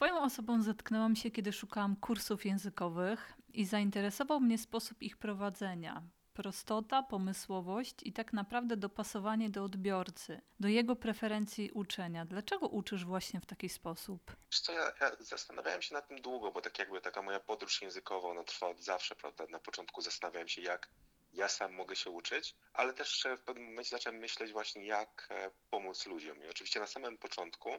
Twoją 0.00 0.22
osobą 0.22 0.62
zetknęłam 0.62 1.16
się, 1.16 1.30
kiedy 1.30 1.52
szukałam 1.52 1.96
kursów 1.96 2.44
językowych 2.44 3.32
i 3.52 3.64
zainteresował 3.64 4.40
mnie 4.40 4.58
sposób 4.58 5.02
ich 5.02 5.16
prowadzenia. 5.16 6.02
Prostota, 6.34 7.02
pomysłowość 7.02 7.96
i 8.02 8.12
tak 8.12 8.32
naprawdę 8.32 8.76
dopasowanie 8.76 9.50
do 9.50 9.64
odbiorcy, 9.64 10.40
do 10.60 10.68
jego 10.68 10.96
preferencji 10.96 11.70
uczenia. 11.70 12.24
Dlaczego 12.24 12.68
uczysz 12.68 13.04
właśnie 13.04 13.40
w 13.40 13.46
taki 13.46 13.68
sposób? 13.68 14.36
Wiesz 14.50 14.60
co, 14.60 14.72
ja, 14.72 14.92
ja 15.00 15.10
zastanawiałem 15.18 15.82
się 15.82 15.94
nad 15.94 16.08
tym 16.08 16.20
długo, 16.20 16.52
bo 16.52 16.60
tak 16.60 16.78
jakby 16.78 17.00
taka 17.00 17.22
moja 17.22 17.40
podróż 17.40 17.82
językowa, 17.82 18.28
ona 18.28 18.44
trwa 18.44 18.66
od 18.68 18.80
zawsze, 18.80 19.16
prawda? 19.16 19.46
Na 19.50 19.58
początku 19.58 20.00
zastanawiałem 20.00 20.48
się, 20.48 20.62
jak 20.62 20.88
ja 21.32 21.48
sam 21.48 21.72
mogę 21.72 21.96
się 21.96 22.10
uczyć, 22.10 22.54
ale 22.72 22.92
też 22.92 23.26
w 23.38 23.40
pewnym 23.40 23.64
momencie 23.64 23.90
zacząłem 23.90 24.18
myśleć 24.18 24.52
właśnie, 24.52 24.86
jak 24.86 25.28
e, 25.30 25.50
pomóc 25.70 26.06
ludziom. 26.06 26.44
I 26.44 26.48
oczywiście 26.48 26.80
na 26.80 26.86
samym 26.86 27.18
początku 27.18 27.70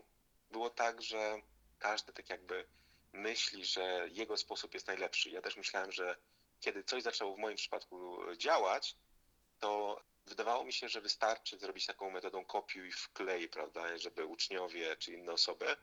było 0.51 0.69
tak, 0.69 1.01
że 1.01 1.41
każdy 1.81 2.13
tak 2.13 2.29
jakby 2.29 2.65
myśli, 3.13 3.65
że 3.65 4.07
jego 4.11 4.37
sposób 4.37 4.73
jest 4.73 4.87
najlepszy. 4.87 5.29
Ja 5.29 5.41
też 5.41 5.57
myślałem, 5.57 5.91
że 5.91 6.17
kiedy 6.59 6.83
coś 6.83 7.03
zaczęło 7.03 7.35
w 7.35 7.39
moim 7.39 7.57
przypadku 7.57 8.17
działać, 8.37 8.95
to 9.59 10.01
wydawało 10.25 10.63
mi 10.63 10.73
się, 10.73 10.89
że 10.89 11.01
wystarczy 11.01 11.57
zrobić 11.57 11.85
taką 11.85 12.11
metodą 12.11 12.45
kopiuj 12.45 12.87
i 12.87 12.91
wklej, 12.91 13.49
prawda, 13.49 13.97
żeby 13.97 14.25
uczniowie 14.25 14.95
czy 14.95 15.13
inne 15.13 15.31
osoby 15.31 15.75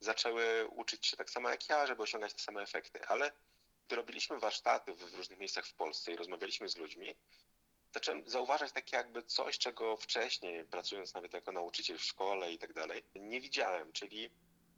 zaczęły 0.00 0.66
uczyć 0.66 1.06
się 1.06 1.16
tak 1.16 1.30
samo 1.30 1.50
jak 1.50 1.68
ja, 1.68 1.86
żeby 1.86 2.02
osiągać 2.02 2.32
te 2.32 2.38
same 2.38 2.62
efekty. 2.62 3.06
Ale 3.06 3.32
gdy 3.86 3.96
robiliśmy 3.96 4.38
warsztaty 4.38 4.94
w 4.94 5.14
różnych 5.14 5.38
miejscach 5.38 5.66
w 5.66 5.74
Polsce 5.74 6.12
i 6.12 6.16
rozmawialiśmy 6.16 6.68
z 6.68 6.76
ludźmi, 6.76 7.16
zacząłem 7.94 8.28
zauważać 8.28 8.72
takie 8.72 8.96
jakby 8.96 9.22
coś, 9.22 9.58
czego 9.58 9.96
wcześniej, 9.96 10.64
pracując 10.64 11.14
nawet 11.14 11.32
jako 11.32 11.52
nauczyciel 11.52 11.98
w 11.98 12.04
szkole 12.04 12.52
i 12.52 12.58
tak 12.58 12.72
dalej, 12.72 13.04
nie 13.14 13.40
widziałem, 13.40 13.92
czyli 13.92 14.30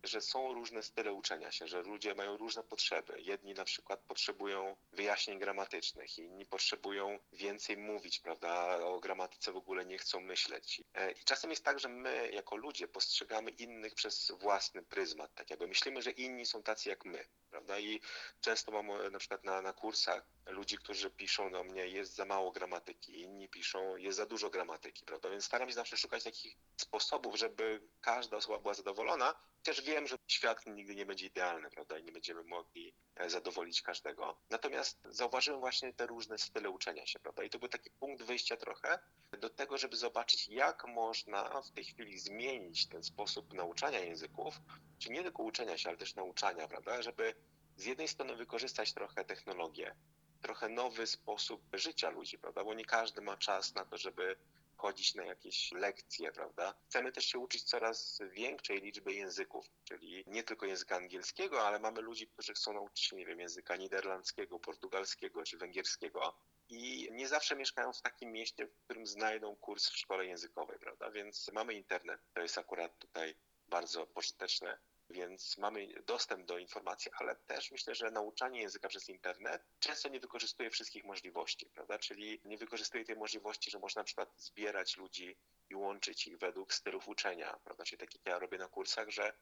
że 0.04 0.20
są 0.20 0.52
różne 0.52 0.82
style 0.82 1.12
uczenia 1.12 1.52
się, 1.52 1.66
że 1.66 1.82
ludzie 1.82 2.14
mają 2.14 2.36
różne 2.36 2.62
potrzeby. 2.62 3.20
Jedni 3.20 3.54
na 3.54 3.64
przykład 3.64 4.00
potrzebują 4.00 4.76
wyjaśnień 4.92 5.38
gramatycznych, 5.38 6.18
inni 6.18 6.46
potrzebują 6.46 7.18
więcej 7.32 7.76
mówić, 7.76 8.20
prawda? 8.20 8.78
O 8.84 9.00
gramatyce 9.00 9.52
w 9.52 9.56
ogóle 9.56 9.86
nie 9.86 9.98
chcą 9.98 10.20
myśleć. 10.20 10.82
E, 10.94 11.12
I 11.12 11.24
czasem 11.24 11.50
jest 11.50 11.64
tak, 11.64 11.80
że 11.80 11.88
my 11.88 12.30
jako 12.32 12.56
ludzie 12.56 12.88
postrzegamy 12.88 13.50
innych 13.50 13.94
przez 13.94 14.32
własny 14.40 14.82
pryzmat, 14.82 15.34
tak 15.34 15.50
jakby 15.50 15.66
myślimy, 15.66 16.02
że 16.02 16.10
inni 16.10 16.46
są 16.46 16.62
tacy 16.62 16.88
jak 16.88 17.04
my, 17.04 17.24
prawda? 17.50 17.78
I 17.78 18.00
często 18.40 18.72
mam 18.72 18.90
e, 18.90 19.10
na 19.10 19.18
przykład 19.18 19.44
na, 19.44 19.62
na 19.62 19.72
kursach 19.72 20.26
ludzi, 20.46 20.78
którzy 20.78 21.10
piszą 21.10 21.52
do 21.52 21.64
mnie, 21.64 21.86
jest 21.86 22.14
za 22.14 22.24
mało 22.24 22.52
gramatyki, 22.52 23.20
inni 23.20 23.48
piszą, 23.48 23.96
jest 23.96 24.16
za 24.16 24.26
dużo 24.26 24.50
gramatyki, 24.50 25.04
prawda? 25.04 25.30
Więc 25.30 25.44
staram 25.44 25.68
się 25.68 25.74
zawsze 25.74 25.96
szukać 25.96 26.24
takich 26.24 26.56
sposobów, 26.76 27.36
żeby 27.36 27.80
każda 28.00 28.36
osoba 28.36 28.58
była 28.58 28.74
zadowolona. 28.74 29.34
Też 29.62 29.82
wiem, 29.82 30.06
że 30.06 30.18
świat 30.26 30.66
nigdy 30.66 30.94
nie 30.94 31.06
będzie 31.06 31.26
idealny, 31.26 31.70
prawda? 31.70 31.98
I 31.98 32.04
nie 32.04 32.12
będziemy 32.12 32.42
mogli 32.42 32.94
e, 33.16 33.30
zadowolić 33.30 33.82
każdego. 33.82 34.38
Natomiast 34.50 34.98
zauważyłem 35.04 35.60
właśnie 35.60 35.92
te 35.92 36.06
różne 36.06 36.38
style 36.38 36.70
uczenia 36.70 37.06
się, 37.06 37.18
prawda? 37.18 37.42
I 37.42 37.50
to 37.50 37.58
był 37.58 37.68
taki 37.68 37.90
punkt 37.90 38.22
wyjścia 38.22 38.56
trochę 38.56 38.98
do 39.36 39.50
tego, 39.50 39.78
żeby 39.78 39.96
zobaczyć, 39.96 40.48
jak 40.48 40.86
można 40.86 41.62
w 41.62 41.70
tej 41.70 41.84
chwili 41.84 42.18
zmienić 42.18 42.86
ten 42.86 43.02
sposób 43.02 43.54
nauczania 43.54 44.00
języków, 44.00 44.60
czy 44.98 45.10
nie 45.10 45.22
tylko 45.22 45.42
uczenia 45.42 45.78
się, 45.78 45.88
ale 45.88 45.98
też 45.98 46.14
nauczania, 46.14 46.68
prawda? 46.68 47.02
Żeby 47.02 47.34
z 47.76 47.84
jednej 47.84 48.08
strony 48.08 48.36
wykorzystać 48.36 48.92
trochę 48.92 49.24
technologię, 49.24 49.94
trochę 50.42 50.68
nowy 50.68 51.06
sposób 51.06 51.62
życia 51.72 52.10
ludzi, 52.10 52.38
prawda? 52.38 52.64
Bo 52.64 52.74
nie 52.74 52.84
każdy 52.84 53.20
ma 53.20 53.36
czas 53.36 53.74
na 53.74 53.84
to, 53.84 53.98
żeby 53.98 54.36
chodzić 54.76 55.14
na 55.14 55.24
jakieś 55.24 55.72
lekcje, 55.72 56.32
prawda? 56.32 56.74
Chcemy 56.88 57.12
też 57.12 57.24
się 57.24 57.38
uczyć 57.38 57.62
coraz 57.62 58.18
większej 58.30 58.80
liczby 58.80 59.12
języków, 59.14 59.66
czyli 59.84 60.24
nie 60.26 60.42
tylko 60.42 60.66
języka 60.66 60.96
angielskiego, 60.96 61.66
ale 61.66 61.78
mamy 61.78 62.00
ludzi, 62.00 62.26
którzy 62.26 62.54
chcą 62.54 62.72
nauczyć 62.72 63.04
się, 63.04 63.16
nie 63.16 63.26
wiem, 63.26 63.40
języka 63.40 63.76
niderlandzkiego, 63.76 64.58
portugalskiego 64.58 65.42
czy 65.42 65.58
węgierskiego. 65.58 66.34
I 66.68 67.08
nie 67.12 67.28
zawsze 67.28 67.56
mieszkają 67.56 67.92
w 67.92 68.02
takim 68.02 68.32
mieście, 68.32 68.66
w 68.66 68.84
którym 68.84 69.06
znajdą 69.06 69.56
kurs 69.56 69.90
w 69.90 69.96
szkole 69.96 70.26
językowej, 70.26 70.78
prawda? 70.78 71.10
Więc 71.10 71.50
mamy 71.52 71.74
internet, 71.74 72.20
to 72.34 72.40
jest 72.40 72.58
akurat 72.58 72.98
tutaj 72.98 73.34
bardzo 73.68 74.06
pożyteczne 74.06 74.78
więc 75.10 75.58
mamy 75.58 75.88
dostęp 76.06 76.46
do 76.46 76.58
informacji, 76.58 77.10
ale 77.14 77.36
też 77.36 77.70
myślę, 77.70 77.94
że 77.94 78.10
nauczanie 78.10 78.60
języka 78.60 78.88
przez 78.88 79.08
internet 79.08 79.64
często 79.78 80.08
nie 80.08 80.20
wykorzystuje 80.20 80.70
wszystkich 80.70 81.04
możliwości, 81.04 81.70
prawda? 81.74 81.98
Czyli 81.98 82.40
nie 82.44 82.58
wykorzystuje 82.58 83.04
tej 83.04 83.16
możliwości, 83.16 83.70
że 83.70 83.78
można 83.78 84.00
na 84.00 84.04
przykład 84.04 84.32
zbierać 84.36 84.96
ludzi 84.96 85.36
i 85.70 85.74
łączyć 85.74 86.26
ich 86.26 86.38
według 86.38 86.74
stylów 86.74 87.08
uczenia, 87.08 87.58
prawda? 87.64 87.84
Czyli 87.84 87.98
tak 87.98 88.14
jak 88.14 88.26
ja 88.26 88.38
robię 88.38 88.58
na 88.58 88.68
kursach, 88.68 89.10
że 89.10 89.32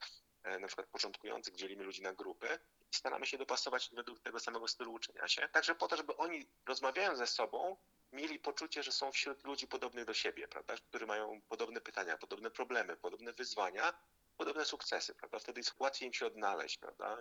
e, 0.43 0.59
na 0.59 0.67
przykład 0.67 0.89
początkujących 0.89 1.55
dzielimy 1.55 1.85
ludzi 1.85 2.03
na 2.03 2.13
grupy 2.13 2.59
staramy 2.97 3.27
się 3.27 3.39
dopasować 3.39 3.91
według 3.93 4.21
tego 4.21 4.41
samego 4.41 4.69
stylu 4.69 4.93
uczenia 4.93 5.29
się, 5.29 5.49
także 5.49 5.75
po 5.75 5.89
to, 5.89 5.97
żeby 5.97 6.17
oni 6.17 6.47
rozmawiając 6.67 7.19
ze 7.19 7.27
sobą, 7.27 7.77
mieli 8.13 8.39
poczucie, 8.39 8.83
że 8.83 8.93
są 8.93 9.13
wśród 9.13 9.45
ludzi 9.45 9.67
podobnych 9.67 10.05
do 10.05 10.15
siebie, 10.15 10.49
prawda? 10.49 10.75
którzy 10.89 11.07
mają 11.07 11.41
podobne 11.49 11.81
pytania, 11.81 12.19
podobne 12.19 12.51
problemy, 12.51 12.97
podobne 12.97 13.33
wyzwania 13.33 13.93
podobne 14.37 14.65
sukcesy, 14.65 15.15
prawda? 15.15 15.39
Wtedy 15.39 15.61
jest 15.61 15.75
łatwiej 15.79 16.07
im 16.07 16.13
się 16.13 16.27
odnaleźć, 16.27 16.79
prawda? 16.79 17.19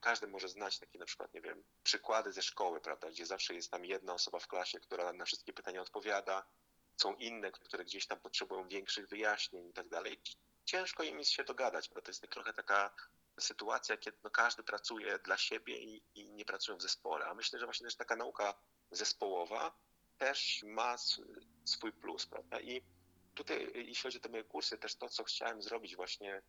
Każdy 0.00 0.26
może 0.26 0.48
znać 0.48 0.78
takie 0.78 0.98
na 0.98 1.04
przykład, 1.04 1.34
nie 1.34 1.40
wiem, 1.40 1.64
przykłady 1.82 2.32
ze 2.32 2.42
szkoły, 2.42 2.80
prawda, 2.80 3.10
gdzie 3.10 3.26
zawsze 3.26 3.54
jest 3.54 3.70
tam 3.70 3.84
jedna 3.84 4.14
osoba 4.14 4.38
w 4.38 4.48
klasie, 4.48 4.80
która 4.80 5.12
na 5.12 5.24
wszystkie 5.24 5.52
pytania 5.52 5.82
odpowiada, 5.82 6.46
są 6.96 7.14
inne, 7.14 7.52
które 7.52 7.84
gdzieś 7.84 8.06
tam 8.06 8.20
potrzebują 8.20 8.68
większych 8.68 9.08
wyjaśnień 9.08 9.68
i 9.68 9.72
tak 9.72 9.88
dalej. 9.88 10.20
Ciężko 10.64 11.02
im 11.02 11.18
jest 11.18 11.30
się 11.30 11.44
dogadać, 11.44 11.90
bo 11.94 12.02
to 12.02 12.10
jest 12.10 12.28
trochę 12.30 12.52
taka 12.52 12.94
sytuacja, 13.40 13.96
kiedy 13.96 14.18
no 14.24 14.30
każdy 14.30 14.62
pracuje 14.62 15.18
dla 15.18 15.36
siebie 15.36 15.78
i, 15.78 16.02
i 16.14 16.28
nie 16.28 16.44
pracują 16.44 16.78
w 16.78 16.82
zespole. 16.82 17.26
A 17.26 17.34
myślę, 17.34 17.58
że 17.58 17.64
właśnie 17.64 17.84
też 17.84 17.96
taka 17.96 18.16
nauka 18.16 18.54
zespołowa 18.90 19.78
też 20.18 20.62
ma 20.62 20.96
swój 21.64 21.92
plus, 21.92 22.26
prawda? 22.26 22.60
I 22.60 22.82
tutaj, 23.34 23.70
jeśli 23.74 24.02
chodzi 24.02 24.18
o 24.18 24.20
te 24.20 24.28
moje 24.28 24.44
kursy, 24.44 24.78
też 24.78 24.96
to, 24.96 25.08
co 25.08 25.24
chciałem 25.24 25.62
zrobić 25.62 25.96
właśnie 25.96 26.42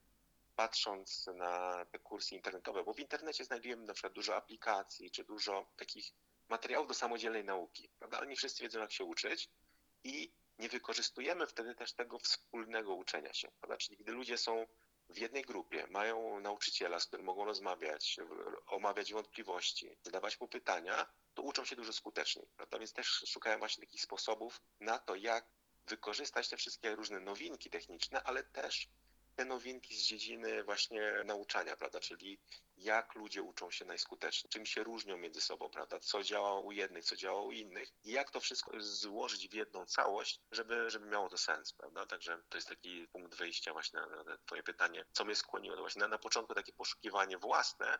patrząc 0.55 1.27
na 1.35 1.85
te 1.85 1.99
kursy 1.99 2.35
internetowe, 2.35 2.83
bo 2.83 2.93
w 2.93 2.99
internecie 2.99 3.45
znajdujemy 3.45 3.85
na 3.85 3.93
przykład 3.93 4.13
dużo 4.13 4.35
aplikacji, 4.35 5.11
czy 5.11 5.23
dużo 5.23 5.71
takich 5.77 6.13
materiałów 6.49 6.87
do 6.87 6.93
samodzielnej 6.93 7.43
nauki, 7.43 7.89
prawda? 7.99 8.25
Nie 8.25 8.35
wszyscy 8.35 8.63
wiedzą, 8.63 8.79
jak 8.79 8.91
się 8.91 9.03
uczyć 9.03 9.49
i 10.03 10.31
nie 10.59 10.69
wykorzystujemy 10.69 11.47
wtedy 11.47 11.75
też 11.75 11.93
tego 11.93 12.19
wspólnego 12.19 12.95
uczenia 12.95 13.33
się, 13.33 13.51
prawda? 13.59 13.77
Czyli 13.77 13.97
gdy 13.97 14.11
ludzie 14.11 14.37
są 14.37 14.65
w 15.09 15.17
jednej 15.17 15.43
grupie, 15.43 15.87
mają 15.89 16.39
nauczyciela, 16.39 16.99
z 16.99 17.05
którym 17.05 17.25
mogą 17.25 17.45
rozmawiać, 17.45 18.17
omawiać 18.67 19.13
wątpliwości, 19.13 19.97
zadawać 20.03 20.39
mu 20.39 20.47
pytania, 20.47 21.05
to 21.33 21.41
uczą 21.41 21.65
się 21.65 21.75
dużo 21.75 21.93
skuteczniej, 21.93 22.47
prawda? 22.55 22.79
Więc 22.79 22.93
też 22.93 23.07
szukałem 23.07 23.59
właśnie 23.59 23.85
takich 23.85 24.01
sposobów 24.01 24.61
na 24.79 24.99
to, 24.99 25.15
jak 25.15 25.45
wykorzystać 25.87 26.49
te 26.49 26.57
wszystkie 26.57 26.95
różne 26.95 27.19
nowinki 27.19 27.69
techniczne, 27.69 28.23
ale 28.23 28.43
też 28.43 28.89
te 29.37 29.45
nowinki 29.45 29.95
z 29.95 30.03
dziedziny 30.03 30.63
właśnie 30.63 31.23
nauczania, 31.25 31.77
prawda, 31.77 31.99
czyli 31.99 32.39
jak 32.77 33.15
ludzie 33.15 33.43
uczą 33.43 33.71
się 33.71 33.85
najskuteczniej, 33.85 34.49
czym 34.49 34.65
się 34.65 34.83
różnią 34.83 35.17
między 35.17 35.41
sobą, 35.41 35.69
prawda, 35.69 35.99
co 35.99 36.23
działa 36.23 36.59
u 36.59 36.71
jednych, 36.71 37.05
co 37.05 37.15
działa 37.15 37.41
u 37.41 37.51
innych 37.51 37.89
i 38.03 38.11
jak 38.11 38.31
to 38.31 38.39
wszystko 38.39 38.71
złożyć 38.79 39.49
w 39.49 39.53
jedną 39.53 39.85
całość, 39.85 40.41
żeby, 40.51 40.89
żeby 40.89 41.05
miało 41.05 41.29
to 41.29 41.37
sens, 41.37 41.73
prawda, 41.73 42.05
także 42.05 42.43
to 42.49 42.57
jest 42.57 42.67
taki 42.67 43.07
punkt 43.07 43.35
wyjścia 43.35 43.73
właśnie 43.73 43.99
na, 43.99 44.23
na 44.23 44.37
twoje 44.45 44.63
pytanie, 44.63 45.05
co 45.11 45.25
mnie 45.25 45.35
skłoniło, 45.35 45.75
to 45.75 45.81
właśnie 45.81 45.99
na, 45.99 46.07
na 46.07 46.17
początku 46.17 46.53
takie 46.53 46.73
poszukiwanie 46.73 47.37
własne, 47.37 47.99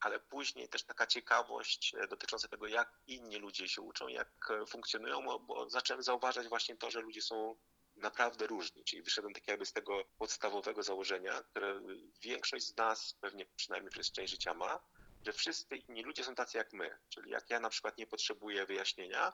ale 0.00 0.20
później 0.20 0.68
też 0.68 0.84
taka 0.84 1.06
ciekawość 1.06 1.94
dotycząca 2.10 2.48
tego, 2.48 2.66
jak 2.66 3.00
inni 3.06 3.36
ludzie 3.36 3.68
się 3.68 3.82
uczą, 3.82 4.08
jak 4.08 4.48
funkcjonują, 4.68 5.38
bo 5.38 5.70
zacząłem 5.70 6.02
zauważać 6.02 6.48
właśnie 6.48 6.76
to, 6.76 6.90
że 6.90 7.00
ludzie 7.00 7.22
są 7.22 7.56
naprawdę 7.96 8.46
różni, 8.46 8.84
czyli 8.84 9.02
wyszedłem 9.02 9.34
tak 9.34 9.48
jakby 9.48 9.66
z 9.66 9.72
tego 9.72 10.04
podstawowego 10.18 10.82
założenia, 10.82 11.42
które 11.42 11.80
większość 12.22 12.66
z 12.66 12.76
nas 12.76 13.14
pewnie 13.20 13.46
przynajmniej 13.56 13.90
przez 13.90 14.12
część 14.12 14.30
życia 14.30 14.54
ma, 14.54 14.80
że 15.26 15.32
wszyscy 15.32 15.76
inni 15.76 16.02
ludzie 16.02 16.24
są 16.24 16.34
tacy 16.34 16.58
jak 16.58 16.72
my, 16.72 16.98
czyli 17.08 17.30
jak 17.30 17.50
ja 17.50 17.60
na 17.60 17.70
przykład 17.70 17.98
nie 17.98 18.06
potrzebuję 18.06 18.66
wyjaśnienia, 18.66 19.32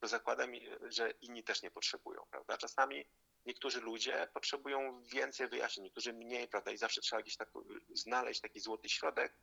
to 0.00 0.08
zakładam, 0.08 0.50
że 0.82 1.10
inni 1.10 1.44
też 1.44 1.62
nie 1.62 1.70
potrzebują, 1.70 2.26
prawda? 2.30 2.56
Czasami 2.56 3.06
niektórzy 3.46 3.80
ludzie 3.80 4.28
potrzebują 4.34 5.02
więcej 5.02 5.48
wyjaśnień, 5.48 5.84
niektórzy 5.84 6.12
mniej, 6.12 6.48
prawda? 6.48 6.70
I 6.70 6.76
zawsze 6.76 7.00
trzeba 7.00 7.22
gdzieś 7.22 7.36
tak 7.36 7.50
znaleźć 7.94 8.40
taki 8.40 8.60
złoty 8.60 8.88
środek, 8.88 9.34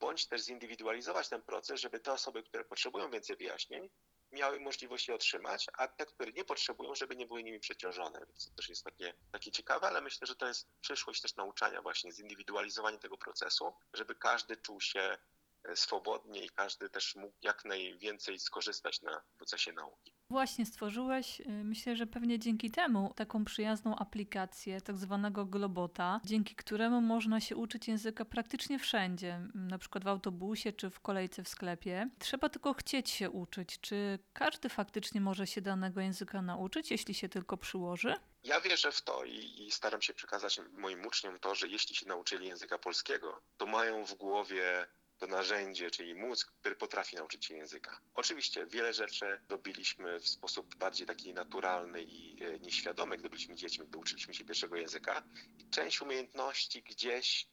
bądź 0.00 0.26
też 0.26 0.42
zindywidualizować 0.42 1.28
ten 1.28 1.42
proces, 1.42 1.80
żeby 1.80 2.00
te 2.00 2.12
osoby, 2.12 2.42
które 2.42 2.64
potrzebują 2.64 3.10
więcej 3.10 3.36
wyjaśnień, 3.36 3.90
miały 4.38 4.60
możliwość 4.60 5.08
je 5.08 5.14
otrzymać, 5.14 5.66
a 5.72 5.88
te, 5.88 6.06
które 6.06 6.32
nie 6.32 6.44
potrzebują, 6.44 6.94
żeby 6.94 7.16
nie 7.16 7.26
były 7.26 7.42
nimi 7.42 7.60
przeciążone. 7.60 8.18
Więc 8.28 8.48
to 8.48 8.54
też 8.54 8.68
jest 8.68 8.84
takie, 8.84 9.14
takie 9.32 9.50
ciekawe, 9.50 9.86
ale 9.86 10.00
myślę, 10.00 10.26
że 10.26 10.36
to 10.36 10.46
jest 10.46 10.68
przyszłość 10.80 11.22
też 11.22 11.36
nauczania 11.36 11.82
właśnie, 11.82 12.12
zindywidualizowanie 12.12 12.98
tego 12.98 13.18
procesu, 13.18 13.72
żeby 13.94 14.14
każdy 14.14 14.56
czuł 14.56 14.80
się 14.80 15.18
e, 15.64 15.76
swobodnie 15.76 16.44
i 16.44 16.50
każdy 16.50 16.90
też 16.90 17.14
mógł 17.14 17.36
jak 17.42 17.64
najwięcej 17.64 18.38
skorzystać 18.38 19.02
na 19.02 19.22
procesie 19.36 19.72
nauki. 19.72 20.17
Właśnie 20.30 20.66
stworzyłeś, 20.66 21.40
y, 21.40 21.44
myślę, 21.48 21.96
że 21.96 22.06
pewnie 22.06 22.38
dzięki 22.38 22.70
temu, 22.70 23.12
taką 23.16 23.44
przyjazną 23.44 23.96
aplikację, 23.96 24.80
tak 24.80 24.96
zwanego 24.96 25.44
Globota, 25.46 26.20
dzięki 26.24 26.54
któremu 26.54 27.00
można 27.00 27.40
się 27.40 27.56
uczyć 27.56 27.88
języka 27.88 28.24
praktycznie 28.24 28.78
wszędzie, 28.78 29.40
na 29.54 29.78
przykład 29.78 30.04
w 30.04 30.08
autobusie 30.08 30.72
czy 30.72 30.90
w 30.90 31.00
kolejce 31.00 31.44
w 31.44 31.48
sklepie. 31.48 32.08
Trzeba 32.18 32.48
tylko 32.48 32.74
chcieć 32.74 33.10
się 33.10 33.30
uczyć. 33.30 33.80
Czy 33.80 34.18
każdy 34.32 34.68
faktycznie 34.68 35.20
może 35.20 35.46
się 35.46 35.60
danego 35.60 36.00
języka 36.00 36.42
nauczyć, 36.42 36.90
jeśli 36.90 37.14
się 37.14 37.28
tylko 37.28 37.56
przyłoży? 37.56 38.14
Ja 38.44 38.60
wierzę 38.60 38.92
w 38.92 39.02
to 39.02 39.24
i, 39.24 39.66
i 39.66 39.70
staram 39.70 40.02
się 40.02 40.14
przekazać 40.14 40.60
moim 40.72 41.06
uczniom 41.06 41.38
to, 41.38 41.54
że 41.54 41.68
jeśli 41.68 41.96
się 41.96 42.06
nauczyli 42.06 42.46
języka 42.46 42.78
polskiego, 42.78 43.42
to 43.56 43.66
mają 43.66 44.04
w 44.04 44.14
głowie 44.14 44.86
to 45.18 45.26
narzędzie, 45.26 45.90
czyli 45.90 46.14
mózg, 46.14 46.52
który 46.60 46.76
potrafi 46.76 47.16
nauczyć 47.16 47.44
się 47.44 47.56
języka. 47.56 48.00
Oczywiście 48.14 48.66
wiele 48.66 48.92
rzeczy 48.92 49.40
robiliśmy 49.48 50.20
w 50.20 50.28
sposób 50.28 50.76
bardziej 50.76 51.06
taki 51.06 51.34
naturalny 51.34 52.02
i 52.02 52.44
e, 52.44 52.58
nieświadomy, 52.58 53.16
gdy 53.16 53.28
byliśmy 53.28 53.54
dziećmi, 53.54 53.86
gdy 53.86 53.98
uczyliśmy 53.98 54.34
się 54.34 54.44
pierwszego 54.44 54.76
języka. 54.76 55.22
I 55.58 55.70
część 55.70 56.02
umiejętności 56.02 56.82
gdzieś 56.82 57.48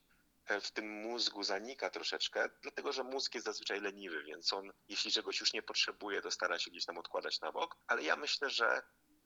e, 0.46 0.62
w 0.62 0.72
tym 0.72 0.90
mózgu 1.02 1.44
zanika 1.44 1.90
troszeczkę, 1.90 2.50
dlatego 2.62 2.94
że 2.94 3.04
mózg 3.04 3.34
jest 3.36 3.46
zazwyczaj 3.46 3.82
leniwy, 3.82 4.24
więc 4.24 4.54
on, 4.54 4.72
jeśli 4.88 5.12
czegoś 5.12 5.40
już 5.40 5.54
nie 5.54 5.62
potrzebuje, 5.62 6.22
to 6.22 6.32
stara 6.32 6.60
się 6.60 6.72
gdzieś 6.72 6.86
tam 6.86 6.98
odkładać 6.98 7.42
na 7.42 7.52
bok. 7.52 7.78
Ale 7.88 8.04
ja 8.04 8.16
myślę, 8.16 8.50
że 8.50 8.82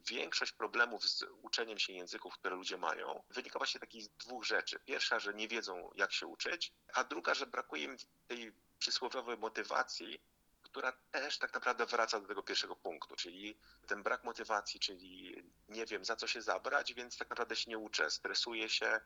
większość 0.09 0.51
problemów 0.51 1.09
z 1.09 1.25
uczeniem 1.41 1.79
się 1.79 1.93
języków, 1.93 2.33
które 2.33 2.55
ludzie 2.55 2.77
mają, 2.77 3.23
wynika 3.29 3.59
właśnie 3.59 3.77
z 3.77 3.81
takich 3.81 4.07
dwóch 4.17 4.45
rzeczy. 4.45 4.79
Pierwsza, 4.79 5.19
że 5.19 5.33
nie 5.33 5.47
wiedzą, 5.47 5.91
jak 5.95 6.13
się 6.13 6.27
uczyć, 6.27 6.73
a 6.93 7.03
druga, 7.03 7.33
że 7.33 7.47
brakuje 7.47 7.83
im 7.83 7.97
tej 8.27 8.53
przysłowiowej 8.79 9.37
motywacji, 9.37 10.21
która 10.61 10.93
też 11.11 11.37
tak 11.37 11.53
naprawdę 11.53 11.85
wraca 11.85 12.19
do 12.19 12.27
tego 12.27 12.43
pierwszego 12.43 12.75
punktu, 12.75 13.15
czyli 13.15 13.57
ten 13.87 14.03
brak 14.03 14.23
motywacji, 14.23 14.79
czyli 14.79 15.43
nie 15.69 15.85
wiem, 15.85 16.05
za 16.05 16.15
co 16.15 16.27
się 16.27 16.41
zabrać, 16.41 16.93
więc 16.93 17.17
tak 17.17 17.29
naprawdę 17.29 17.55
się 17.55 17.71
nie 17.71 17.77
uczę, 17.77 18.11
stresuję 18.11 18.69
się, 18.69 18.99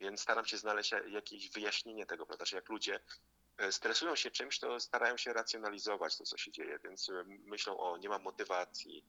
więc 0.00 0.20
staram 0.20 0.46
się 0.46 0.58
znaleźć 0.58 0.94
jakieś 1.08 1.50
wyjaśnienie 1.50 2.06
tego, 2.06 2.26
prawda, 2.26 2.44
że 2.44 2.56
jak 2.56 2.68
ludzie 2.68 3.00
e, 3.58 3.72
stresują 3.72 4.16
się 4.16 4.30
czymś, 4.30 4.58
to 4.58 4.80
starają 4.80 5.16
się 5.16 5.32
racjonalizować 5.32 6.16
to, 6.16 6.24
co 6.24 6.36
się 6.36 6.52
dzieje, 6.52 6.78
więc 6.84 7.08
e, 7.08 7.24
myślą, 7.26 7.78
o, 7.78 7.96
nie 7.96 8.08
mam 8.08 8.22
motywacji, 8.22 9.04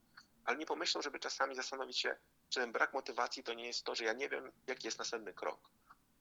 ale 0.48 0.58
nie 0.58 0.66
pomyślą, 0.66 1.02
żeby 1.02 1.20
czasami 1.20 1.56
zastanowić 1.56 2.00
się, 2.00 2.16
czy 2.50 2.60
ten 2.60 2.72
brak 2.72 2.94
motywacji 2.94 3.44
to 3.44 3.54
nie 3.54 3.68
jest 3.68 3.84
to, 3.84 3.96
że 3.96 4.04
ja 4.04 4.14
nie 4.14 4.30
wiem, 4.30 4.52
jaki 4.68 4.88
jest 4.88 5.00
następny 5.00 5.34
krok. 5.34 5.70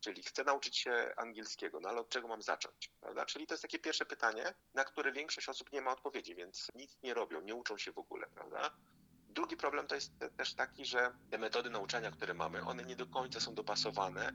Czyli 0.01 0.23
chcę 0.23 0.45
nauczyć 0.45 0.77
się 0.77 1.13
angielskiego, 1.17 1.81
no 1.81 1.89
ale 1.89 2.01
od 2.01 2.09
czego 2.09 2.29
mam 2.29 2.43
zacząć? 2.43 2.91
Prawda? 3.01 3.27
Czyli 3.27 3.47
to 3.47 3.55
jest 3.55 3.63
takie 3.63 3.79
pierwsze 3.79 4.07
pytanie, 4.07 4.55
na 4.75 4.85
które 4.85 5.13
większość 5.13 5.49
osób 5.49 5.73
nie 5.73 5.81
ma 5.81 5.93
odpowiedzi, 5.93 6.35
więc 6.35 6.69
nic 6.75 6.99
nie 7.03 7.15
robią, 7.15 7.41
nie 7.41 7.55
uczą 7.55 7.79
się 7.79 7.93
w 7.93 7.99
ogóle, 7.99 8.27
prawda? 8.27 8.71
Drugi 9.29 9.57
problem 9.57 9.87
to 9.87 9.95
jest 9.95 10.13
też 10.37 10.55
taki, 10.55 10.85
że 10.85 11.13
te 11.31 11.39
metody 11.39 11.71
nauczania, 11.71 12.11
które 12.11 12.35
mamy, 12.35 12.63
one 12.63 12.85
nie 12.85 12.97
do 12.97 13.07
końca 13.07 13.41
są 13.41 13.55
dopasowane 13.55 14.33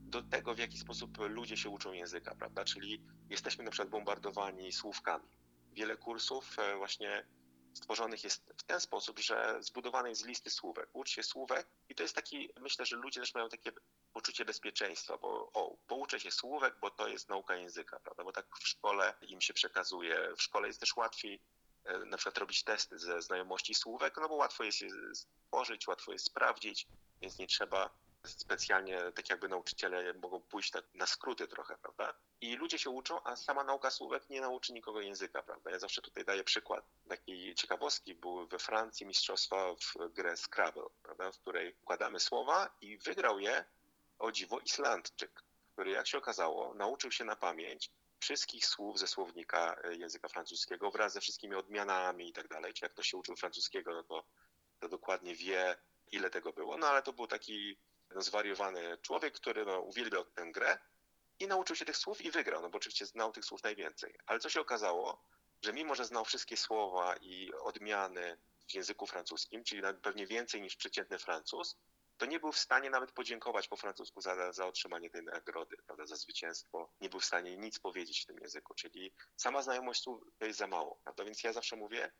do 0.00 0.22
tego, 0.22 0.54
w 0.54 0.58
jaki 0.58 0.78
sposób 0.78 1.18
ludzie 1.18 1.56
się 1.56 1.68
uczą 1.68 1.92
języka, 1.92 2.34
prawda? 2.34 2.64
Czyli 2.64 3.02
jesteśmy 3.30 3.64
na 3.64 3.70
przykład 3.70 3.90
bombardowani 3.90 4.72
słówkami. 4.72 5.28
Wiele 5.72 5.96
kursów 5.96 6.58
e, 6.58 6.76
właśnie 6.76 7.26
stworzonych 7.74 8.24
jest 8.24 8.52
w 8.56 8.62
ten 8.62 8.80
sposób, 8.80 9.18
że 9.18 9.56
zbudowany 9.60 10.08
jest 10.08 10.22
z 10.22 10.24
listy 10.24 10.50
słówek. 10.50 10.88
Ucz 10.92 11.10
się 11.10 11.22
słówek 11.22 11.66
i 11.88 11.94
to 11.94 12.02
jest 12.02 12.14
taki, 12.14 12.50
myślę, 12.60 12.86
że 12.86 12.96
ludzie 12.96 13.20
też 13.20 13.34
mają 13.34 13.48
takie 13.48 13.72
poczucie 14.12 14.44
bezpieczeństwa, 14.44 15.16
bo 15.16 15.50
o, 15.52 15.76
pouczę 15.86 16.20
się 16.20 16.30
słówek, 16.30 16.74
bo 16.80 16.90
to 16.90 17.08
jest 17.08 17.28
nauka 17.28 17.56
języka, 17.56 18.00
prawda? 18.00 18.24
Bo 18.24 18.32
tak 18.32 18.46
w 18.60 18.68
szkole 18.68 19.14
im 19.28 19.40
się 19.40 19.54
przekazuje. 19.54 20.34
W 20.36 20.42
szkole 20.42 20.66
jest 20.66 20.80
też 20.80 20.96
łatwiej 20.96 21.40
e, 21.84 21.98
na 21.98 22.16
przykład 22.16 22.38
robić 22.38 22.64
testy 22.64 22.98
ze 22.98 23.22
znajomości 23.22 23.74
słówek, 23.74 24.16
no 24.16 24.28
bo 24.28 24.34
łatwo 24.34 24.64
jest 24.64 24.80
je 24.80 24.90
stworzyć, 25.14 25.88
łatwo 25.88 26.12
jest 26.12 26.24
sprawdzić, 26.24 26.86
więc 27.20 27.38
nie 27.38 27.46
trzeba 27.46 27.90
specjalnie, 28.26 29.12
tak 29.12 29.30
jakby 29.30 29.48
nauczyciele 29.48 30.14
mogą 30.14 30.40
pójść 30.40 30.70
tak 30.70 30.84
na 30.94 31.06
skróty 31.06 31.48
trochę, 31.48 31.78
prawda? 31.78 32.14
I 32.40 32.56
ludzie 32.56 32.78
się 32.78 32.90
uczą, 32.90 33.22
a 33.24 33.36
sama 33.36 33.64
nauka 33.64 33.90
słówek 33.90 34.30
nie 34.30 34.40
nauczy 34.40 34.72
nikogo 34.72 35.00
języka, 35.00 35.42
prawda? 35.42 35.70
Ja 35.70 35.78
zawsze 35.78 36.02
tutaj 36.02 36.24
daję 36.24 36.44
przykład 36.44 36.84
takiej 37.08 37.54
ciekawostki. 37.54 38.14
Były 38.14 38.46
we 38.46 38.58
Francji 38.58 39.06
mistrzostwa 39.06 39.74
w 39.74 40.12
grę 40.12 40.36
Scrabble, 40.36 40.86
prawda? 41.02 41.32
W 41.32 41.38
której 41.38 41.76
układamy 41.82 42.20
słowa 42.20 42.76
i 42.80 42.98
wygrał 42.98 43.38
je 43.38 43.64
o 44.18 44.32
dziwo 44.32 44.60
Islandczyk, 44.60 45.42
który 45.72 45.90
jak 45.90 46.06
się 46.06 46.18
okazało 46.18 46.74
nauczył 46.74 47.10
się 47.10 47.24
na 47.24 47.36
pamięć 47.36 47.90
wszystkich 48.20 48.66
słów 48.66 48.98
ze 48.98 49.06
słownika 49.06 49.76
e, 49.84 49.94
języka 49.94 50.28
francuskiego 50.28 50.90
wraz 50.90 51.12
ze 51.12 51.20
wszystkimi 51.20 51.54
odmianami 51.54 52.28
i 52.28 52.32
tak 52.32 52.48
dalej. 52.48 52.74
Czy 52.74 52.84
jak 52.84 52.92
ktoś 52.92 53.08
się 53.08 53.16
uczył 53.16 53.36
francuskiego, 53.36 53.94
no 53.94 54.02
to, 54.02 54.24
to 54.80 54.88
dokładnie 54.88 55.34
wie, 55.34 55.76
ile 56.12 56.30
tego 56.30 56.52
było. 56.52 56.76
No 56.76 56.86
ale 56.86 57.02
to 57.02 57.12
był 57.12 57.26
taki 57.26 57.76
no, 58.14 58.22
zwariowany 58.22 58.98
człowiek, 59.02 59.34
który 59.34 59.64
no, 59.64 59.80
uwielbiał 59.80 60.24
tę 60.24 60.52
grę 60.52 60.78
i 61.38 61.46
nauczył 61.46 61.76
się 61.76 61.84
tych 61.84 61.96
słów 61.96 62.20
i 62.20 62.30
wygrał, 62.30 62.62
no 62.62 62.70
bo 62.70 62.76
oczywiście 62.76 63.06
znał 63.06 63.32
tych 63.32 63.44
słów 63.44 63.62
najwięcej. 63.62 64.14
Ale 64.26 64.38
co 64.38 64.48
się 64.48 64.60
okazało, 64.60 65.24
że 65.64 65.72
mimo, 65.72 65.94
że 65.94 66.04
znał 66.04 66.24
wszystkie 66.24 66.56
słowa 66.56 67.16
i 67.16 67.52
odmiany 67.52 68.38
w 68.68 68.74
języku 68.74 69.06
francuskim, 69.06 69.64
czyli 69.64 69.82
pewnie 70.02 70.26
więcej 70.26 70.62
niż 70.62 70.76
przeciętny 70.76 71.18
Francuz, 71.18 71.76
to 72.16 72.26
nie 72.26 72.40
był 72.40 72.52
w 72.52 72.58
stanie 72.58 72.90
nawet 72.90 73.12
podziękować 73.12 73.68
po 73.68 73.76
francusku 73.76 74.20
za, 74.20 74.52
za 74.52 74.66
otrzymanie 74.66 75.10
tej 75.10 75.22
nagrody, 75.22 75.76
prawda, 75.86 76.06
za 76.06 76.16
zwycięstwo. 76.16 76.90
Nie 77.00 77.08
był 77.08 77.20
w 77.20 77.24
stanie 77.24 77.56
nic 77.56 77.78
powiedzieć 77.78 78.22
w 78.22 78.26
tym 78.26 78.38
języku, 78.38 78.74
czyli 78.74 79.12
sama 79.36 79.62
znajomość 79.62 80.02
słów 80.02 80.22
to 80.38 80.46
jest 80.46 80.58
za 80.58 80.66
mało. 80.66 80.98
Prawda? 81.04 81.24
Więc 81.24 81.44
ja 81.44 81.52
zawsze 81.52 81.76
mówię, 81.76 82.12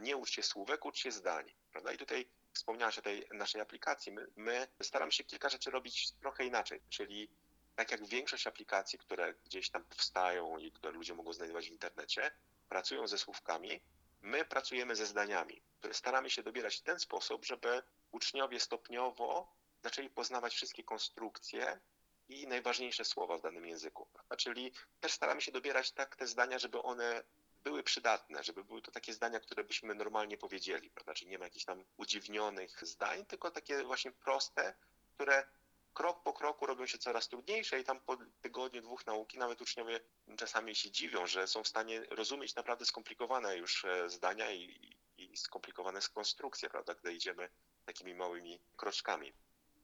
nie 0.00 0.16
ucz 0.16 0.30
się 0.30 0.42
słówek, 0.42 0.84
ucz 0.84 0.98
się 0.98 1.12
zdań. 1.12 1.52
Prawda? 1.72 1.92
I 1.92 1.98
tutaj 1.98 2.30
wspomniałaś 2.52 2.98
o 2.98 3.02
tej 3.02 3.26
naszej 3.32 3.60
aplikacji. 3.60 4.12
My, 4.12 4.26
my 4.36 4.68
staramy 4.82 5.12
się 5.12 5.24
kilka 5.24 5.48
rzeczy 5.48 5.70
robić 5.70 6.12
trochę 6.12 6.44
inaczej, 6.44 6.80
czyli 6.88 7.30
tak 7.76 7.90
jak 7.90 8.06
większość 8.06 8.46
aplikacji, 8.46 8.98
które 8.98 9.34
gdzieś 9.34 9.70
tam 9.70 9.84
powstają 9.84 10.58
i 10.58 10.72
które 10.72 10.92
ludzie 10.92 11.14
mogą 11.14 11.32
znajdować 11.32 11.68
w 11.68 11.72
internecie, 11.72 12.30
pracują 12.70 13.06
ze 13.06 13.18
słówkami, 13.18 13.80
my 14.20 14.44
pracujemy 14.44 14.96
ze 14.96 15.06
zdaniami, 15.06 15.62
staramy 15.92 16.30
się 16.30 16.42
dobierać 16.42 16.76
w 16.76 16.82
ten 16.82 16.98
sposób, 16.98 17.44
żeby 17.44 17.82
uczniowie 18.10 18.60
stopniowo 18.60 19.52
zaczęli 19.82 20.10
poznawać 20.10 20.54
wszystkie 20.54 20.84
konstrukcje 20.84 21.80
i 22.28 22.46
najważniejsze 22.46 23.04
słowa 23.04 23.38
w 23.38 23.42
danym 23.42 23.66
języku. 23.66 24.08
Czyli 24.38 24.72
też 25.00 25.12
staramy 25.12 25.40
się 25.40 25.52
dobierać 25.52 25.92
tak 25.92 26.16
te 26.16 26.26
zdania, 26.26 26.58
żeby 26.58 26.82
one 26.82 27.22
były 27.64 27.82
przydatne, 27.82 28.44
żeby 28.44 28.64
były 28.64 28.82
to 28.82 28.90
takie 28.90 29.12
zdania, 29.12 29.40
które 29.40 29.64
byśmy 29.64 29.94
normalnie 29.94 30.38
powiedzieli, 30.38 30.90
prawda? 30.90 31.14
Czyli 31.14 31.30
nie 31.30 31.38
ma 31.38 31.44
jakichś 31.44 31.64
tam 31.64 31.84
udziwnionych 31.96 32.86
zdań, 32.86 33.26
tylko 33.26 33.50
takie 33.50 33.84
właśnie 33.84 34.12
proste, 34.12 34.74
które 35.14 35.46
krok 35.94 36.22
po 36.22 36.32
kroku 36.32 36.66
robią 36.66 36.86
się 36.86 36.98
coraz 36.98 37.28
trudniejsze 37.28 37.80
i 37.80 37.84
tam 37.84 38.00
po 38.00 38.16
tygodniu, 38.40 38.82
dwóch 38.82 39.06
nauki 39.06 39.38
nawet 39.38 39.60
uczniowie 39.60 40.00
czasami 40.36 40.74
się 40.74 40.90
dziwią, 40.90 41.26
że 41.26 41.46
są 41.46 41.62
w 41.62 41.68
stanie 41.68 42.02
rozumieć 42.10 42.54
naprawdę 42.54 42.84
skomplikowane 42.84 43.56
już 43.56 43.84
e, 43.84 44.10
zdania 44.10 44.52
i, 44.52 44.96
i 45.18 45.36
skomplikowane 45.36 46.00
konstrukcje, 46.14 46.70
prawda, 46.70 46.94
gdy 46.94 47.14
idziemy 47.14 47.48
takimi 47.84 48.14
małymi 48.14 48.60
kroczkami. 48.76 49.32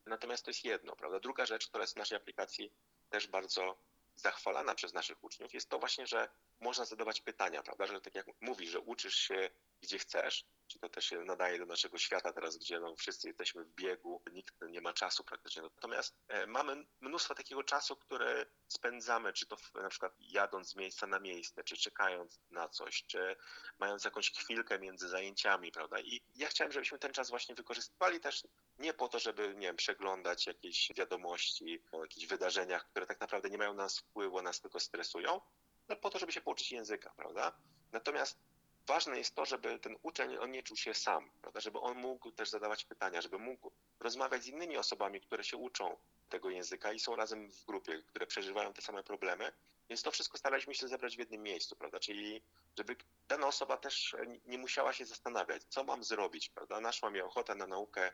Natomiast 0.06 0.44
to 0.44 0.50
jest 0.50 0.64
jedno, 0.64 0.96
prawda. 0.96 1.20
Druga 1.20 1.46
rzecz, 1.46 1.68
która 1.68 1.82
jest 1.82 1.94
w 1.94 1.96
naszej 1.96 2.16
aplikacji 2.16 2.72
też 3.10 3.26
bardzo 3.26 3.78
zachwalana 4.16 4.74
przez 4.74 4.92
naszych 4.92 5.24
uczniów, 5.24 5.54
jest 5.54 5.68
to 5.68 5.78
właśnie, 5.78 6.06
że 6.06 6.28
można 6.60 6.84
zadawać 6.84 7.20
pytania, 7.20 7.62
prawda, 7.62 7.86
że 7.86 8.00
tak 8.00 8.14
jak 8.14 8.26
mówisz, 8.40 8.70
że 8.70 8.80
uczysz 8.80 9.14
się 9.14 9.50
gdzie 9.82 9.98
chcesz, 9.98 10.44
czy 10.66 10.78
to 10.78 10.88
też 10.88 11.04
się 11.04 11.24
nadaje 11.24 11.58
do 11.58 11.66
naszego 11.66 11.98
świata 11.98 12.32
teraz, 12.32 12.56
gdzie 12.56 12.80
no, 12.80 12.96
wszyscy 12.96 13.28
jesteśmy 13.28 13.64
w 13.64 13.74
biegu, 13.74 14.22
nikt 14.32 14.54
nie 14.68 14.80
ma 14.80 14.92
czasu 14.92 15.24
praktycznie. 15.24 15.62
Natomiast 15.62 16.16
e, 16.28 16.46
mamy 16.46 16.86
mnóstwo 17.00 17.34
takiego 17.34 17.64
czasu, 17.64 17.96
które 17.96 18.46
spędzamy, 18.68 19.32
czy 19.32 19.46
to 19.46 19.56
na 19.74 19.88
przykład 19.88 20.12
jadąc 20.18 20.68
z 20.68 20.76
miejsca 20.76 21.06
na 21.06 21.20
miejsce, 21.20 21.64
czy 21.64 21.76
czekając 21.76 22.40
na 22.50 22.68
coś, 22.68 23.04
czy 23.06 23.36
mając 23.78 24.04
jakąś 24.04 24.32
chwilkę 24.32 24.78
między 24.78 25.08
zajęciami, 25.08 25.72
prawda? 25.72 26.00
I 26.00 26.22
ja 26.34 26.48
chciałem, 26.48 26.72
żebyśmy 26.72 26.98
ten 26.98 27.12
czas 27.12 27.30
właśnie 27.30 27.54
wykorzystywali 27.54 28.20
też 28.20 28.46
nie 28.78 28.94
po 28.94 29.08
to, 29.08 29.18
żeby, 29.18 29.54
nie 29.54 29.66
wiem, 29.66 29.76
przeglądać 29.76 30.46
jakieś 30.46 30.92
wiadomości 30.96 31.82
o 31.92 32.02
jakichś 32.02 32.26
wydarzeniach, 32.26 32.86
które 32.90 33.06
tak 33.06 33.20
naprawdę 33.20 33.50
nie 33.50 33.58
mają 33.58 33.74
na 33.74 33.82
nas 33.82 33.98
wpływu, 33.98 34.42
nas 34.42 34.60
tylko 34.60 34.80
stresują, 34.80 35.40
no 35.88 35.96
po 35.96 36.10
to, 36.10 36.18
żeby 36.18 36.32
się 36.32 36.40
pouczyć 36.40 36.72
języka, 36.72 37.14
prawda? 37.16 37.58
Natomiast 37.92 38.38
ważne 38.86 39.18
jest 39.18 39.34
to, 39.34 39.44
żeby 39.44 39.78
ten 39.78 39.96
uczeń 40.02 40.36
on 40.36 40.50
nie 40.50 40.62
czuł 40.62 40.76
się 40.76 40.94
sam, 40.94 41.30
prawda? 41.42 41.60
żeby 41.60 41.80
on 41.80 41.98
mógł 41.98 42.30
też 42.30 42.50
zadawać 42.50 42.84
pytania, 42.84 43.20
żeby 43.20 43.38
mógł 43.38 43.70
rozmawiać 44.00 44.42
z 44.42 44.46
innymi 44.46 44.76
osobami, 44.76 45.20
które 45.20 45.44
się 45.44 45.56
uczą 45.56 45.96
tego 46.28 46.50
języka 46.50 46.92
i 46.92 47.00
są 47.00 47.16
razem 47.16 47.50
w 47.50 47.64
grupie, 47.64 48.02
które 48.02 48.26
przeżywają 48.26 48.72
te 48.72 48.82
same 48.82 49.02
problemy. 49.02 49.52
Więc 49.88 50.02
to 50.02 50.10
wszystko 50.10 50.38
staraliśmy 50.38 50.74
się 50.74 50.88
zebrać 50.88 51.16
w 51.16 51.18
jednym 51.18 51.42
miejscu, 51.42 51.76
prawda? 51.76 52.00
Czyli 52.00 52.42
żeby 52.78 52.96
dana 53.28 53.46
osoba 53.46 53.76
też 53.76 54.16
nie 54.46 54.58
musiała 54.58 54.92
się 54.92 55.06
zastanawiać, 55.06 55.62
co 55.68 55.84
mam 55.84 56.04
zrobić, 56.04 56.48
prawda? 56.48 56.80
Naszła 56.80 57.10
mi 57.10 57.20
ochotę 57.20 57.54
na 57.54 57.66
naukę 57.66 58.12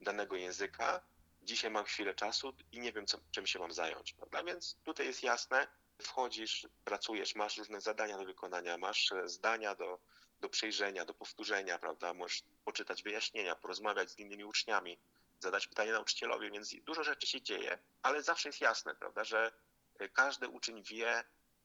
danego 0.00 0.36
języka, 0.36 1.00
dzisiaj 1.42 1.70
mam 1.70 1.84
chwilę 1.84 2.14
czasu 2.14 2.52
i 2.72 2.80
nie 2.80 2.92
wiem, 2.92 3.06
co, 3.06 3.18
czym 3.30 3.46
się 3.46 3.58
mam 3.58 3.72
zająć, 3.72 4.12
prawda? 4.12 4.44
Więc 4.44 4.76
tutaj 4.84 5.06
jest 5.06 5.22
jasne, 5.22 5.66
wchodzisz, 6.02 6.68
pracujesz, 6.84 7.34
masz 7.34 7.56
różne 7.56 7.80
zadania 7.80 8.18
do 8.18 8.24
wykonania, 8.24 8.78
masz 8.78 9.12
e, 9.12 9.28
zdania 9.28 9.74
do, 9.74 9.98
do 10.40 10.48
przejrzenia, 10.48 11.04
do 11.04 11.14
powtórzenia, 11.14 11.78
prawda? 11.78 12.14
Możesz 12.14 12.42
poczytać 12.64 13.02
wyjaśnienia, 13.02 13.56
porozmawiać 13.56 14.10
z 14.10 14.18
innymi 14.18 14.44
uczniami, 14.44 14.98
zadać 15.40 15.66
pytanie 15.66 15.92
nauczycielowi, 15.92 16.50
więc 16.50 16.74
dużo 16.84 17.04
rzeczy 17.04 17.26
się 17.26 17.42
dzieje, 17.42 17.78
ale 18.02 18.22
zawsze 18.22 18.48
jest 18.48 18.60
jasne, 18.60 18.94
prawda, 18.94 19.24
że 19.24 19.52
e, 19.98 20.08
każdy 20.08 20.48
uczeń 20.48 20.82
wie, 20.82 21.24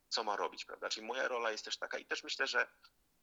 co 0.10 0.24
ma 0.24 0.36
robić, 0.36 0.66
prawda? 0.66 0.90
Czyli 0.90 1.08
moja 1.08 1.28
rola 1.28 1.52
jest 1.52 1.66
też 1.66 1.78
taka 1.78 1.98
i 1.98 2.06
też 2.06 2.24
myślę, 2.24 2.48
że 2.48 2.68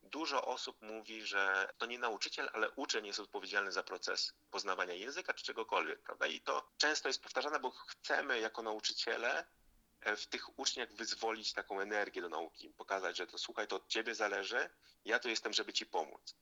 dużo 0.02 0.44
osób 0.44 0.82
mówi, 0.82 1.22
że 1.22 1.72
to 1.78 1.86
nie 1.86 1.98
nauczyciel, 1.98 2.50
ale 2.52 2.70
uczeń 2.70 3.06
jest 3.06 3.20
odpowiedzialny 3.20 3.72
za 3.72 3.82
proces 3.82 4.34
poznawania 4.50 4.94
języka 4.94 5.34
czy 5.34 5.44
czegokolwiek, 5.44 6.02
prawda? 6.02 6.26
I 6.26 6.40
to 6.40 6.68
często 6.76 7.08
jest 7.08 7.22
powtarzane, 7.22 7.60
bo 7.60 7.70
chcemy 7.70 8.40
jako 8.40 8.62
nauczyciele 8.62 9.44
w 10.16 10.26
tych 10.26 10.58
uczniach 10.58 10.92
wyzwolić 10.92 11.52
taką 11.52 11.80
energię 11.80 12.22
do 12.22 12.28
nauki, 12.28 12.70
pokazać, 12.70 13.16
że 13.16 13.26
to 13.26 13.38
słuchaj, 13.38 13.68
to 13.68 13.76
od 13.76 13.88
ciebie 13.88 14.14
zależy, 14.14 14.70
ja 15.04 15.18
tu 15.18 15.28
jestem, 15.28 15.52
żeby 15.52 15.72
ci 15.72 15.86
pomóc. 15.86 16.34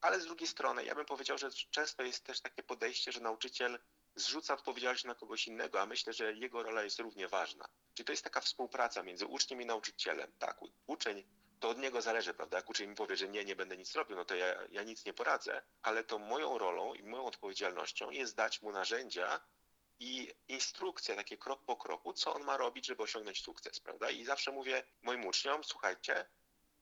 Ale 0.00 0.20
z 0.20 0.24
drugiej 0.24 0.48
strony, 0.48 0.84
ja 0.84 0.94
bym 0.94 1.06
powiedział, 1.06 1.38
że 1.38 1.50
często 1.70 2.02
jest 2.02 2.24
też 2.24 2.40
takie 2.40 2.62
podejście, 2.62 3.12
że 3.12 3.20
nauczyciel 3.20 3.78
zrzuca 4.14 4.54
odpowiedzialność 4.54 5.04
na 5.04 5.14
kogoś 5.14 5.46
innego, 5.46 5.80
a 5.80 5.86
myślę, 5.86 6.12
że 6.12 6.32
jego 6.32 6.62
rola 6.62 6.82
jest 6.82 6.98
równie 6.98 7.28
ważna. 7.28 7.68
Czyli 7.94 8.06
to 8.06 8.12
jest 8.12 8.24
taka 8.24 8.40
współpraca 8.40 9.02
między 9.02 9.26
uczniem 9.26 9.62
i 9.62 9.66
nauczycielem. 9.66 10.32
Tak, 10.38 10.60
uczeń 10.86 11.24
to 11.60 11.68
od 11.68 11.78
niego 11.78 12.02
zależy, 12.02 12.34
prawda? 12.34 12.56
Jak 12.56 12.70
uczeń 12.70 12.88
mi 12.88 12.94
powie, 12.94 13.16
że 13.16 13.28
nie, 13.28 13.44
nie 13.44 13.56
będę 13.56 13.76
nic 13.76 13.94
robił, 13.94 14.16
no 14.16 14.24
to 14.24 14.34
ja, 14.34 14.62
ja 14.70 14.82
nic 14.82 15.04
nie 15.04 15.12
poradzę, 15.12 15.62
ale 15.82 16.04
to 16.04 16.18
moją 16.18 16.58
rolą 16.58 16.94
i 16.94 17.02
moją 17.02 17.24
odpowiedzialnością 17.24 18.10
jest 18.10 18.36
dać 18.36 18.62
mu 18.62 18.72
narzędzia 18.72 19.40
i 20.00 20.32
instrukcje, 20.48 21.16
takie 21.16 21.36
krok 21.36 21.64
po 21.64 21.76
kroku, 21.76 22.12
co 22.12 22.34
on 22.34 22.44
ma 22.44 22.56
robić, 22.56 22.86
żeby 22.86 23.02
osiągnąć 23.02 23.42
sukces, 23.42 23.80
prawda? 23.80 24.10
I 24.10 24.24
zawsze 24.24 24.52
mówię 24.52 24.82
moim 25.02 25.26
uczniom, 25.26 25.64
słuchajcie, 25.64 26.26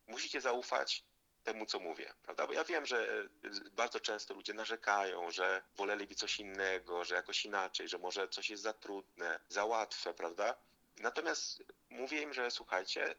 musicie 0.06 0.40
zaufać 0.40 1.04
temu, 1.44 1.66
co 1.66 1.80
mówię, 1.80 2.14
prawda? 2.22 2.46
Bo 2.46 2.52
ja 2.52 2.64
wiem, 2.64 2.86
że 2.86 3.22
e, 3.44 3.70
bardzo 3.72 4.00
często 4.00 4.34
ludzie 4.34 4.54
narzekają, 4.54 5.30
że 5.30 5.62
woleliby 5.76 6.14
coś 6.14 6.40
innego, 6.40 7.04
że 7.04 7.14
jakoś 7.14 7.44
inaczej, 7.44 7.88
że 7.88 7.98
może 7.98 8.28
coś 8.28 8.50
jest 8.50 8.62
za 8.62 8.72
trudne, 8.72 9.40
za 9.48 9.64
łatwe, 9.64 10.14
prawda? 10.14 10.54
Natomiast 10.96 11.62
mówię 11.90 12.22
im, 12.22 12.32
że 12.32 12.50
słuchajcie, 12.50 13.14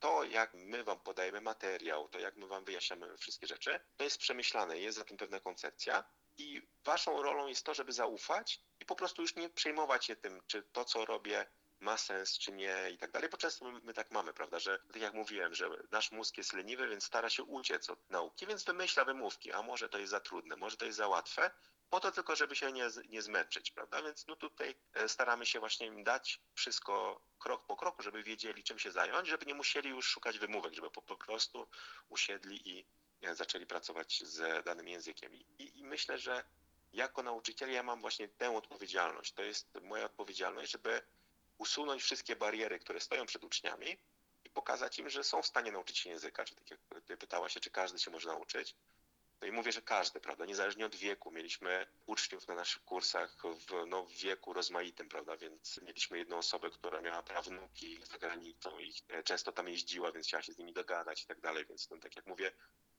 to 0.00 0.24
jak 0.24 0.54
my 0.54 0.84
wam 0.84 1.00
podajemy 1.00 1.40
materiał, 1.40 2.08
to 2.08 2.18
jak 2.18 2.36
my 2.36 2.46
wam 2.46 2.64
wyjaśniamy 2.64 3.16
wszystkie 3.16 3.46
rzeczy, 3.46 3.80
to 3.96 4.04
jest 4.04 4.18
przemyślane, 4.18 4.78
jest 4.78 4.98
za 4.98 5.04
tym 5.04 5.16
pewna 5.16 5.40
koncepcja 5.40 6.04
i 6.38 6.62
waszą 6.84 7.22
rolą 7.22 7.46
jest 7.46 7.64
to, 7.64 7.74
żeby 7.74 7.92
zaufać 7.92 8.60
po 8.86 8.96
prostu 8.96 9.22
już 9.22 9.36
nie 9.36 9.48
przejmować 9.48 10.04
się 10.04 10.16
tym, 10.16 10.42
czy 10.46 10.62
to, 10.62 10.84
co 10.84 11.04
robię, 11.04 11.46
ma 11.80 11.96
sens, 11.96 12.38
czy 12.38 12.52
nie 12.52 12.90
i 12.92 12.98
tak 12.98 13.10
dalej, 13.10 13.28
bo 13.28 13.36
często 13.36 13.64
my, 13.64 13.80
my, 13.82 13.94
tak 13.94 14.10
mamy, 14.10 14.32
prawda, 14.32 14.58
że 14.58 14.78
tak 14.92 15.02
jak 15.02 15.14
mówiłem, 15.14 15.54
że 15.54 15.70
nasz 15.90 16.12
mózg 16.12 16.38
jest 16.38 16.52
leniwy, 16.52 16.88
więc 16.88 17.04
stara 17.04 17.30
się 17.30 17.42
uciec 17.44 17.90
od 17.90 18.10
nauki, 18.10 18.46
więc 18.46 18.64
wymyśla 18.64 19.04
wymówki, 19.04 19.52
a 19.52 19.62
może 19.62 19.88
to 19.88 19.98
jest 19.98 20.10
za 20.10 20.20
trudne, 20.20 20.56
może 20.56 20.76
to 20.76 20.84
jest 20.84 20.98
za 20.98 21.08
łatwe, 21.08 21.50
po 21.90 22.00
to 22.00 22.12
tylko, 22.12 22.36
żeby 22.36 22.56
się 22.56 22.72
nie, 22.72 22.88
nie 23.08 23.22
zmęczyć, 23.22 23.70
prawda? 23.70 24.02
Więc 24.02 24.26
no 24.26 24.36
tutaj 24.36 24.74
e, 24.94 25.08
staramy 25.08 25.46
się 25.46 25.60
właśnie 25.60 25.86
im 25.86 26.04
dać 26.04 26.40
wszystko 26.54 27.20
krok 27.38 27.66
po 27.66 27.76
kroku, 27.76 28.02
żeby 28.02 28.22
wiedzieli, 28.22 28.64
czym 28.64 28.78
się 28.78 28.90
zająć, 28.90 29.28
żeby 29.28 29.46
nie 29.46 29.54
musieli 29.54 29.90
już 29.90 30.06
szukać 30.06 30.38
wymówek, 30.38 30.74
żeby 30.74 30.90
po, 30.90 31.02
po 31.02 31.16
prostu 31.16 31.68
usiedli 32.08 32.68
i 32.68 32.86
e, 33.22 33.34
zaczęli 33.34 33.66
pracować 33.66 34.22
z 34.24 34.64
danym 34.64 34.88
językiem. 34.88 35.34
I, 35.34 35.46
I 35.78 35.84
myślę, 35.84 36.18
że 36.18 36.44
jako 36.96 37.22
nauczyciel 37.22 37.72
ja 37.72 37.82
mam 37.82 38.00
właśnie 38.00 38.28
tę 38.28 38.56
odpowiedzialność. 38.56 39.32
To 39.32 39.42
jest 39.42 39.80
moja 39.82 40.04
odpowiedzialność, 40.04 40.72
żeby 40.72 41.02
usunąć 41.58 42.02
wszystkie 42.02 42.36
bariery, 42.36 42.78
które 42.78 43.00
stoją 43.00 43.26
przed 43.26 43.44
uczniami 43.44 43.98
i 44.44 44.50
pokazać 44.50 44.98
im, 44.98 45.10
że 45.10 45.24
są 45.24 45.42
w 45.42 45.46
stanie 45.46 45.72
nauczyć 45.72 45.98
się 45.98 46.10
języka. 46.10 46.44
Czy 46.44 46.54
tak 46.54 46.70
jak 46.70 46.80
ty 47.04 47.16
pytała 47.16 47.48
się, 47.48 47.60
czy 47.60 47.70
każdy 47.70 47.98
się 47.98 48.10
może 48.10 48.28
nauczyć, 48.28 48.76
no 49.40 49.46
i 49.46 49.52
mówię, 49.52 49.72
że 49.72 49.82
każdy, 49.82 50.20
prawda, 50.20 50.44
niezależnie 50.44 50.86
od 50.86 50.94
wieku. 50.94 51.30
Mieliśmy 51.30 51.86
uczniów 52.06 52.48
na 52.48 52.54
naszych 52.54 52.84
kursach 52.84 53.36
w, 53.44 53.86
no, 53.86 54.04
w 54.04 54.12
wieku 54.12 54.52
rozmaitym, 54.52 55.08
prawda, 55.08 55.36
więc 55.36 55.80
mieliśmy 55.82 56.18
jedną 56.18 56.36
osobę, 56.38 56.70
która 56.70 57.00
miała 57.00 57.22
prawnuki 57.22 57.98
za 58.04 58.18
granicą 58.18 58.78
i 58.78 58.94
e, 59.08 59.22
często 59.22 59.52
tam 59.52 59.68
jeździła, 59.68 60.12
więc 60.12 60.26
chciała 60.26 60.42
się 60.42 60.52
z 60.52 60.58
nimi 60.58 60.72
dogadać 60.72 61.22
i 61.22 61.26
tak 61.26 61.40
dalej, 61.40 61.66
więc 61.68 61.90
no, 61.90 61.98
tak 61.98 62.16
jak 62.16 62.26
mówię, 62.26 62.52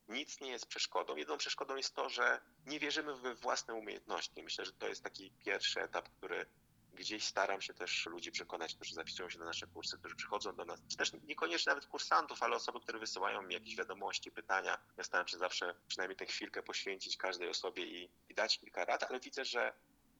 nic 0.09 0.41
nie 0.41 0.51
jest 0.51 0.65
przeszkodą. 0.65 1.15
Jedną 1.15 1.37
przeszkodą 1.37 1.75
jest 1.75 1.95
to, 1.95 2.09
że 2.09 2.39
nie 2.65 2.79
wierzymy 2.79 3.15
we 3.15 3.35
własne 3.35 3.73
umiejętności. 3.73 4.43
Myślę, 4.43 4.65
że 4.65 4.73
to 4.73 4.87
jest 4.87 5.03
taki 5.03 5.31
pierwszy 5.31 5.81
etap, 5.81 6.09
który 6.09 6.45
gdzieś 6.93 7.23
staram 7.23 7.61
się 7.61 7.73
też 7.73 8.05
ludzi 8.05 8.31
przekonać, 8.31 8.75
którzy 8.75 8.93
zapisują 8.93 9.29
się 9.29 9.39
na 9.39 9.45
nasze 9.45 9.67
kursy, 9.67 9.97
którzy 9.97 10.15
przychodzą 10.15 10.55
do 10.55 10.65
nas, 10.65 10.79
czy 10.87 10.97
też 10.97 11.13
niekoniecznie 11.13 11.69
nawet 11.69 11.85
kursantów, 11.85 12.43
ale 12.43 12.55
osoby, 12.55 12.79
które 12.79 12.99
wysyłają 12.99 13.41
mi 13.41 13.53
jakieś 13.53 13.75
wiadomości, 13.75 14.31
pytania. 14.31 14.77
Ja 14.97 15.03
staram 15.03 15.27
się 15.27 15.37
zawsze 15.37 15.75
przynajmniej 15.87 16.17
tę 16.17 16.25
chwilkę 16.25 16.63
poświęcić 16.63 17.17
każdej 17.17 17.49
osobie 17.49 17.83
i, 17.83 18.09
i 18.29 18.33
dać 18.33 18.59
kilka 18.59 18.85
rad, 18.85 19.03
ale 19.03 19.19
widzę, 19.19 19.45
że 19.45 19.73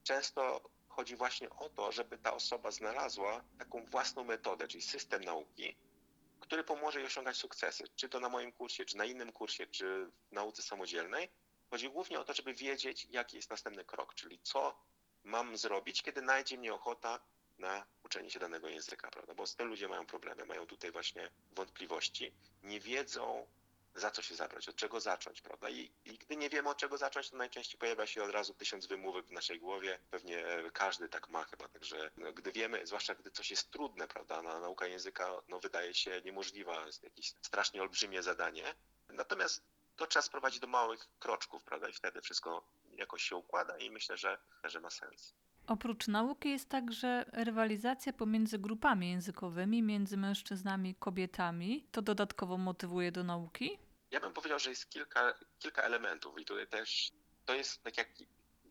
często 0.03 0.69
chodzi 0.87 1.15
właśnie 1.15 1.49
o 1.49 1.69
to, 1.69 1.91
żeby 1.91 2.17
ta 2.17 2.33
osoba 2.33 2.71
znalazła 2.71 3.43
taką 3.57 3.85
własną 3.85 4.23
metodę, 4.23 4.67
czyli 4.67 4.81
system 4.81 5.23
nauki, 5.23 5.75
który 6.47 6.63
pomoże 6.63 6.99
jej 6.99 7.07
osiągać 7.07 7.37
sukcesy, 7.37 7.83
czy 7.95 8.09
to 8.09 8.19
na 8.19 8.29
moim 8.29 8.51
kursie, 8.51 8.85
czy 8.85 8.97
na 8.97 9.05
innym 9.05 9.31
kursie, 9.31 9.67
czy 9.67 10.05
w 10.05 10.31
nauce 10.31 10.61
samodzielnej. 10.61 11.29
Chodzi 11.69 11.89
głównie 11.89 12.19
o 12.19 12.23
to, 12.23 12.33
żeby 12.33 12.53
wiedzieć, 12.53 13.07
jaki 13.09 13.37
jest 13.37 13.49
następny 13.49 13.85
krok, 13.85 14.15
czyli 14.15 14.39
co 14.43 14.79
mam 15.23 15.57
zrobić, 15.57 16.01
kiedy 16.01 16.21
najdzie 16.21 16.57
mnie 16.57 16.73
ochota 16.73 17.19
na 17.57 17.85
uczenie 18.03 18.29
się 18.29 18.39
danego 18.39 18.69
języka, 18.69 19.09
prawda? 19.11 19.33
Bo 19.33 19.47
tym 19.47 19.67
ludzie 19.67 19.87
mają 19.87 20.05
problemy, 20.05 20.45
mają 20.45 20.65
tutaj 20.65 20.91
właśnie 20.91 21.29
wątpliwości, 21.51 22.33
nie 22.63 22.79
wiedzą 22.79 23.47
za 23.95 24.11
co 24.11 24.21
się 24.21 24.35
zabrać, 24.35 24.69
od 24.69 24.75
czego 24.75 24.99
zacząć, 24.99 25.41
prawda? 25.41 25.69
I, 25.69 25.91
I, 26.05 26.16
gdy 26.27 26.37
nie 26.37 26.49
wiemy 26.49 26.69
od 26.69 26.77
czego 26.77 26.97
zacząć, 26.97 27.29
to 27.29 27.37
najczęściej 27.37 27.79
pojawia 27.79 28.07
się 28.07 28.23
od 28.23 28.31
razu 28.31 28.53
tysiąc 28.53 28.85
wymówek 28.87 29.25
w 29.25 29.31
naszej 29.31 29.59
głowie. 29.59 29.99
Pewnie 30.11 30.43
każdy 30.73 31.09
tak 31.09 31.29
ma 31.29 31.43
chyba, 31.43 31.67
także 31.67 32.11
no, 32.17 32.33
gdy 32.33 32.51
wiemy, 32.51 32.87
zwłaszcza 32.87 33.15
gdy 33.15 33.31
coś 33.31 33.51
jest 33.51 33.71
trudne, 33.71 34.07
prawda, 34.07 34.41
na 34.41 34.59
nauka 34.59 34.87
języka 34.87 35.41
no, 35.47 35.59
wydaje 35.59 35.93
się 35.93 36.21
niemożliwa, 36.25 36.85
jest 36.85 37.03
jakieś 37.03 37.33
strasznie 37.41 37.81
olbrzymie 37.81 38.23
zadanie. 38.23 38.63
Natomiast 39.09 39.63
to 39.95 40.07
trzeba 40.07 40.23
sprowadzić 40.23 40.59
do 40.59 40.67
małych 40.67 41.07
kroczków, 41.19 41.63
prawda? 41.63 41.89
I 41.89 41.93
wtedy 41.93 42.21
wszystko 42.21 42.63
jakoś 42.97 43.23
się 43.23 43.35
układa 43.35 43.77
i 43.77 43.91
myślę, 43.91 44.17
że, 44.17 44.37
że 44.63 44.79
ma 44.79 44.89
sens. 44.89 45.33
Oprócz 45.67 46.07
nauki 46.07 46.49
jest 46.49 46.69
także 46.69 47.25
rywalizacja 47.33 48.13
pomiędzy 48.13 48.59
grupami 48.59 49.09
językowymi, 49.11 49.83
między 49.83 50.17
mężczyznami 50.17 50.89
i 50.89 50.95
kobietami. 50.95 51.87
To 51.91 52.01
dodatkowo 52.01 52.57
motywuje 52.57 53.11
do 53.11 53.23
nauki? 53.23 53.86
Ja 54.11 54.19
bym 54.19 54.33
powiedział, 54.33 54.59
że 54.59 54.69
jest 54.69 54.89
kilka, 54.89 55.33
kilka 55.59 55.81
elementów 55.81 56.39
i 56.39 56.45
tutaj 56.45 56.67
też 56.67 57.11
to 57.45 57.53
jest 57.53 57.83
tak 57.83 57.97
jak 57.97 58.07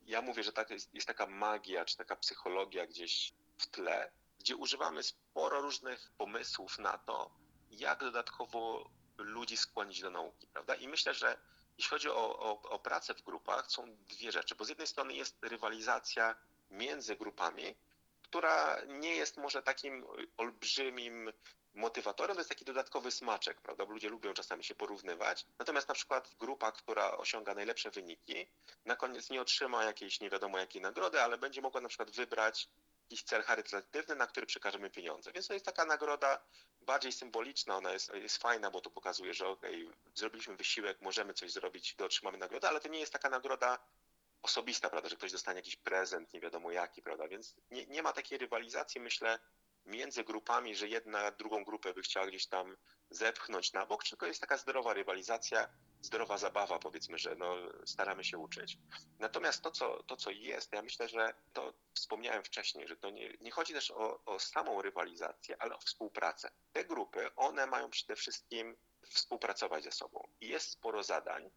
ja 0.05 0.21
mówię, 0.21 0.43
że 0.43 0.51
tak 0.51 0.69
jest, 0.69 0.93
jest 0.93 1.07
taka 1.07 1.27
magia 1.27 1.85
czy 1.85 1.97
taka 1.97 2.15
psychologia 2.15 2.87
gdzieś 2.87 3.33
w 3.57 3.67
tle, 3.67 4.11
gdzie 4.39 4.55
używamy 4.55 5.03
sporo 5.03 5.61
różnych 5.61 6.11
pomysłów 6.17 6.79
na 6.79 6.97
to, 6.97 7.31
jak 7.71 7.99
dodatkowo 7.99 8.89
ludzi 9.17 9.57
skłonić 9.57 10.01
do 10.01 10.09
nauki, 10.09 10.47
prawda? 10.47 10.75
I 10.75 10.87
myślę, 10.87 11.13
że 11.13 11.37
jeśli 11.77 11.89
chodzi 11.89 12.09
o, 12.09 12.39
o, 12.39 12.61
o 12.61 12.79
pracę 12.79 13.13
w 13.13 13.21
grupach, 13.21 13.71
są 13.71 13.97
dwie 14.09 14.31
rzeczy, 14.31 14.55
bo 14.55 14.65
z 14.65 14.69
jednej 14.69 14.87
strony 14.87 15.13
jest 15.13 15.37
rywalizacja 15.41 16.35
między 16.71 17.15
grupami, 17.15 17.75
która 18.23 18.81
nie 18.87 19.15
jest 19.15 19.37
może 19.37 19.63
takim 19.63 20.05
olbrzymim 20.37 21.31
motywatorem, 21.77 22.35
to 22.35 22.39
jest 22.39 22.49
taki 22.49 22.65
dodatkowy 22.65 23.11
smaczek, 23.11 23.61
prawda? 23.61 23.85
Bo 23.85 23.93
ludzie 23.93 24.09
lubią 24.09 24.33
czasami 24.33 24.63
się 24.63 24.75
porównywać. 24.75 25.45
Natomiast 25.59 25.87
na 25.87 25.93
przykład 25.93 26.35
grupa, 26.39 26.71
która 26.71 27.17
osiąga 27.17 27.55
najlepsze 27.55 27.91
wyniki, 27.91 28.47
na 28.85 28.95
koniec 28.95 29.29
nie 29.29 29.41
otrzyma 29.41 29.83
jakiejś 29.83 30.19
nie 30.19 30.29
wiadomo 30.29 30.57
jakiej 30.57 30.81
nagrody, 30.81 31.21
ale 31.21 31.37
będzie 31.37 31.61
mogła 31.61 31.81
na 31.81 31.89
przykład 31.89 32.11
wybrać 32.11 32.69
jakiś 33.03 33.23
cel 33.23 33.43
charytatywny, 33.43 34.15
na 34.15 34.27
który 34.27 34.45
przekażemy 34.45 34.89
pieniądze. 34.89 35.31
Więc 35.31 35.47
to 35.47 35.53
jest 35.53 35.65
taka 35.65 35.85
nagroda 35.85 36.39
bardziej 36.81 37.11
symboliczna, 37.11 37.77
ona 37.77 37.91
jest, 37.91 38.13
jest 38.13 38.37
fajna, 38.37 38.71
bo 38.71 38.81
to 38.81 38.89
pokazuje, 38.89 39.33
że 39.33 39.47
okej, 39.47 39.85
okay, 39.85 39.97
zrobiliśmy 40.15 40.55
wysiłek, 40.55 41.01
możemy 41.01 41.33
coś 41.33 41.51
zrobić, 41.51 41.95
to 41.95 42.05
otrzymamy 42.05 42.37
nagrodę, 42.37 42.69
ale 42.69 42.79
to 42.79 42.87
nie 42.87 42.99
jest 42.99 43.13
taka 43.13 43.29
nagroda 43.29 43.79
osobista, 44.41 44.89
prawda, 44.89 45.09
że 45.09 45.15
ktoś 45.15 45.31
dostanie 45.31 45.59
jakiś 45.59 45.75
prezent, 45.75 46.33
nie 46.33 46.39
wiadomo 46.39 46.71
jaki, 46.71 47.01
prawda, 47.01 47.27
więc 47.27 47.55
nie, 47.71 47.85
nie 47.85 48.03
ma 48.03 48.13
takiej 48.13 48.37
rywalizacji, 48.37 49.01
myślę, 49.01 49.39
między 49.87 50.23
grupami, 50.23 50.75
że 50.75 50.87
jedna 50.87 51.31
drugą 51.31 51.63
grupę 51.63 51.93
by 51.93 52.01
chciała 52.01 52.27
gdzieś 52.27 52.47
tam 52.47 52.77
zepchnąć 53.09 53.73
na 53.73 53.85
bok, 53.85 54.03
tylko 54.03 54.25
jest 54.25 54.41
taka 54.41 54.57
zdrowa 54.57 54.93
rywalizacja, 54.93 55.69
zdrowa 56.01 56.37
zabawa, 56.37 56.79
powiedzmy, 56.79 57.17
że 57.17 57.35
no, 57.35 57.55
staramy 57.85 58.23
się 58.23 58.37
uczyć. 58.37 58.77
Natomiast 59.19 59.61
to 59.61 59.71
co, 59.71 60.03
to, 60.03 60.15
co 60.17 60.31
jest, 60.31 60.73
ja 60.73 60.81
myślę, 60.81 61.09
że 61.09 61.33
to 61.53 61.73
wspomniałem 61.93 62.43
wcześniej, 62.43 62.87
że 62.87 62.95
to 62.97 63.09
nie, 63.09 63.33
nie 63.41 63.51
chodzi 63.51 63.73
też 63.73 63.91
o, 63.91 64.23
o 64.25 64.39
samą 64.39 64.81
rywalizację, 64.81 65.61
ale 65.61 65.75
o 65.75 65.79
współpracę. 65.79 66.51
Te 66.73 66.85
grupy, 66.85 67.35
one 67.35 67.67
mają 67.67 67.89
przede 67.89 68.15
wszystkim 68.15 68.77
współpracować 69.09 69.83
ze 69.83 69.91
sobą. 69.91 70.27
I 70.41 70.47
jest 70.47 70.71
sporo 70.71 71.03
zadań, 71.03 71.49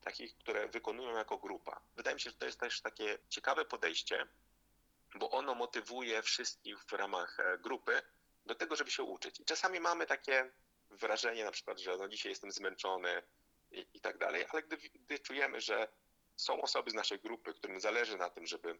takich, 0.00 0.36
które 0.36 0.68
wykonują 0.68 1.16
jako 1.16 1.38
grupa. 1.38 1.80
Wydaje 1.96 2.14
mi 2.14 2.20
się, 2.20 2.30
że 2.30 2.36
to 2.36 2.46
jest 2.46 2.60
też 2.60 2.80
takie 2.80 3.18
ciekawe 3.28 3.64
podejście, 3.64 4.26
bo 5.14 5.30
ono 5.30 5.54
motywuje 5.54 6.22
wszystkich 6.22 6.84
w 6.84 6.92
ramach 6.92 7.40
e, 7.40 7.58
grupy 7.58 8.02
do 8.46 8.54
tego, 8.54 8.76
żeby 8.76 8.90
się 8.90 9.02
uczyć. 9.02 9.40
I 9.40 9.44
czasami 9.44 9.80
mamy 9.80 10.06
takie 10.06 10.50
wrażenie 10.90 11.44
na 11.44 11.50
przykład, 11.50 11.78
że 11.78 11.96
no 11.96 12.08
dzisiaj 12.08 12.32
jestem 12.32 12.52
zmęczony 12.52 13.22
i, 13.70 13.86
i 13.94 14.00
tak 14.00 14.18
dalej, 14.18 14.46
ale 14.48 14.62
gdy, 14.62 14.76
gdy 14.76 15.18
czujemy, 15.18 15.60
że 15.60 15.88
są 16.36 16.62
osoby 16.62 16.90
z 16.90 16.94
naszej 16.94 17.20
grupy, 17.20 17.54
którym 17.54 17.80
zależy 17.80 18.16
na 18.16 18.30
tym, 18.30 18.46
żeby, 18.46 18.78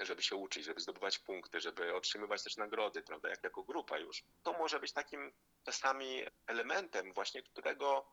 żeby 0.00 0.22
się 0.22 0.36
uczyć, 0.36 0.64
żeby 0.64 0.80
zdobywać 0.80 1.18
punkty, 1.18 1.60
żeby 1.60 1.94
otrzymywać 1.94 2.42
też 2.42 2.56
nagrody, 2.56 3.02
prawda, 3.02 3.28
jak 3.28 3.44
jako 3.44 3.62
grupa 3.62 3.98
już, 3.98 4.24
to 4.42 4.52
może 4.52 4.80
być 4.80 4.92
takim 4.92 5.32
czasami 5.64 6.22
elementem 6.46 7.12
właśnie, 7.12 7.42
którego 7.42 8.06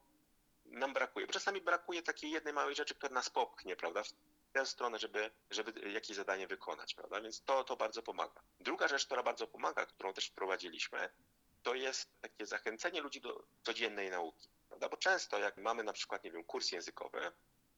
nam 0.65 0.93
brakuje. 0.93 1.25
Bo 1.27 1.33
czasami 1.33 1.61
brakuje 1.61 2.01
takiej 2.01 2.31
jednej 2.31 2.53
małej 2.53 2.75
rzeczy, 2.75 2.95
która 2.95 3.13
nas 3.13 3.29
popchnie, 3.29 3.75
prawda, 3.75 4.03
tę 4.51 4.65
stronę, 4.65 4.99
żeby, 4.99 5.31
żeby 5.49 5.91
jakieś 5.91 6.17
zadanie 6.17 6.47
wykonać, 6.47 6.93
prawda, 6.93 7.21
więc 7.21 7.43
to, 7.43 7.63
to 7.63 7.75
bardzo 7.75 8.01
pomaga. 8.01 8.41
Druga 8.59 8.87
rzecz, 8.87 9.05
która 9.05 9.23
bardzo 9.23 9.47
pomaga, 9.47 9.85
którą 9.85 10.13
też 10.13 10.27
wprowadziliśmy, 10.27 11.09
to 11.63 11.75
jest 11.75 12.21
takie 12.21 12.45
zachęcenie 12.45 13.01
ludzi 13.01 13.21
do 13.21 13.43
codziennej 13.63 14.09
nauki, 14.09 14.49
prawda, 14.67 14.89
bo 14.89 14.97
często 14.97 15.39
jak 15.39 15.57
mamy 15.57 15.83
na 15.83 15.93
przykład, 15.93 16.23
nie 16.23 16.31
wiem, 16.31 16.43
kurs 16.43 16.71
językowy, 16.71 17.31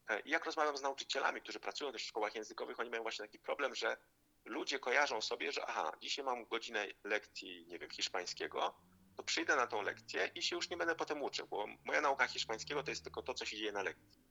E, 0.08 0.20
I 0.20 0.30
jak 0.30 0.44
rozmawiam 0.46 0.76
z 0.76 0.82
nauczycielami, 0.82 1.40
którzy 1.40 1.60
pracują 1.60 1.92
też 1.92 2.02
w 2.02 2.06
szkołach 2.06 2.34
językowych, 2.34 2.80
oni 2.80 2.90
mają 2.90 3.02
właśnie 3.02 3.24
taki 3.24 3.38
problem, 3.38 3.74
że 3.74 3.96
ludzie 4.44 4.78
kojarzą 4.78 5.20
sobie, 5.20 5.52
że 5.52 5.66
aha, 5.66 5.92
dzisiaj 6.00 6.24
mam 6.24 6.44
godzinę 6.44 6.86
lekcji, 7.04 7.66
nie 7.68 7.78
wiem, 7.78 7.90
hiszpańskiego, 7.90 8.74
to 9.16 9.22
przyjdę 9.22 9.56
na 9.56 9.66
tą 9.66 9.82
lekcję 9.82 10.30
i 10.34 10.42
się 10.42 10.56
już 10.56 10.70
nie 10.70 10.76
będę 10.76 10.94
potem 10.94 11.22
uczył, 11.22 11.46
bo 11.46 11.66
moja 11.84 12.00
nauka 12.00 12.26
hiszpańskiego 12.26 12.82
to 12.82 12.90
jest 12.90 13.04
tylko 13.04 13.22
to, 13.22 13.34
co 13.34 13.44
się 13.44 13.56
dzieje 13.56 13.72
na 13.72 13.82
lekcji. 13.82 14.21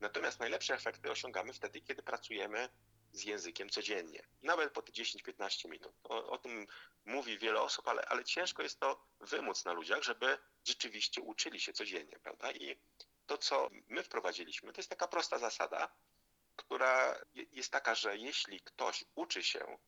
Natomiast 0.00 0.40
najlepsze 0.40 0.74
efekty 0.74 1.10
osiągamy 1.10 1.52
wtedy, 1.52 1.80
kiedy 1.80 2.02
pracujemy 2.02 2.68
z 3.12 3.24
językiem 3.24 3.70
codziennie, 3.70 4.22
nawet 4.42 4.72
po 4.72 4.82
te 4.82 4.92
10-15 4.92 5.68
minut. 5.68 5.92
O, 6.04 6.30
o, 6.30 6.38
tym 6.38 6.66
mówi 7.04 7.38
wiele 7.38 7.60
osób, 7.60 7.88
ale, 7.88 8.02
ale 8.02 8.24
ciężko 8.24 8.62
jest 8.62 8.80
to 8.80 9.04
wymóc 9.20 9.64
na 9.64 9.72
ludziach, 9.72 10.02
żeby 10.02 10.38
rzeczywiście 10.64 11.22
uczyli 11.22 11.60
się 11.60 11.72
codziennie, 11.72 12.18
prawda? 12.22 12.52
I 12.52 12.76
to, 13.26 13.38
co 13.38 13.68
my 13.88 14.02
wprowadziliśmy, 14.02 14.72
to 14.72 14.78
jest 14.80 14.90
taka 14.90 15.08
prosta 15.08 15.38
zasada, 15.38 15.88
która 16.56 17.18
jest 17.52 17.72
taka, 17.72 17.94
że 17.94 18.16
jeśli 18.16 18.60
ktoś 18.60 19.04
uczy 19.14 19.42
się, 19.42 19.78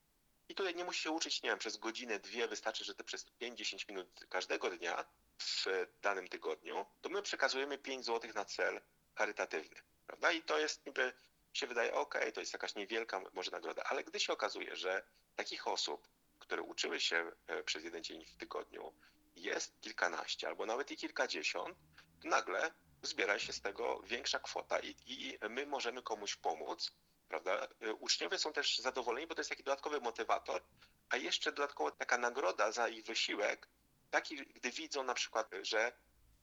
i 0.49 0.55
tutaj 0.55 0.75
nie 0.75 0.85
musi 0.85 1.03
się 1.03 1.11
uczyć, 1.11 1.43
nie 1.43 1.51
wiem, 1.51 1.59
przez 1.59 1.77
godzinę, 1.77 2.19
dwie, 2.19 2.49
wystarczy, 2.49 2.85
że 2.85 2.95
to 2.95 3.05
przez 3.05 3.27
5-10 3.41 3.89
minut 3.89 4.27
każdego 4.29 4.71
dnia 4.71 5.05
w 5.39 5.67
danym 6.03 6.29
tygodniu, 6.29 6.87
to 7.01 7.09
my 7.09 7.23
przekazujemy 7.23 7.79
5 7.79 8.07
zł 8.07 8.31
na 8.35 8.45
cel 8.45 8.81
charytatywny, 9.15 9.81
prawda? 10.21 10.39
I 10.39 10.43
to 10.43 10.59
jest 10.59 10.87
niby, 10.87 11.13
się 11.53 11.67
wydaje, 11.67 11.95
ok, 11.95 12.15
to 12.35 12.41
jest 12.41 12.53
jakaś 12.53 12.75
niewielka 12.75 13.21
może 13.33 13.51
nagroda, 13.51 13.83
ale 13.85 14.05
gdy 14.05 14.21
się 14.21 14.33
okazuje, 14.33 14.77
że 14.77 15.03
takich 15.37 15.69
osób, 15.69 16.09
które 16.39 16.63
uczyły 16.63 17.01
się 17.01 17.33
e, 17.47 17.63
przez 17.63 17.85
jeden 17.85 18.05
dzień 18.05 18.25
w 18.25 18.37
tygodniu, 18.37 18.95
jest 19.37 19.81
kilkanaście 19.81 20.49
albo 20.49 20.67
nawet 20.67 20.91
i 20.91 20.97
kilkadziesiąt, 20.97 21.79
nagle 22.25 22.71
zbiera 23.03 23.39
się 23.39 23.53
z 23.53 23.61
tego 23.61 24.01
większa 24.05 24.39
kwota 24.39 24.79
i, 24.79 24.97
i 25.07 25.39
my 25.51 25.67
możemy 25.67 26.03
komuś 26.03 26.37
pomóc, 26.37 26.93
prawda? 27.29 27.69
Uczniowie 27.99 28.39
są 28.39 28.53
też 28.53 28.79
zadowoleni, 28.79 29.27
bo 29.27 29.35
to 29.35 29.41
jest 29.41 29.51
taki 29.51 29.63
dodatkowy 29.63 30.01
motywator, 30.01 30.63
a 31.09 31.17
jeszcze 31.17 31.53
dodatkowo 31.53 31.91
taka 31.91 32.19
nagroda 32.19 32.73
za 32.73 32.89
ich 32.89 33.05
wysiłek, 33.05 33.69
taki, 34.11 34.37
gdy 34.37 34.71
widzą 34.71 35.03
na 35.03 35.15
przykład, 35.15 35.51
że 35.63 35.93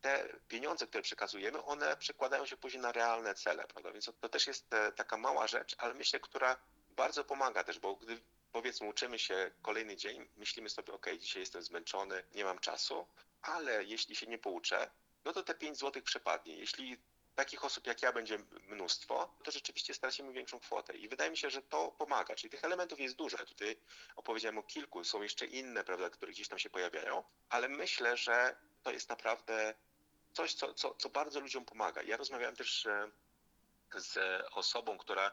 te 0.02 0.40
pieniądze, 0.48 0.88
które 0.88 1.04
przekazujemy, 1.04 1.64
one 1.64 1.98
przekładają 1.98 2.46
się 2.46 2.58
później 2.58 2.82
na 2.82 2.92
realne 2.92 3.36
cele, 3.36 3.68
prawda? 3.68 3.92
Więc 3.92 4.12
to 4.20 4.30
też 4.30 4.48
jest 4.48 4.74
e, 4.74 4.92
taka 4.92 5.18
mała 5.18 5.48
rzecz, 5.48 5.76
ale 5.78 5.94
myślę, 5.94 6.20
która 6.20 6.58
bardzo 6.90 7.24
pomaga 7.24 7.64
też, 7.64 7.80
bo 7.80 7.96
gdy 7.96 8.22
powiedzmy 8.52 8.88
uczymy 8.88 9.20
się 9.20 9.52
kolejny 9.62 9.96
dzień, 9.96 10.30
myślimy 10.38 10.70
sobie, 10.70 10.94
ok, 10.94 11.06
dzisiaj 11.20 11.40
jestem 11.42 11.62
zmęczony, 11.62 12.24
nie 12.36 12.44
mam 12.44 12.60
czasu, 12.60 13.08
ale 13.42 13.84
jeśli 13.84 14.16
się 14.16 14.28
nie 14.28 14.38
pouczę, 14.38 14.90
no 15.26 15.34
to 15.34 15.44
te 15.44 15.56
5 15.56 15.78
zł 15.78 16.02
przepadnie. 16.04 16.58
Jeśli 16.58 16.98
takich 17.36 17.66
osób 17.66 17.88
jak 17.88 18.02
ja 18.02 18.12
będzie 18.12 18.38
mnóstwo, 18.68 19.36
to 19.44 19.52
rzeczywiście 19.52 19.94
stracimy 19.94 20.34
większą 20.34 20.60
kwotę. 20.60 20.98
I 20.98 21.10
wydaje 21.10 21.32
mi 21.32 21.38
się, 21.38 21.50
że 21.50 21.62
to 21.62 21.92
pomaga. 21.92 22.36
Czyli 22.36 22.52
tych 22.52 22.64
elementów 22.64 23.00
jest 23.00 23.16
dużo. 23.16 23.38
Tutaj 23.38 23.78
opowiedziałem 24.16 24.58
o 24.58 24.64
kilku, 24.64 25.04
są 25.04 25.22
jeszcze 25.22 25.46
inne, 25.46 25.84
prawda, 25.84 26.10
które 26.10 26.32
gdzieś 26.32 26.48
tam 26.48 26.60
się 26.60 26.70
pojawiają, 26.70 27.24
ale 27.50 27.70
myślę, 27.70 28.18
że 28.18 28.56
to 28.84 28.92
jest 28.92 29.10
naprawdę 29.10 29.74
coś, 30.38 30.54
co, 30.54 30.74
co, 30.74 30.96
co 30.96 31.10
bardzo 31.10 31.40
ludziom 31.40 31.66
pomaga. 31.66 32.02
Ja 32.02 32.18
rozmawiałem 32.18 32.56
też 32.56 32.88
z 33.96 34.20
osobą, 34.52 34.98
która 34.98 35.32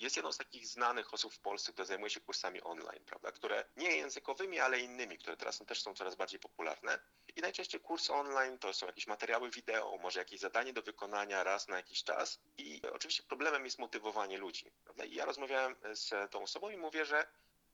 jest 0.00 0.16
jedną 0.16 0.32
z 0.32 0.36
takich 0.36 0.66
znanych 0.66 1.14
osób 1.14 1.34
w 1.34 1.38
Polsce, 1.38 1.72
która 1.72 1.86
zajmuje 1.86 2.10
się 2.10 2.20
kursami 2.20 2.62
online, 2.62 3.04
prawda, 3.06 3.32
które 3.32 3.64
nie 3.76 3.96
językowymi, 3.96 4.60
ale 4.60 4.80
innymi, 4.80 5.18
które 5.18 5.36
teraz 5.36 5.58
też 5.66 5.82
są 5.82 5.94
coraz 5.94 6.14
bardziej 6.14 6.40
popularne. 6.40 6.98
I 7.36 7.40
najczęściej 7.40 7.80
kurs 7.80 8.10
online 8.10 8.58
to 8.58 8.72
są 8.72 8.86
jakieś 8.86 9.06
materiały 9.06 9.50
wideo, 9.50 9.98
może 9.98 10.18
jakieś 10.18 10.40
zadanie 10.40 10.72
do 10.72 10.82
wykonania 10.82 11.44
raz 11.44 11.68
na 11.68 11.76
jakiś 11.76 12.04
czas. 12.04 12.40
I 12.58 12.82
oczywiście 12.92 13.22
problemem 13.22 13.64
jest 13.64 13.78
motywowanie 13.78 14.38
ludzi. 14.38 14.70
Prawda? 14.84 15.04
I 15.04 15.14
ja 15.14 15.24
rozmawiałem 15.24 15.76
z 15.92 16.30
tą 16.30 16.42
osobą 16.42 16.70
i 16.70 16.76
mówię, 16.76 17.04
że 17.04 17.26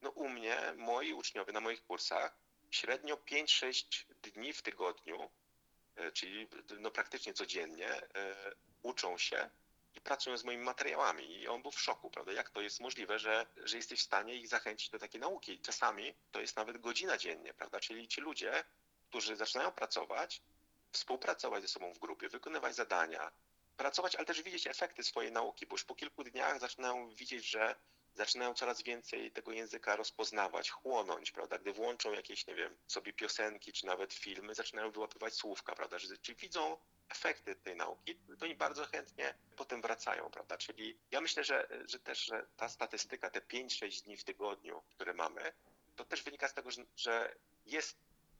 no 0.02 0.10
u 0.10 0.28
mnie 0.28 0.74
moi 0.76 1.12
uczniowie 1.12 1.52
na 1.52 1.60
moich 1.60 1.84
kursach 1.86 2.36
średnio 2.70 3.16
5-6 3.16 4.04
dni 4.22 4.52
w 4.52 4.62
tygodniu, 4.62 5.22
e, 5.22 5.28
czyli 6.12 6.48
no 6.80 6.90
praktycznie 6.90 7.34
codziennie, 7.34 7.88
e, 7.88 8.34
uczą 8.82 9.18
się 9.18 9.50
i 9.94 10.00
pracują 10.00 10.36
z 10.36 10.44
moimi 10.44 10.64
materiałami. 10.64 11.40
I 11.40 11.48
on 11.48 11.62
był 11.62 11.70
w 11.70 11.80
szoku, 11.80 12.10
prawda? 12.10 12.32
Jak 12.32 12.50
to 12.50 12.60
jest 12.60 12.80
możliwe, 12.80 13.18
że, 13.18 13.46
że 13.56 13.76
jesteś 13.76 14.00
w 14.00 14.02
stanie 14.02 14.34
ich 14.34 14.48
zachęcić 14.48 14.90
do 14.90 14.98
takiej 14.98 15.20
nauki? 15.20 15.60
Czasami 15.60 16.14
to 16.32 16.40
jest 16.40 16.56
nawet 16.56 16.78
godzina 16.78 17.18
dziennie, 17.18 17.54
prawda? 17.54 17.80
Czyli 17.80 18.08
ci 18.08 18.20
ludzie, 18.20 18.64
którzy 19.08 19.36
zaczynają 19.36 19.72
pracować, 19.72 20.42
współpracować 20.92 21.62
ze 21.62 21.68
sobą 21.68 21.92
w 21.92 21.98
grupie, 21.98 22.28
wykonywać 22.28 22.74
zadania, 22.74 23.32
pracować, 23.76 24.16
ale 24.16 24.26
też 24.26 24.42
widzieć 24.42 24.66
efekty 24.66 25.02
swojej 25.02 25.32
nauki, 25.32 25.66
bo 25.66 25.74
już 25.74 25.84
po 25.84 25.94
kilku 25.94 26.24
dniach 26.24 26.60
zaczynają 26.60 27.10
widzieć, 27.10 27.50
że 27.50 27.74
zaczynają 28.14 28.54
coraz 28.54 28.82
więcej 28.82 29.32
tego 29.32 29.52
języka 29.52 29.96
rozpoznawać, 29.96 30.70
chłonąć, 30.70 31.30
prawda? 31.30 31.58
Gdy 31.58 31.72
włączą 31.72 32.12
jakieś, 32.12 32.46
nie 32.46 32.54
wiem, 32.54 32.76
sobie 32.86 33.12
piosenki 33.12 33.72
czy 33.72 33.86
nawet 33.86 34.14
filmy, 34.14 34.54
zaczynają 34.54 34.90
wyłapywać 34.90 35.34
słówka, 35.34 35.74
prawda? 35.74 35.98
Czyli 35.98 36.36
widzą 36.38 36.76
efekty 37.08 37.54
tej 37.54 37.76
nauki, 37.76 38.16
to 38.38 38.44
oni 38.44 38.54
bardzo 38.54 38.86
chętnie 38.86 39.34
potem 39.56 39.82
wracają, 39.82 40.30
prawda? 40.30 40.56
Czyli 40.56 40.98
ja 41.10 41.20
myślę, 41.20 41.44
że, 41.44 41.68
że 41.88 41.98
też 41.98 42.24
że 42.24 42.46
ta 42.56 42.68
statystyka, 42.68 43.30
te 43.30 43.40
5-6 43.40 44.04
dni 44.04 44.16
w 44.16 44.24
tygodniu, 44.24 44.82
które 44.90 45.14
mamy, 45.14 45.52
to 45.96 46.04
też 46.04 46.22
wynika 46.22 46.48
z 46.48 46.54
tego, 46.54 46.70
że, 46.70 46.84
że 46.96 47.34
jest 47.66 47.96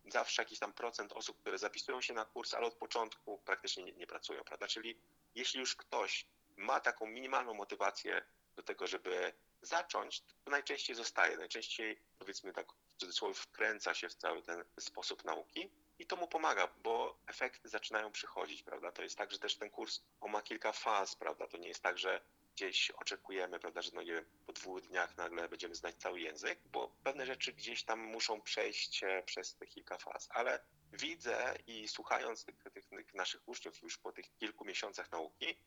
zawsze 0.07 0.43
jakiś 0.43 0.59
tam 0.59 0.73
procent 0.73 1.13
osób, 1.13 1.41
które 1.41 1.59
zapisują 1.59 2.01
się 2.01 2.15
na 2.15 2.25
kurs, 2.25 2.55
ale 2.55 2.67
od 2.67 2.75
początku 2.75 3.39
praktycznie 3.39 3.85
nie, 3.85 3.93
nie 3.93 4.07
pracują, 4.07 4.45
prawda? 4.45 4.67
Czyli 4.67 4.99
jeśli 5.35 5.61
już 5.61 5.77
ktoś 5.77 6.27
ma 6.57 6.81
taką 6.81 7.07
minimalną 7.07 7.55
motywację 7.55 8.25
do 8.57 8.63
tego, 8.63 8.87
żeby 8.87 9.33
zacząć, 9.65 10.23
to 10.45 10.51
najczęściej 10.51 10.97
zostaje, 10.97 11.37
najczęściej 11.37 12.01
powiedzmy 12.19 12.53
tak 12.53 12.67
w 12.73 12.97
cudzysłowie 12.97 13.35
wkręca 13.35 13.95
się 13.95 14.09
w 14.09 14.15
cały 14.15 14.43
ten 14.43 14.65
sposób 14.79 15.25
nauki 15.25 15.71
i 15.99 16.07
to 16.07 16.17
mu 16.17 16.29
pomaga, 16.29 16.69
bo 16.83 17.19
efekty 17.27 17.69
zaczynają 17.69 18.13
przychodzić, 18.13 18.63
prawda? 18.63 18.93
To 18.93 19.03
jest 19.03 19.19
tak, 19.19 19.33
że 19.33 19.39
też 19.39 19.57
ten 19.57 19.71
kurs 19.71 20.01
on 20.21 20.31
ma 20.31 20.43
kilka 20.43 20.73
faz, 20.73 21.17
prawda? 21.17 21.47
To 21.47 21.57
nie 21.59 21.69
jest 21.69 21.83
tak, 21.83 21.99
że 21.99 22.21
gdzieś 22.55 22.91
oczekujemy, 22.91 23.59
prawda, 23.59 23.83
że 23.83 23.91
no 23.95 24.03
nie 24.03 24.13
wiem, 24.13 24.25
po 24.47 24.53
dwóch 24.53 24.81
dniach 24.81 25.17
nagle 25.17 25.49
będziemy 25.49 25.75
znać 25.75 25.95
cały 25.95 26.21
język, 26.21 26.59
bo 26.65 26.89
pewne 27.03 27.27
rzeczy 27.27 27.53
gdzieś 27.53 27.85
tam 27.85 28.01
muszą 28.01 28.41
przejść 28.41 29.05
e, 29.05 29.23
przez 29.23 29.57
te 29.57 29.67
kilka 29.67 29.99
faz, 29.99 30.29
ale 30.31 30.65
widzę 30.93 31.55
i 31.67 31.89
słuchając 31.89 32.45
tych, 32.45 32.63
tych, 32.73 32.87
tych 32.89 33.15
naszych 33.15 33.49
uczniów 33.49 33.83
już 33.83 33.99
po 33.99 34.13
tych 34.13 34.37
kilku 34.37 34.65
miesiącach 34.65 35.11
nauki, 35.11 35.59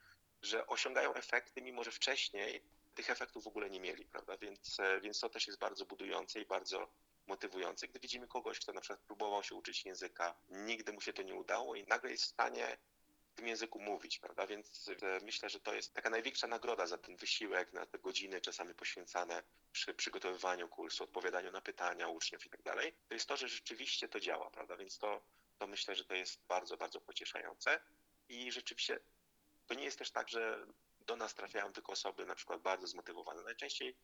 że 0.41 0.67
osiągają 0.67 1.13
efekty, 1.13 1.61
mimo 1.61 1.83
że 1.83 1.91
wcześniej 1.91 2.63
tych 2.97 3.09
efektów 3.09 3.43
w 3.43 3.47
ogóle 3.47 3.69
nie 3.69 3.79
mieli, 3.79 4.05
prawda? 4.05 4.37
Więc, 4.37 4.79
e, 4.79 5.01
więc 5.01 5.19
to 5.19 5.29
też 5.29 5.47
jest 5.47 5.59
bardzo 5.59 5.85
budujące 5.85 6.41
i 6.41 6.45
bardzo 6.45 6.91
motywujące, 7.27 7.87
gdy 7.87 7.99
widzimy 7.99 8.27
kogoś, 8.27 8.59
kto 8.59 8.73
na 8.73 8.81
przykład 8.81 8.99
próbował 8.99 9.43
się 9.43 9.55
uczyć 9.55 9.85
języka, 9.85 10.35
nigdy 10.49 10.93
mu 10.93 11.01
się 11.01 11.13
to 11.13 11.21
nie 11.21 11.35
udało 11.35 11.75
i 11.75 11.83
nagle 11.87 12.11
jest 12.11 12.23
w 12.23 12.27
stanie 12.27 12.77
w 13.31 13.35
tym 13.35 13.47
języku 13.47 13.79
mówić, 13.79 14.19
prawda? 14.19 14.47
Więc 14.47 14.89
e, 15.01 15.19
myślę, 15.25 15.49
że 15.49 15.59
to 15.59 15.73
jest 15.73 15.93
taka 15.93 16.09
największa 16.09 16.47
nagroda 16.47 16.87
za 16.87 16.97
ten 16.97 17.17
wysiłek, 17.17 17.73
na 17.73 17.85
te 17.85 17.99
godziny 17.99 18.41
czasami 18.41 18.73
poświęcane 18.73 19.43
przy 19.71 19.93
przygotowywaniu 19.93 20.67
kursu, 20.67 21.03
odpowiadaniu 21.03 21.51
na 21.51 21.61
pytania 21.61 22.07
uczniów 22.07 22.45
i 22.45 22.49
tak 22.49 22.61
dalej. 22.61 22.93
To 23.07 23.13
jest 23.13 23.27
to, 23.27 23.37
że 23.37 23.47
rzeczywiście 23.47 24.07
to 24.07 24.19
działa, 24.19 24.49
prawda? 24.49 24.77
Więc 24.77 24.97
to, 24.97 25.21
to 25.57 25.67
myślę, 25.67 25.95
że 25.95 26.05
to 26.05 26.13
jest 26.13 26.41
bardzo, 26.47 26.77
bardzo 26.77 27.01
pocieszające 27.01 27.79
i 28.29 28.51
rzeczywiście 28.51 28.99
to 29.67 29.73
nie 29.73 29.83
jest 29.83 29.99
też 29.99 30.11
tak, 30.11 30.29
że 30.29 30.67
do 31.07 31.15
nas 31.15 31.33
trafiają 31.33 31.73
tylko 31.73 31.91
osoby 31.91 32.25
na 32.25 32.35
przykład 32.35 32.61
bardzo 32.61 32.87
zmotywowane. 32.87 33.43
Najczęściej 33.43 33.95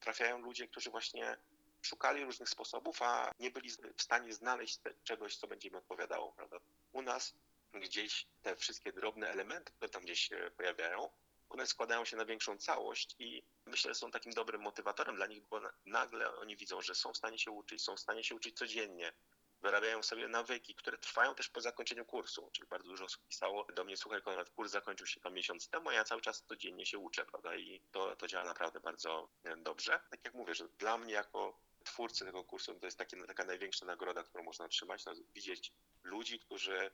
trafiają 0.00 0.38
ludzie, 0.38 0.68
którzy 0.68 0.90
właśnie 0.90 1.36
szukali 1.82 2.24
różnych 2.24 2.48
sposobów, 2.48 3.02
a 3.02 3.32
nie 3.38 3.50
byli 3.50 3.70
w 3.96 4.02
stanie 4.02 4.32
znaleźć 4.32 4.80
czegoś, 5.04 5.36
co 5.36 5.46
będzie 5.46 5.68
im 5.68 5.74
odpowiadało, 5.74 6.32
prawda? 6.32 6.56
U 6.92 7.02
nas 7.02 7.34
gdzieś 7.74 8.26
te 8.42 8.56
wszystkie 8.56 8.92
drobne 8.92 9.30
elementy, 9.30 9.72
które 9.72 9.88
tam 9.88 10.02
gdzieś 10.02 10.20
się 10.20 10.50
pojawiają, 10.56 11.10
one 11.48 11.66
składają 11.66 12.04
się 12.04 12.16
na 12.16 12.24
większą 12.24 12.58
całość 12.58 13.16
i 13.18 13.42
myślę, 13.66 13.90
że 13.90 13.94
są 13.94 14.10
takim 14.10 14.32
dobrym 14.32 14.60
motywatorem 14.62 15.16
dla 15.16 15.26
nich, 15.26 15.42
bo 15.42 15.60
nagle 15.86 16.36
oni 16.36 16.56
widzą, 16.56 16.82
że 16.82 16.94
są 16.94 17.12
w 17.12 17.16
stanie 17.16 17.38
się 17.38 17.50
uczyć, 17.50 17.82
są 17.82 17.96
w 17.96 18.00
stanie 18.00 18.24
się 18.24 18.34
uczyć 18.34 18.58
codziennie, 18.58 19.12
wyrabiają 19.62 20.02
sobie 20.02 20.28
nawyki, 20.28 20.74
które 20.74 20.98
trwają 20.98 21.34
też 21.34 21.48
po 21.48 21.60
zakończeniu 21.60 22.04
kursu. 22.04 22.50
Czyli 22.52 22.68
bardzo 22.68 22.88
dużo 22.88 23.04
osób 23.04 23.26
pisało 23.26 23.64
do 23.64 23.84
mnie, 23.84 23.96
słuchaj 23.96 24.22
Konrad, 24.22 24.50
kurs 24.50 24.72
zakończył 24.72 25.06
się 25.06 25.20
tam 25.20 25.34
miesiąc 25.34 25.68
temu, 25.68 25.88
a 25.88 25.92
ja 25.92 26.04
cały 26.04 26.20
czas 26.20 26.42
codziennie 26.42 26.86
się 26.86 26.98
uczę, 26.98 27.24
prawda? 27.24 27.56
I 27.56 27.80
to, 27.92 28.16
to 28.16 28.26
działa 28.26 28.44
naprawdę 28.44 28.80
bardzo 28.80 29.28
e, 29.44 29.56
dobrze. 29.56 30.00
Tak 30.10 30.24
jak 30.24 30.34
mówię, 30.34 30.54
że 30.54 30.68
dla 30.68 30.98
mnie 30.98 31.12
jako 31.12 31.60
twórcy 31.84 32.24
tego 32.24 32.44
kursu 32.44 32.74
to 32.74 32.86
jest 32.86 32.98
takie, 32.98 33.26
taka 33.26 33.44
największa 33.44 33.86
nagroda, 33.86 34.22
którą 34.22 34.44
można 34.44 34.64
otrzymać, 34.64 35.04
no, 35.04 35.12
widzieć 35.34 35.72
ludzi, 36.02 36.38
którzy 36.38 36.90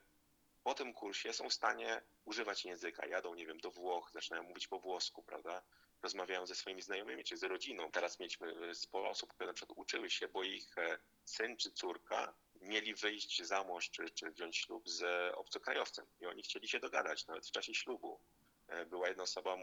po 0.62 0.74
tym 0.74 0.94
kursie 0.94 1.32
są 1.32 1.48
w 1.48 1.54
stanie 1.54 2.02
używać 2.24 2.64
języka. 2.64 3.06
Jadą, 3.06 3.34
nie 3.34 3.46
wiem, 3.46 3.58
do 3.58 3.70
Włoch, 3.70 4.10
zaczynają 4.12 4.42
mówić 4.42 4.68
po 4.68 4.78
włosku, 4.78 5.22
prawda? 5.22 5.62
Rozmawiają 6.02 6.46
ze 6.46 6.54
swoimi 6.54 6.82
znajomymi 6.82 7.24
czy 7.24 7.36
z 7.36 7.42
rodziną. 7.42 7.90
Teraz 7.90 8.20
mieliśmy 8.20 8.74
sporo 8.74 9.10
osób, 9.10 9.32
które 9.32 9.46
na 9.46 9.54
przykład 9.54 9.78
uczyły 9.78 10.10
się, 10.10 10.28
bo 10.28 10.42
ich 10.42 10.78
e, 10.78 10.98
syn 11.24 11.56
czy 11.56 11.70
córka 11.70 12.34
mieli 12.66 12.94
wyjść 12.94 13.42
za 13.42 13.64
mąż 13.64 13.90
czy, 13.90 14.10
czy 14.10 14.30
wziąć 14.30 14.56
ślub 14.56 14.88
z 14.88 15.04
obcokrajowcem 15.34 16.06
i 16.20 16.26
oni 16.26 16.42
chcieli 16.42 16.68
się 16.68 16.80
dogadać 16.80 17.26
nawet 17.26 17.46
w 17.46 17.50
czasie 17.50 17.74
ślubu. 17.74 18.20
E, 18.68 18.86
była 18.86 19.08
jedna 19.08 19.22
osoba, 19.22 19.54
e, 19.54 19.58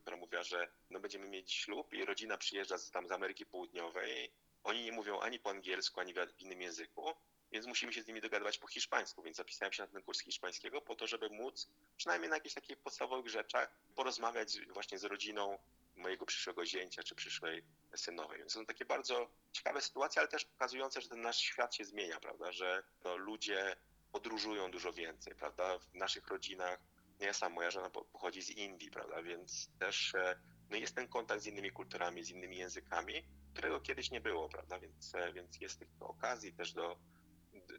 która 0.00 0.16
mówiła, 0.16 0.42
że 0.42 0.68
no 0.90 1.00
będziemy 1.00 1.28
mieć 1.28 1.52
ślub 1.52 1.92
i 1.92 2.04
rodzina 2.04 2.36
przyjeżdża 2.36 2.78
z, 2.78 2.90
tam 2.90 3.08
z 3.08 3.12
Ameryki 3.12 3.46
Południowej. 3.46 4.32
Oni 4.64 4.84
nie 4.84 4.92
mówią 4.92 5.20
ani 5.20 5.38
po 5.38 5.50
angielsku, 5.50 6.00
ani 6.00 6.14
w 6.14 6.40
innym 6.40 6.62
języku 6.62 7.14
więc 7.54 7.66
musimy 7.66 7.92
się 7.92 8.02
z 8.02 8.06
nimi 8.06 8.20
dogadywać 8.20 8.58
po 8.58 8.66
hiszpańsku, 8.68 9.22
więc 9.22 9.36
zapisałem 9.36 9.72
się 9.72 9.82
na 9.82 9.88
ten 9.88 10.02
kurs 10.02 10.20
hiszpańskiego 10.20 10.80
po 10.80 10.94
to, 10.94 11.06
żeby 11.06 11.30
móc 11.30 11.68
przynajmniej 11.96 12.30
na 12.30 12.36
jakichś 12.36 12.54
takich 12.54 12.76
podstawowych 12.76 13.28
rzeczach 13.28 13.76
porozmawiać 13.94 14.58
właśnie 14.68 14.98
z 14.98 15.04
rodziną 15.04 15.58
mojego 15.96 16.26
przyszłego 16.26 16.66
zięcia 16.66 17.02
czy 17.02 17.14
przyszłej 17.14 17.64
synowej. 17.98 18.38
Więc 18.38 18.52
są 18.52 18.66
takie 18.66 18.84
bardzo 18.84 19.30
ciekawe 19.52 19.80
sytuacje, 19.80 20.20
ale 20.20 20.28
też 20.28 20.44
pokazujące, 20.44 21.00
że 21.00 21.08
ten 21.08 21.20
nasz 21.20 21.38
świat 21.38 21.74
się 21.74 21.84
zmienia, 21.84 22.20
prawda, 22.20 22.52
że 22.52 22.82
no, 23.04 23.16
ludzie 23.16 23.76
podróżują 24.12 24.70
dużo 24.70 24.92
więcej, 24.92 25.34
prawda, 25.34 25.78
w 25.78 25.94
naszych 25.94 26.28
rodzinach. 26.28 26.78
Ja 27.20 27.32
sam, 27.32 27.52
moja 27.52 27.70
żona 27.70 27.90
pochodzi 27.90 28.42
z 28.42 28.50
Indii, 28.50 28.90
prawda, 28.90 29.22
więc 29.22 29.70
też 29.78 30.14
e, 30.14 30.40
no 30.70 30.76
jest 30.76 30.94
ten 30.94 31.08
kontakt 31.08 31.42
z 31.42 31.46
innymi 31.46 31.70
kulturami, 31.70 32.24
z 32.24 32.30
innymi 32.30 32.56
językami, 32.56 33.24
którego 33.52 33.80
kiedyś 33.80 34.10
nie 34.10 34.20
było, 34.20 34.48
prawda, 34.48 34.78
więc, 34.78 35.14
e, 35.14 35.32
więc 35.32 35.60
jest 35.60 35.78
tych 35.78 35.88
okazji 36.00 36.52
też 36.52 36.72
do, 36.72 36.98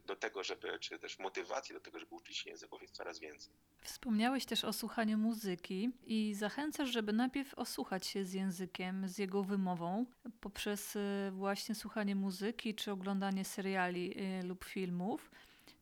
do 0.04 0.16
tego, 0.16 0.44
żeby, 0.44 0.78
czy 0.78 0.98
też 0.98 1.18
motywacji 1.18 1.74
do 1.74 1.80
tego, 1.80 1.98
żeby 1.98 2.14
uczyć 2.14 2.38
się 2.38 2.50
języków 2.50 2.82
jest 2.82 2.94
coraz 2.94 3.18
więcej. 3.18 3.52
Wspomniałeś 3.80 4.46
też 4.46 4.64
o 4.64 4.72
słuchaniu 4.72 5.18
muzyki 5.18 5.90
i 6.06 6.34
zachęcasz, 6.34 6.88
żeby 6.88 7.12
najpierw 7.12 7.54
osłuchać 7.54 8.06
się 8.06 8.24
z 8.24 8.32
językiem, 8.32 9.08
z 9.08 9.18
jego 9.18 9.42
wymową, 9.42 10.06
poprzez 10.40 10.96
y, 10.96 11.30
właśnie 11.32 11.74
słuchanie 11.74 12.14
muzyki 12.16 12.74
czy 12.74 12.92
oglądanie 12.92 13.44
seriali 13.44 14.14
y, 14.40 14.46
lub 14.46 14.64
filmów. 14.64 15.30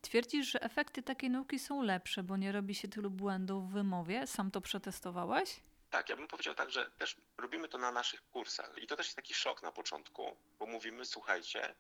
Twierdzisz, 0.03 0.51
że 0.51 0.63
efekty 0.63 1.03
takiej 1.03 1.31
nauki 1.31 1.59
są 1.59 1.83
lepsze, 1.83 2.23
bo 2.23 2.37
nie 2.37 2.53
robi 2.53 2.75
się 2.75 2.89
tylu 2.89 3.11
błędów 3.11 3.69
w 3.71 3.73
wymowie. 3.73 4.27
Sam 4.27 4.51
to 4.51 4.61
przetestowałeś? 4.61 5.61
Tak, 5.91 6.09
ja 6.09 6.17
bym 6.17 6.29
powiedział 6.29 6.55
tak, 6.55 6.71
że 6.71 6.91
też 6.91 7.17
robimy 7.39 7.69
to 7.69 7.79
na 7.79 7.93
naszych 7.93 8.23
kursach 8.31 8.79
i 8.83 8.87
to 8.87 8.97
też 8.97 9.07
jest 9.07 9.17
taki 9.17 9.35
szok 9.35 9.63
na 9.63 9.73
początku, 9.73 10.37
bo 10.59 10.67
mówimy, 10.67 11.05
słuchajcie, 11.05 11.75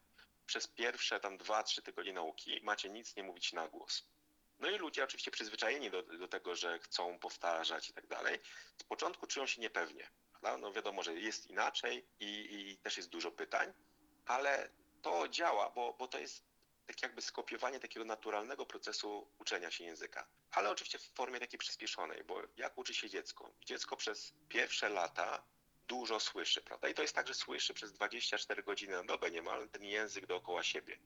przez 0.46 0.66
pierwsze 0.66 1.20
tam 1.20 1.37
dwa, 1.38 1.62
trzy 1.62 1.83
tygodnie 1.83 2.12
nauki 2.12 2.61
macie 2.62 2.88
nic 2.90 3.16
nie 3.16 3.22
mówić 3.22 3.53
na 3.53 3.68
głos. 3.68 4.13
No 4.59 4.71
i 4.71 4.79
ludzie 4.79 5.05
oczywiście 5.05 5.31
przyzwyczajeni 5.31 5.90
do, 5.90 6.03
do 6.03 6.29
tego, 6.29 6.57
że 6.57 6.79
chcą 6.79 7.19
powtarzać 7.19 7.90
i 7.90 7.93
tak 7.93 8.07
dalej, 8.07 8.38
z 8.81 8.85
początku 8.85 9.27
czują 9.27 9.47
się 9.47 9.61
niepewnie. 9.61 10.11
Prawda? 10.31 10.59
No 10.59 10.73
wiadomo, 10.73 11.03
że 11.03 11.14
jest 11.14 11.47
inaczej 11.47 12.07
i, 12.21 12.27
i 12.71 12.79
też 12.79 12.97
jest 12.97 13.09
dużo 13.09 13.33
pytań, 13.33 13.73
ale 14.27 14.71
to 15.03 15.29
działa, 15.29 15.71
bo, 15.71 15.97
bo 15.99 16.09
to 16.09 16.19
jest 16.19 16.45
tak 16.87 17.03
jakby 17.03 17.23
skopiowanie 17.23 17.81
takiego 17.81 18.05
naturalnego 18.05 18.67
procesu 18.67 19.31
uczenia 19.38 19.71
się 19.71 19.85
języka. 19.85 20.27
Ale 20.51 20.71
oczywiście 20.71 20.99
w 20.99 21.12
formie 21.14 21.40
takiej 21.40 21.59
przyspieszonej, 21.59 22.25
bo 22.25 22.43
jak 22.57 22.79
uczy 22.79 22.95
się 22.95 23.11
dziecko? 23.11 23.55
Dziecko 23.64 23.97
przez 23.97 24.35
pierwsze 24.49 24.88
lata 24.88 25.45
dużo 25.88 26.21
słyszy, 26.21 26.62
prawda? 26.62 26.88
I 26.88 26.95
to 26.95 27.03
jest 27.03 27.14
tak, 27.14 27.29
że 27.29 27.35
słyszy 27.35 27.75
przez 27.75 27.93
24 27.93 28.62
godziny 28.62 28.93
na 28.93 29.05
dobę 29.05 29.31
niemal 29.31 29.69
ten 29.69 29.85
język 29.85 30.27
dookoła 30.27 30.62
siebie. 30.62 30.99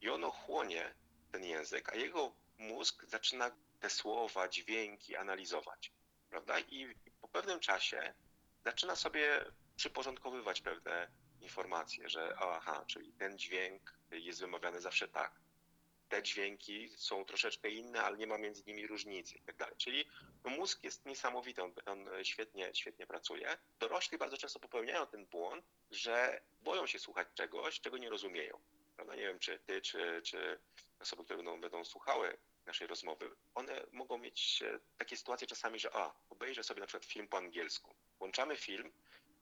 I 0.00 0.08
ono 0.08 0.30
chłonie 0.30 0.94
ten 1.32 1.44
język, 1.44 1.92
a 1.92 1.96
jego 1.96 2.34
mózg 2.60 3.04
zaczyna 3.04 3.50
te 3.80 3.90
słowa, 3.90 4.48
dźwięki 4.48 5.16
analizować, 5.16 5.92
prawda? 6.30 6.58
I 6.58 6.94
po 7.20 7.28
pewnym 7.28 7.60
czasie 7.60 8.14
zaczyna 8.64 8.96
sobie 8.96 9.44
przyporządkowywać 9.76 10.60
pewne 10.60 11.08
informacje, 11.40 12.08
że 12.08 12.36
aha, 12.38 12.84
czyli 12.86 13.12
ten 13.12 13.38
dźwięk 13.38 13.98
jest 14.10 14.40
wymawiany 14.40 14.80
zawsze 14.80 15.08
tak, 15.08 15.40
te 16.10 16.22
dźwięki 16.22 16.88
są 16.96 17.24
troszeczkę 17.24 17.70
inne, 17.70 18.02
ale 18.02 18.18
nie 18.18 18.26
ma 18.26 18.38
między 18.38 18.62
nimi 18.66 18.86
różnicy 18.86 19.34
i 19.34 19.40
tak 19.40 19.56
dalej. 19.56 19.74
Czyli 19.78 20.04
mózg 20.44 20.84
jest 20.84 21.06
niesamowity, 21.06 21.62
on, 21.62 21.72
on, 21.86 22.08
świetnie, 22.22 22.70
świetnie 22.74 23.06
pracuje. 23.06 23.58
Dorośli 23.78 24.18
bardzo 24.18 24.36
często 24.36 24.60
popełniają 24.60 25.06
ten 25.06 25.26
błąd, 25.26 25.64
że 25.90 26.40
boją 26.60 26.86
się 26.86 26.98
słuchać 26.98 27.28
czegoś, 27.34 27.80
czego 27.80 27.98
nie 27.98 28.10
rozumieją. 28.10 28.60
Prawda? 28.96 29.14
Nie 29.14 29.22
wiem, 29.22 29.38
czy 29.38 29.58
ty, 29.58 29.80
czy, 29.80 30.22
czy 30.24 30.58
osoby, 31.00 31.24
które 31.24 31.36
będą, 31.36 31.60
będą 31.60 31.84
słuchały 31.84 32.38
naszej 32.66 32.86
rozmowy, 32.86 33.30
one 33.54 33.86
mogą 33.92 34.18
mieć 34.18 34.62
e, 34.62 34.80
takie 34.98 35.16
sytuacje 35.16 35.46
czasami, 35.46 35.78
że 35.78 35.96
a, 35.96 36.12
obejrzę 36.30 36.64
sobie 36.64 36.80
na 36.80 36.86
przykład 36.86 37.04
film 37.04 37.28
po 37.28 37.36
angielsku. 37.36 37.94
Włączamy 38.18 38.56
film, 38.56 38.92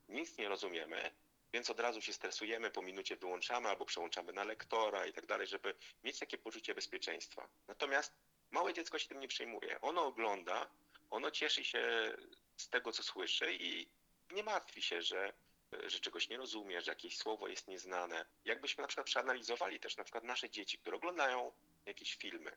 nic 0.08 0.38
nie 0.38 0.48
rozumiemy, 0.48 1.10
więc 1.52 1.70
od 1.70 1.80
razu 1.80 2.00
się 2.00 2.12
stresujemy, 2.12 2.70
po 2.70 2.82
minucie 2.82 3.16
wyłączamy 3.16 3.68
albo 3.68 3.84
przełączamy 3.84 4.32
na 4.32 4.44
lektora 4.44 5.06
i 5.06 5.12
tak 5.12 5.26
dalej, 5.26 5.46
żeby 5.46 5.74
mieć 6.04 6.18
takie 6.18 6.38
poczucie 6.38 6.74
bezpieczeństwa. 6.74 7.48
Natomiast 7.68 8.14
małe 8.50 8.74
dziecko 8.74 8.98
się 8.98 9.08
tym 9.08 9.20
nie 9.20 9.28
przejmuje. 9.28 9.80
Ono 9.80 10.06
ogląda, 10.06 10.70
ono 11.10 11.30
cieszy 11.30 11.64
się 11.64 12.12
z 12.56 12.68
tego, 12.68 12.92
co 12.92 13.02
słyszy 13.02 13.52
i 13.54 13.88
nie 14.30 14.42
martwi 14.42 14.82
się, 14.82 15.02
że, 15.02 15.32
że 15.86 16.00
czegoś 16.00 16.28
nie 16.28 16.36
rozumie, 16.36 16.80
że 16.80 16.90
jakieś 16.90 17.16
słowo 17.16 17.48
jest 17.48 17.68
nieznane. 17.68 18.26
Jakbyśmy 18.44 18.82
na 18.82 18.88
przykład 18.88 19.06
przeanalizowali 19.06 19.80
też 19.80 19.96
na 19.96 20.04
przykład 20.04 20.24
nasze 20.24 20.50
dzieci, 20.50 20.78
które 20.78 20.96
oglądają 20.96 21.52
jakieś 21.86 22.14
filmy, 22.14 22.56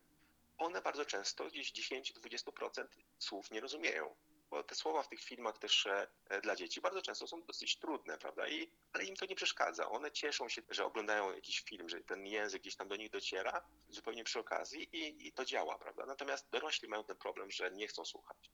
one 0.61 0.81
bardzo 0.81 1.05
często 1.05 1.47
gdzieś 1.47 1.73
10-20% 1.73 2.85
słów 3.19 3.51
nie 3.51 3.61
rozumieją 3.61 4.15
bo 4.51 4.63
te 4.63 4.75
słowa 4.75 5.03
w 5.03 5.09
tych 5.09 5.23
filmach 5.23 5.57
też 5.57 5.85
e, 5.85 6.41
dla 6.41 6.55
dzieci 6.55 6.81
bardzo 6.81 7.01
często 7.01 7.27
są 7.27 7.43
dosyć 7.43 7.77
trudne, 7.77 8.17
prawda? 8.17 8.47
I, 8.47 8.71
ale 8.93 9.03
im 9.05 9.15
to 9.15 9.25
nie 9.25 9.35
przeszkadza. 9.35 9.89
One 9.89 10.11
cieszą 10.11 10.49
się, 10.49 10.61
że 10.69 10.85
oglądają 10.85 11.35
jakiś 11.35 11.59
film, 11.59 11.89
że 11.89 12.01
ten 12.01 12.27
język 12.27 12.61
gdzieś 12.61 12.75
tam 12.75 12.87
do 12.87 12.95
nich 12.95 13.09
dociera 13.09 13.61
zupełnie 13.89 14.23
przy 14.23 14.39
okazji 14.39 14.89
i, 14.95 15.27
i 15.27 15.31
to 15.31 15.45
działa, 15.45 15.77
prawda? 15.77 16.05
Natomiast 16.05 16.49
dorośli 16.49 16.87
mają 16.87 17.03
ten 17.03 17.15
problem, 17.15 17.51
że 17.51 17.71
nie 17.71 17.87
chcą 17.87 18.05
słuchać. 18.05 18.51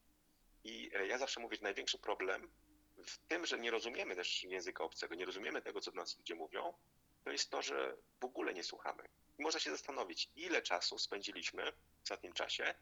I 0.64 0.90
e, 0.94 1.06
ja 1.06 1.18
zawsze 1.18 1.40
mówię, 1.40 1.56
że 1.56 1.62
największy 1.62 1.98
problem 1.98 2.50
w 3.06 3.18
tym, 3.18 3.46
że 3.46 3.58
nie 3.58 3.70
rozumiemy 3.70 4.16
też 4.16 4.44
języka 4.44 4.84
obcego, 4.84 5.14
nie 5.14 5.24
rozumiemy 5.24 5.62
tego, 5.62 5.80
co 5.80 5.90
do 5.90 5.96
nas 5.96 6.18
ludzie 6.18 6.34
mówią, 6.34 6.74
to 7.24 7.30
jest 7.30 7.50
to, 7.50 7.62
że 7.62 7.96
w 8.20 8.24
ogóle 8.24 8.54
nie 8.54 8.64
słuchamy. 8.64 9.08
I 9.38 9.42
można 9.42 9.60
się 9.60 9.70
zastanowić, 9.70 10.30
ile 10.36 10.62
czasu 10.62 10.98
spędziliśmy 10.98 11.72
w 11.98 12.02
ostatnim 12.02 12.32
czasie 12.32 12.74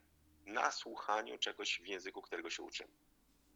na 0.46 0.70
słuchaniu 0.70 1.38
czegoś 1.38 1.80
w 1.80 1.86
języku, 1.86 2.22
którego 2.22 2.50
się 2.50 2.62
uczymy. 2.62 2.92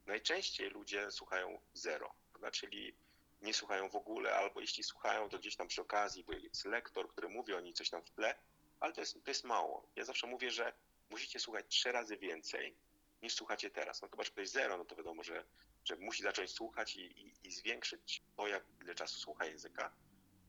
Najczęściej 0.07 0.70
ludzie 0.70 1.11
słuchają 1.11 1.61
zero, 1.75 2.14
czyli 2.53 2.94
nie 3.42 3.55
słuchają 3.55 3.88
w 3.88 3.96
ogóle, 3.96 4.35
albo 4.35 4.61
jeśli 4.61 4.85
słuchają, 4.85 5.29
to 5.29 5.38
gdzieś 5.38 5.57
tam 5.57 5.68
przy 5.68 5.83
okazji, 5.83 6.25
bo 6.25 6.33
jest 6.33 6.64
lektor, 6.64 7.09
który 7.09 7.29
mówi 7.29 7.55
o 7.55 7.61
niej 7.61 7.73
coś 7.73 7.90
tam 7.90 8.03
w 8.03 8.11
tle, 8.11 8.35
ale 8.81 8.92
to 8.92 9.01
jest, 9.01 9.25
to 9.25 9.31
jest 9.31 9.44
mało. 9.44 9.87
Ja 9.96 10.05
zawsze 10.05 10.27
mówię, 10.27 10.51
że 10.51 10.73
musicie 11.11 11.40
słuchać 11.40 11.66
trzy 11.68 11.92
razy 11.92 12.16
więcej 12.16 12.77
niż 13.23 13.35
słuchacie 13.35 13.70
teraz. 13.70 14.03
No 14.03 14.09
chyba, 14.09 14.23
że 14.23 14.31
ktoś 14.31 14.49
zero, 14.49 14.79
no 14.79 14.85
to 14.85 14.96
wiadomo, 14.96 15.23
że, 15.23 15.44
że 15.85 15.96
musi 15.96 16.23
zacząć 16.23 16.51
słuchać 16.51 16.96
i, 16.96 17.01
i, 17.01 17.33
i 17.49 17.53
zwiększyć 17.53 18.23
to, 18.37 18.49
jak 18.49 18.64
ile 18.83 18.94
czasu 18.94 19.20
słucha 19.20 19.44
języka, 19.46 19.92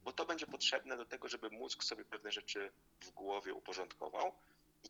bo 0.03 0.13
to 0.13 0.25
będzie 0.25 0.47
potrzebne 0.47 0.97
do 0.97 1.05
tego, 1.05 1.27
żeby 1.27 1.49
mózg 1.49 1.83
sobie 1.83 2.05
pewne 2.05 2.31
rzeczy 2.31 2.71
w 3.01 3.09
głowie 3.09 3.53
uporządkował. 3.53 4.35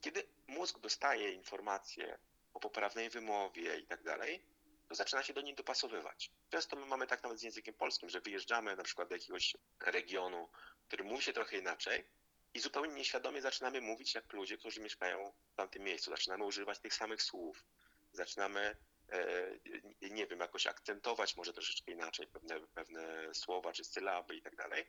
Kiedy 0.02 0.28
mózg 0.48 0.80
dostaje 0.80 1.32
informacje 1.32 2.18
o 2.54 2.60
poprawnej 2.60 3.10
wymowie 3.10 3.80
i 3.80 3.88
tak 3.88 4.04
dalej, 4.04 4.42
to 4.90 4.96
zaczyna 4.96 5.24
się 5.24 5.34
do 5.34 5.42
niej 5.42 5.56
dopasowywać. 5.56 6.32
Często 6.50 6.76
my 6.76 6.86
mamy 6.86 7.08
tak 7.08 7.24
nawet 7.24 7.40
z 7.40 7.44
językiem 7.44 7.74
polskim, 7.74 8.10
że 8.10 8.22
wyjeżdżamy 8.22 8.76
na 8.76 8.84
przykład 8.84 9.10
do 9.10 9.16
jakiegoś 9.16 9.58
regionu, 9.80 10.50
który 10.88 11.04
mówi 11.04 11.24
się 11.24 11.34
trochę 11.34 11.58
inaczej 11.58 12.08
i 12.54 12.60
zupełnie 12.60 12.94
nieświadomie 12.94 13.42
zaczynamy 13.42 13.82
mówić 13.82 14.16
jak 14.16 14.34
ludzie, 14.34 14.58
którzy 14.58 14.82
mieszkają 14.82 15.32
w 15.54 15.56
tamtym 15.56 15.84
miejscu. 15.84 16.12
Zaczynamy 16.12 16.46
używać 16.46 16.80
tych 16.80 16.94
samych 16.94 17.24
słów, 17.24 17.66
zaczynamy 18.14 18.78
e, 19.10 20.10
nie 20.10 20.28
wiem, 20.28 20.40
jakoś 20.40 20.68
akcentować 20.68 21.36
może 21.36 21.54
troszeczkę 21.54 21.92
inaczej 21.92 22.28
pewne, 22.28 22.60
pewne 22.60 23.34
słowa 23.34 23.74
czy 23.74 23.84
sylaby 23.84 24.36
i 24.36 24.42
tak 24.42 24.56
dalej. 24.56 24.86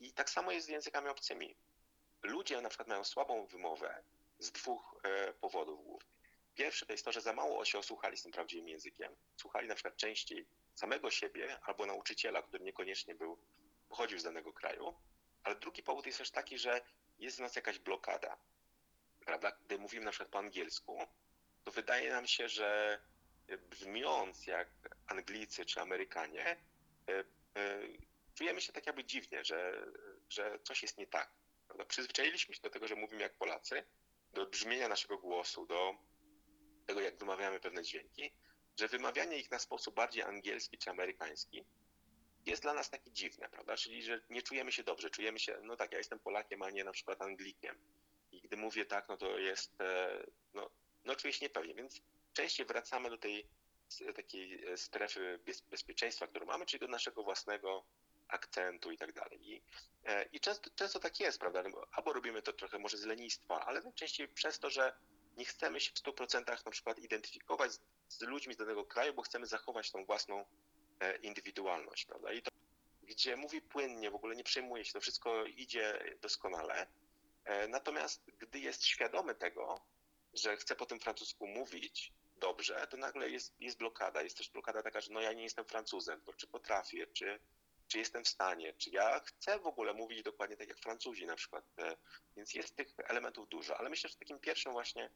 I 0.00 0.12
tak 0.12 0.30
samo 0.30 0.52
jest 0.52 0.66
z 0.66 0.70
językami 0.70 1.08
obcymi. 1.08 1.56
Ludzie 2.22 2.60
na 2.60 2.68
przykład 2.68 2.88
mają 2.88 3.04
słabą 3.04 3.46
wymowę 3.46 4.02
z 4.38 4.52
dwóch 4.52 5.00
e, 5.02 5.32
powodów 5.32 5.84
głównych. 5.84 6.18
Pierwszy 6.54 6.86
to 6.86 6.92
jest 6.92 7.04
to, 7.04 7.12
że 7.12 7.20
za 7.20 7.32
mało 7.32 7.64
się 7.64 7.78
osłuchali 7.78 8.16
z 8.16 8.22
tym 8.22 8.32
prawdziwym 8.32 8.68
językiem. 8.68 9.16
Słuchali 9.36 9.68
na 9.68 9.74
przykład 9.74 9.96
częściej 9.96 10.46
samego 10.74 11.10
siebie 11.10 11.58
albo 11.62 11.86
nauczyciela, 11.86 12.42
który 12.42 12.64
niekoniecznie 12.64 13.14
był, 13.14 13.38
pochodził 13.88 14.18
z 14.18 14.22
danego 14.22 14.52
kraju. 14.52 14.94
Ale 15.42 15.56
drugi 15.56 15.82
powód 15.82 16.06
jest 16.06 16.18
też 16.18 16.30
taki, 16.30 16.58
że 16.58 16.80
jest 17.18 17.36
w 17.36 17.40
nas 17.40 17.56
jakaś 17.56 17.78
blokada, 17.78 18.38
prawda? 19.24 19.52
Gdy 19.66 19.78
mówimy 19.78 20.04
na 20.04 20.10
przykład 20.10 20.30
po 20.30 20.38
angielsku, 20.38 20.98
to 21.64 21.70
wydaje 21.70 22.10
nam 22.10 22.26
się, 22.26 22.48
że 22.48 23.00
brzmiąc 23.56 24.46
jak 24.46 24.68
Anglicy 25.06 25.64
czy 25.66 25.80
Amerykanie, 25.80 26.56
e, 27.08 27.24
e, 27.56 27.80
czujemy 28.34 28.60
się 28.60 28.72
tak 28.72 28.86
jakby 28.86 29.04
dziwnie, 29.04 29.44
że, 29.44 29.86
że 30.28 30.58
coś 30.62 30.82
jest 30.82 30.98
nie 30.98 31.06
tak. 31.06 31.30
Prawda? 31.66 31.84
Przyzwyczailiśmy 31.84 32.54
się 32.54 32.60
do 32.60 32.70
tego, 32.70 32.88
że 32.88 32.94
mówimy 32.94 33.22
jak 33.22 33.34
Polacy, 33.34 33.84
do 34.38 34.46
brzmienia 34.46 34.88
naszego 34.88 35.18
głosu, 35.18 35.66
do 35.66 35.94
tego, 36.86 37.00
jak 37.00 37.18
wymawiamy 37.18 37.60
pewne 37.60 37.82
dźwięki, 37.82 38.32
że 38.78 38.88
wymawianie 38.88 39.38
ich 39.38 39.50
na 39.50 39.58
sposób 39.58 39.94
bardziej 39.94 40.22
angielski 40.22 40.78
czy 40.78 40.90
amerykański 40.90 41.64
jest 42.46 42.62
dla 42.62 42.74
nas 42.74 42.90
takie 42.90 43.12
dziwne, 43.12 43.48
prawda? 43.48 43.76
Czyli, 43.76 44.02
że 44.02 44.20
nie 44.30 44.42
czujemy 44.42 44.72
się 44.72 44.82
dobrze, 44.82 45.10
czujemy 45.10 45.38
się, 45.38 45.58
no 45.62 45.76
tak, 45.76 45.92
ja 45.92 45.98
jestem 45.98 46.18
Polakiem, 46.18 46.62
a 46.62 46.70
nie 46.70 46.84
na 46.84 46.92
przykład 46.92 47.22
Anglikiem. 47.22 47.78
I 48.32 48.40
gdy 48.40 48.56
mówię 48.56 48.84
tak, 48.84 49.08
no 49.08 49.16
to 49.16 49.38
jest, 49.38 49.80
e, 49.80 50.26
no, 50.54 50.70
no 51.04 51.16
czuję 51.16 51.32
się 51.32 51.44
niepewnie, 51.44 51.74
więc 51.74 52.02
częściej 52.32 52.66
wracamy 52.66 53.10
do 53.10 53.18
tej 53.18 53.48
takiej 54.14 54.64
e, 54.64 54.76
strefy 54.76 55.38
bez, 55.46 55.60
bezpieczeństwa, 55.60 56.26
którą 56.26 56.46
mamy, 56.46 56.66
czyli 56.66 56.80
do 56.80 56.88
naszego 56.88 57.22
własnego 57.22 57.86
akcentu 58.28 58.90
i 58.90 58.98
tak 58.98 59.12
dalej. 59.12 59.50
I, 59.50 59.62
e, 60.04 60.24
i 60.32 60.40
często, 60.40 60.70
często 60.74 61.00
tak 61.00 61.20
jest, 61.20 61.38
prawda? 61.38 61.62
No 61.62 61.86
albo 61.92 62.12
robimy 62.12 62.42
to 62.42 62.52
trochę 62.52 62.78
może 62.78 62.96
z 62.96 63.04
lenistwa, 63.04 63.66
ale 63.66 63.80
najczęściej 63.80 64.28
przez 64.28 64.58
to, 64.58 64.70
że 64.70 64.92
nie 65.36 65.44
chcemy 65.44 65.80
się 65.80 65.90
w 65.90 65.94
100% 65.94 66.64
na 66.64 66.70
przykład 66.70 66.98
identyfikować 66.98 67.72
z, 67.72 67.80
z 68.08 68.20
ludźmi 68.20 68.54
z 68.54 68.56
danego 68.56 68.84
kraju, 68.84 69.14
bo 69.14 69.22
chcemy 69.22 69.46
zachować 69.46 69.90
tą 69.90 70.04
własną 70.04 70.44
e, 71.00 71.16
indywidualność, 71.16 72.04
prawda? 72.04 72.32
I 72.32 72.42
to, 72.42 72.50
gdzie 73.02 73.36
mówi 73.36 73.60
płynnie, 73.60 74.10
w 74.10 74.14
ogóle 74.14 74.36
nie 74.36 74.44
przejmuje 74.44 74.84
się, 74.84 74.92
to 74.92 75.00
wszystko 75.00 75.44
idzie 75.44 76.16
doskonale. 76.20 76.86
Natomiast 77.68 78.22
gdy 78.38 78.58
jest 78.58 78.84
świadomy 78.84 79.34
tego, 79.34 79.80
że 80.34 80.56
chce 80.56 80.76
po 80.76 80.86
tym 80.86 81.00
francusku 81.00 81.46
mówić 81.46 82.12
dobrze, 82.40 82.86
to 82.90 82.96
nagle 82.96 83.30
jest, 83.30 83.60
jest 83.60 83.78
blokada. 83.78 84.22
Jest 84.22 84.36
też 84.38 84.50
blokada 84.50 84.82
taka, 84.82 85.00
że 85.00 85.12
no 85.12 85.20
ja 85.20 85.32
nie 85.32 85.42
jestem 85.42 85.64
Francuzem, 85.64 86.20
to 86.20 86.32
czy 86.32 86.46
potrafię, 86.46 87.06
czy, 87.06 87.40
czy 87.88 87.98
jestem 87.98 88.24
w 88.24 88.28
stanie, 88.28 88.72
czy 88.72 88.90
ja 88.90 89.20
chcę 89.20 89.58
w 89.58 89.66
ogóle 89.66 89.94
mówić 89.94 90.22
dokładnie 90.22 90.56
tak 90.56 90.68
jak 90.68 90.78
Francuzi 90.78 91.26
na 91.26 91.36
przykład. 91.36 91.64
E, 91.78 91.96
więc 92.36 92.54
jest 92.54 92.76
tych 92.76 92.88
elementów 93.04 93.48
dużo, 93.48 93.78
ale 93.78 93.90
myślę, 93.90 94.10
że 94.10 94.16
takim 94.16 94.38
pierwszym 94.38 94.72
właśnie, 94.72 95.10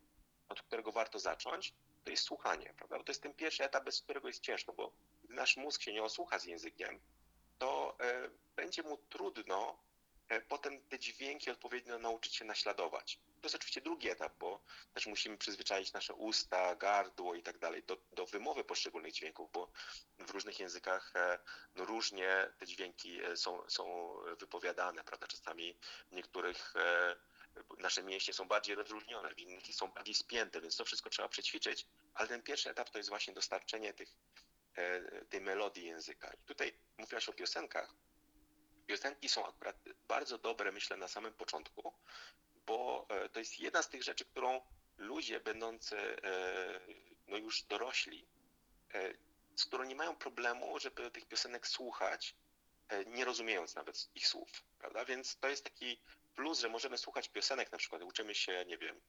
od 0.49 0.63
którego 0.63 0.93
warto 0.93 1.19
zacząć, 1.19 1.75
to 2.05 2.11
jest 2.11 2.25
słuchanie, 2.25 2.75
prawda? 2.77 2.99
Bo 2.99 3.05
to 3.05 3.13
jest 3.13 3.23
ten 3.23 3.35
pierwszy 3.35 3.65
etap, 3.65 3.85
bez 3.85 4.03
którego 4.03 4.29
jest 4.29 4.41
ciężko, 4.41 4.73
bo 4.73 4.93
gdy 5.25 5.35
nasz 5.35 5.57
mózg 5.57 5.83
się 5.83 5.93
nie 5.93 6.03
osłucha 6.03 6.39
z 6.39 6.45
językiem, 6.45 7.01
to 7.59 7.97
e, 8.01 8.31
będzie 8.57 8.83
mu 8.83 8.97
trudno 8.97 9.79
e, 10.29 10.41
potem 10.41 10.81
te 10.89 10.99
dźwięki 10.99 11.51
odpowiednio 11.51 11.99
nauczyć 11.99 12.35
się 12.35 12.45
naśladować. 12.45 13.19
To 13.43 13.47
jest 13.47 13.55
oczywiście 13.55 13.81
drugi 13.81 14.11
etap, 14.11 14.33
bo 14.39 14.63
też 14.93 15.07
musimy 15.07 15.39
przyzwyczaić 15.39 15.93
nasze 15.93 16.15
usta, 16.15 16.75
gardło 16.75 17.35
i 17.35 17.43
tak 17.43 17.59
dalej 17.59 17.83
do, 17.83 17.97
do 18.13 18.27
wymowy 18.27 18.65
poszczególnych 18.65 19.13
dźwięków, 19.13 19.53
bo 19.53 19.73
w 20.19 20.31
różnych 20.31 20.61
językach 20.61 21.17
e, 21.17 21.39
no, 21.75 21.85
różnie 21.85 22.53
te 22.59 22.67
dźwięki 22.67 23.25
e, 23.25 23.37
są, 23.37 23.71
są 23.71 24.15
wypowiadane, 24.39 25.05
prawda? 25.05 25.27
Czasami 25.27 25.79
w 26.11 26.15
niektórych 26.15 26.77
e, 26.77 27.17
nasze 27.79 28.03
mięśnie 28.03 28.35
są 28.35 28.49
bardziej 28.49 28.75
rozróżnione, 28.75 29.35
w 29.35 29.39
innych 29.39 29.75
są 29.75 29.89
bardziej 29.89 30.15
spięte, 30.15 30.61
więc 30.61 30.77
to 30.77 30.85
wszystko 30.85 31.11
trzeba 31.11 31.29
przećwiczyć, 31.29 31.87
ale 32.15 32.29
ten 32.29 32.43
pierwszy 32.43 32.71
etap 32.71 32.91
to 32.91 32.99
jest 32.99 33.11
właśnie 33.11 33.35
dostarczenie 33.35 33.93
tych, 33.93 34.17
tej 35.29 35.41
melodii 35.41 35.85
języka. 35.85 36.33
I 36.35 36.47
tutaj 36.47 36.79
mówiłaś 36.99 37.29
o 37.29 37.33
piosenkach. 37.33 37.95
Piosenki 38.87 39.29
są 39.29 39.47
akurat 39.47 39.77
bardzo 40.09 40.39
dobre, 40.39 40.73
myślę, 40.73 40.97
na 40.97 41.09
samym 41.09 41.33
początku, 41.33 41.95
bo 42.67 43.07
e, 43.09 43.29
to 43.29 43.39
jest 43.39 43.61
jedna 43.61 43.83
z 43.83 43.89
tych 43.89 44.03
rzeczy, 44.03 44.25
którą 44.25 44.61
ludzie 44.99 45.41
będący 45.41 45.97
e, 45.99 46.81
no 47.29 47.37
już 47.37 47.63
dorośli, 47.63 48.27
e, 48.95 49.15
z 49.57 49.65
którą 49.65 49.85
nie 49.85 49.95
mają 49.95 50.17
problemu, 50.17 50.79
żeby 50.79 51.11
tych 51.11 51.27
piosenek 51.27 51.67
słuchać, 51.67 52.35
nie 53.07 53.25
rozumiejąc 53.25 53.75
nawet 53.75 54.11
ich 54.15 54.27
słów, 54.27 54.49
prawda? 54.79 55.05
Więc 55.05 55.37
to 55.37 55.49
jest 55.49 55.65
taki 55.65 56.01
plus, 56.35 56.61
że 56.61 56.69
możemy 56.69 56.99
słuchać 56.99 57.29
piosenek, 57.29 57.73
na 57.73 57.79
przykład 57.79 58.03
uczymy 58.03 58.35
się, 58.35 58.65
nie 58.67 58.79
wiem, 58.79 59.01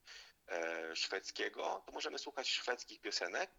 szwedzkiego, 0.94 1.82
to 1.86 1.92
możemy 1.92 2.18
słuchać 2.18 2.48
szwedzkich 2.48 3.00
piosenek 3.00 3.50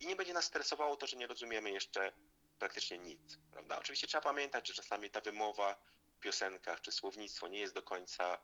i 0.00 0.06
nie 0.06 0.16
będzie 0.16 0.32
nas 0.32 0.44
stresowało 0.44 0.96
to, 0.96 1.06
że 1.06 1.16
nie 1.16 1.26
rozumiemy 1.26 1.70
jeszcze 1.70 2.12
praktycznie 2.58 2.98
nic, 2.98 3.38
prawda? 3.52 3.78
Oczywiście 3.78 4.06
trzeba 4.06 4.22
pamiętać, 4.22 4.68
że 4.68 4.74
czasami 4.74 5.10
ta 5.10 5.20
wymowa 5.20 5.76
w 6.16 6.20
piosenkach 6.20 6.80
czy 6.80 6.92
słownictwo 6.92 7.48
nie 7.48 7.58
jest 7.58 7.74
do 7.74 7.82
końca 7.82 8.38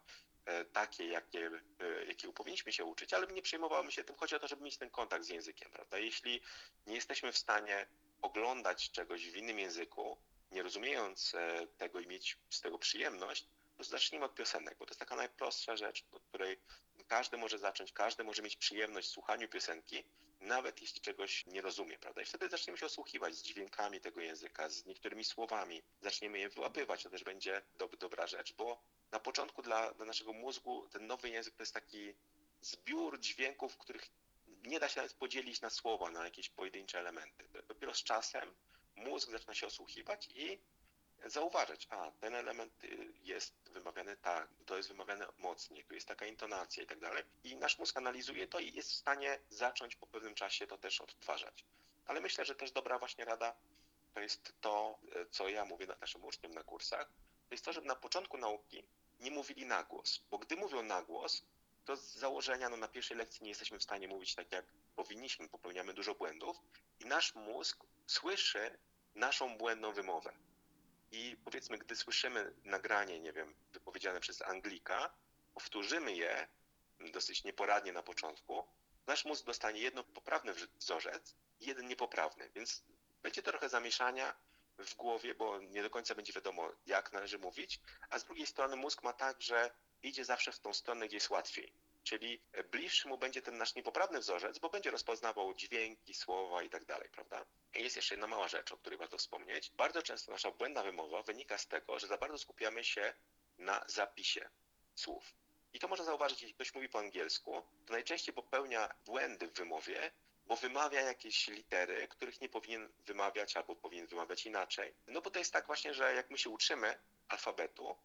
takie, 0.72 1.06
jakie, 1.06 1.50
e, 1.80 2.04
jakiego 2.04 2.32
powinniśmy 2.32 2.72
się 2.72 2.84
uczyć, 2.84 3.14
ale 3.14 3.26
nie 3.26 3.42
przejmowałem 3.42 3.90
się 3.90 4.04
tym. 4.04 4.16
Chodzi 4.16 4.34
o 4.34 4.38
to, 4.38 4.48
żeby 4.48 4.62
mieć 4.62 4.78
ten 4.78 4.90
kontakt 4.90 5.24
z 5.24 5.28
językiem, 5.28 5.70
prawda? 5.70 5.98
Jeśli 5.98 6.40
nie 6.86 6.94
jesteśmy 6.94 7.32
w 7.32 7.38
stanie 7.38 7.86
oglądać 8.22 8.90
czegoś 8.90 9.30
w 9.30 9.36
innym 9.36 9.58
języku, 9.58 10.18
nie 10.50 10.62
rozumiejąc 10.62 11.34
e, 11.34 11.66
tego 11.66 12.00
i 12.00 12.06
mieć 12.06 12.38
z 12.50 12.60
tego 12.60 12.78
przyjemność, 12.78 13.48
to 13.76 13.84
zacznijmy 13.84 14.24
od 14.24 14.34
piosenek, 14.34 14.78
bo 14.78 14.86
to 14.86 14.90
jest 14.90 15.00
taka 15.00 15.16
najprostsza 15.16 15.76
rzecz, 15.76 16.04
od 16.12 16.22
której 16.22 16.60
każdy 17.08 17.36
może 17.36 17.58
zacząć, 17.58 17.92
każdy 17.92 18.24
może 18.24 18.42
mieć 18.42 18.56
przyjemność 18.56 19.08
w 19.08 19.12
słuchaniu 19.12 19.48
piosenki, 19.48 20.04
nawet 20.40 20.80
jeśli 20.80 21.00
czegoś 21.00 21.46
nie 21.46 21.60
rozumie, 21.60 21.98
prawda? 21.98 22.22
I 22.22 22.24
wtedy 22.24 22.48
zaczniemy 22.48 22.78
się 22.78 22.86
osłuchiwać 22.86 23.34
z 23.34 23.42
dźwiękami 23.42 24.00
tego 24.00 24.20
języka, 24.20 24.68
z 24.68 24.86
niektórymi 24.86 25.24
słowami, 25.24 25.82
zaczniemy 26.00 26.38
je 26.38 26.48
wyłapywać, 26.48 27.02
to 27.02 27.10
też 27.10 27.24
będzie 27.24 27.62
do, 27.78 27.88
dobra 27.88 28.26
rzecz, 28.26 28.52
bo 28.52 28.82
na 29.12 29.20
początku 29.20 29.62
dla, 29.62 29.94
dla 29.94 30.06
naszego 30.06 30.32
mózgu 30.32 30.88
ten 30.88 31.06
nowy 31.06 31.30
język 31.30 31.54
to 31.54 31.62
jest 31.62 31.74
taki 31.74 32.14
zbiór 32.60 33.20
dźwięków, 33.20 33.78
których 33.78 34.10
nie 34.46 34.80
da 34.80 34.88
się 34.88 35.00
nawet 35.00 35.14
podzielić 35.14 35.60
na 35.60 35.70
słowa, 35.70 36.10
na 36.10 36.24
jakieś 36.24 36.48
pojedyncze 36.48 36.98
elementy. 36.98 37.44
Dopiero 37.68 37.94
z 37.94 38.02
czasem 38.02 38.54
mózg 38.96 39.30
zaczyna 39.30 39.54
się 39.54 39.66
osłuchiwać 39.66 40.28
i 40.34 40.58
zauważyć, 41.24 41.86
a 41.90 42.10
ten 42.10 42.34
element 42.34 42.84
y, 42.84 43.12
jest 43.22 43.54
wymawiany 43.70 44.16
tak, 44.16 44.48
to 44.66 44.76
jest 44.76 44.88
wymawiane 44.88 45.26
mocniej, 45.38 45.84
tu 45.84 45.94
jest 45.94 46.08
taka 46.08 46.26
intonacja 46.26 46.82
i 46.82 46.86
tak 46.86 46.98
dalej. 46.98 47.24
I 47.44 47.56
nasz 47.56 47.78
mózg 47.78 47.96
analizuje 47.96 48.48
to 48.48 48.58
i 48.58 48.72
jest 48.72 48.90
w 48.90 48.96
stanie 48.96 49.38
zacząć 49.48 49.96
po 49.96 50.06
pewnym 50.06 50.34
czasie 50.34 50.66
to 50.66 50.78
też 50.78 51.00
odtwarzać. 51.00 51.64
Ale 52.06 52.20
myślę, 52.20 52.44
że 52.44 52.54
też 52.54 52.72
dobra 52.72 52.98
właśnie 52.98 53.24
rada 53.24 53.54
to 54.14 54.20
jest 54.20 54.54
to, 54.60 54.98
co 55.30 55.48
ja 55.48 55.64
mówię 55.64 55.86
naszym 56.00 56.24
uczniom 56.24 56.52
na 56.52 56.62
kursach, 56.62 57.06
to 57.48 57.54
jest 57.54 57.64
to, 57.64 57.72
żeby 57.72 57.86
na 57.86 57.96
początku 57.96 58.38
nauki 58.38 58.84
nie 59.22 59.30
mówili 59.30 59.66
na 59.66 59.82
głos, 59.82 60.20
bo 60.30 60.38
gdy 60.38 60.56
mówią 60.56 60.82
na 60.82 61.02
głos, 61.02 61.42
to 61.84 61.96
z 61.96 62.14
założenia 62.14 62.68
no, 62.68 62.76
na 62.76 62.88
pierwszej 62.88 63.16
lekcji 63.16 63.42
nie 63.42 63.48
jesteśmy 63.48 63.78
w 63.78 63.82
stanie 63.82 64.08
mówić 64.08 64.34
tak, 64.34 64.52
jak 64.52 64.64
powinniśmy, 64.96 65.48
popełniamy 65.48 65.94
dużo 65.94 66.14
błędów 66.14 66.56
i 67.00 67.06
nasz 67.06 67.34
mózg 67.34 67.84
słyszy 68.06 68.78
naszą 69.14 69.56
błędną 69.58 69.92
wymowę. 69.92 70.32
I 71.10 71.36
powiedzmy, 71.44 71.78
gdy 71.78 71.96
słyszymy 71.96 72.54
nagranie, 72.64 73.20
nie 73.20 73.32
wiem, 73.32 73.54
wypowiedziane 73.72 74.20
przez 74.20 74.42
Anglika, 74.42 75.14
powtórzymy 75.54 76.12
je 76.16 76.48
dosyć 77.12 77.44
nieporadnie 77.44 77.92
na 77.92 78.02
początku, 78.02 78.66
nasz 79.06 79.24
mózg 79.24 79.46
dostanie 79.46 79.80
jedno 79.80 80.04
poprawny 80.04 80.54
wzorzec 80.78 81.34
i 81.60 81.66
jeden 81.66 81.88
niepoprawny, 81.88 82.50
więc 82.54 82.84
będzie 83.22 83.42
trochę 83.42 83.68
zamieszania, 83.68 84.34
w 84.84 84.94
głowie, 84.94 85.34
bo 85.34 85.60
nie 85.60 85.82
do 85.82 85.90
końca 85.90 86.14
będzie 86.14 86.32
wiadomo, 86.32 86.72
jak 86.86 87.12
należy 87.12 87.38
mówić, 87.38 87.80
a 88.10 88.18
z 88.18 88.24
drugiej 88.24 88.46
strony 88.46 88.76
mózg 88.76 89.02
ma 89.02 89.12
tak, 89.12 89.42
że 89.42 89.70
idzie 90.02 90.24
zawsze 90.24 90.52
w 90.52 90.60
tą 90.60 90.74
stronę, 90.74 91.06
gdzie 91.06 91.16
jest 91.16 91.30
łatwiej. 91.30 91.72
Czyli 92.02 92.42
bliższy 92.70 93.08
mu 93.08 93.18
będzie 93.18 93.42
ten 93.42 93.58
nasz 93.58 93.74
niepoprawny 93.74 94.20
wzorzec, 94.20 94.58
bo 94.58 94.70
będzie 94.70 94.90
rozpoznawał 94.90 95.54
dźwięki, 95.54 96.14
słowa 96.14 96.62
i 96.62 96.70
tak 96.70 96.84
dalej, 96.84 97.08
prawda? 97.12 97.44
I 97.74 97.82
jest 97.82 97.96
jeszcze 97.96 98.14
jedna 98.14 98.26
mała 98.26 98.48
rzecz, 98.48 98.72
o 98.72 98.76
której 98.76 98.98
warto 98.98 99.18
wspomnieć. 99.18 99.70
Bardzo 99.70 100.02
często 100.02 100.32
nasza 100.32 100.50
błędna 100.50 100.82
wymowa 100.82 101.22
wynika 101.22 101.58
z 101.58 101.66
tego, 101.66 101.98
że 101.98 102.06
za 102.06 102.16
bardzo 102.16 102.38
skupiamy 102.38 102.84
się 102.84 103.14
na 103.58 103.84
zapisie 103.86 104.50
słów. 104.94 105.34
I 105.72 105.78
to 105.78 105.88
można 105.88 106.04
zauważyć, 106.04 106.42
jeśli 106.42 106.54
ktoś 106.54 106.74
mówi 106.74 106.88
po 106.88 106.98
angielsku, 106.98 107.62
to 107.86 107.92
najczęściej 107.92 108.34
popełnia 108.34 108.94
błędy 109.04 109.48
w 109.48 109.52
wymowie, 109.52 110.12
bo 110.52 110.56
wymawia 110.56 111.00
jakieś 111.00 111.48
litery, 111.48 112.08
których 112.08 112.40
nie 112.40 112.48
powinien 112.48 112.88
wymawiać 113.06 113.56
albo 113.56 113.76
powinien 113.76 114.06
wymawiać 114.06 114.46
inaczej. 114.46 114.94
No 115.06 115.22
bo 115.22 115.30
to 115.30 115.38
jest 115.38 115.52
tak 115.52 115.66
właśnie, 115.66 115.94
że 115.94 116.14
jak 116.14 116.30
my 116.30 116.38
się 116.38 116.50
uczymy 116.50 116.98
alfabetu, 117.28 117.96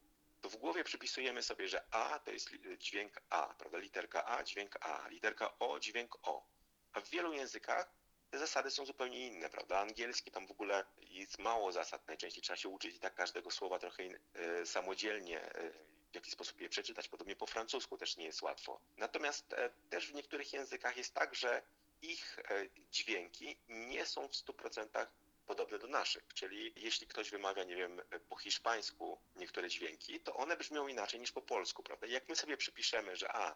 to 0.41 0.49
w 0.49 0.55
głowie 0.55 0.83
przypisujemy 0.83 1.43
sobie, 1.43 1.67
że 1.67 1.83
A 1.91 2.19
to 2.19 2.31
jest 2.31 2.49
dźwięk 2.77 3.21
A, 3.29 3.53
prawda? 3.53 3.77
Literka 3.77 4.25
A, 4.25 4.43
dźwięk 4.43 4.77
A, 4.81 5.07
literka 5.07 5.60
O, 5.60 5.79
dźwięk 5.79 6.17
O. 6.23 6.45
A 6.93 7.01
w 7.01 7.10
wielu 7.10 7.33
językach 7.33 7.91
te 8.29 8.39
zasady 8.39 8.71
są 8.71 8.86
zupełnie 8.86 9.27
inne, 9.27 9.49
prawda? 9.49 9.79
Angielski 9.79 10.31
tam 10.31 10.47
w 10.47 10.51
ogóle 10.51 10.86
jest 10.97 11.39
mało 11.39 11.71
zasad, 11.71 12.07
najczęściej 12.07 12.43
trzeba 12.43 12.57
się 12.57 12.69
uczyć 12.69 12.95
i 12.95 12.99
tak 12.99 13.15
każdego 13.15 13.51
słowa 13.51 13.79
trochę 13.79 14.03
y, 14.03 14.65
samodzielnie 14.65 15.55
y, 15.55 15.73
w 16.12 16.15
jaki 16.15 16.31
sposób 16.31 16.62
je 16.62 16.69
przeczytać, 16.69 17.07
podobnie 17.07 17.36
po 17.36 17.45
francusku 17.45 17.97
też 17.97 18.17
nie 18.17 18.25
jest 18.25 18.41
łatwo. 18.41 18.79
Natomiast 18.97 19.53
e, 19.53 19.69
też 19.89 20.12
w 20.12 20.13
niektórych 20.13 20.53
językach 20.53 20.97
jest 20.97 21.13
tak, 21.13 21.36
że 21.36 21.62
ich 22.01 22.39
e, 22.39 22.67
dźwięki 22.91 23.57
nie 23.67 24.05
są 24.05 24.27
w 24.27 24.31
100% 24.31 25.07
podobne 25.45 25.79
do 25.79 25.88
naszych. 25.88 26.23
Czyli 26.33 26.73
jeśli 26.75 27.07
ktoś 27.07 27.29
wymawia, 27.29 27.63
nie 27.63 27.75
wiem, 27.75 28.01
po 28.29 28.36
hiszpańsku 28.36 29.21
niektóre 29.36 29.69
dźwięki, 29.69 30.19
to 30.19 30.33
one 30.33 30.57
brzmią 30.57 30.88
inaczej 30.88 31.19
niż 31.19 31.31
po 31.31 31.41
polsku, 31.41 31.83
prawda? 31.83 32.07
Jak 32.07 32.29
my 32.29 32.36
sobie 32.36 32.57
przypiszemy, 32.57 33.15
że 33.15 33.36
a, 33.36 33.55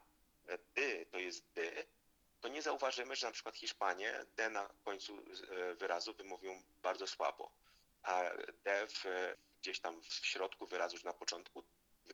ty 0.73 1.05
to 1.11 1.17
jest 1.17 1.45
dy, 1.53 1.85
to 2.41 2.47
nie 2.47 2.61
zauważymy, 2.61 3.15
że 3.15 3.27
na 3.27 3.33
przykład 3.33 3.55
Hiszpanie 3.55 4.25
D 4.35 4.49
na 4.49 4.69
końcu 4.83 5.17
e, 5.17 5.75
wyrazu 5.75 6.13
wymówią 6.13 6.63
bardzo 6.81 7.07
słabo, 7.07 7.51
a 8.03 8.21
D 8.63 8.87
w, 8.87 9.03
gdzieś 9.61 9.79
tam 9.79 10.01
w 10.01 10.25
środku 10.25 10.67
wyrazu, 10.67 10.95
już 10.95 11.03
na 11.03 11.13
początku 11.13 11.63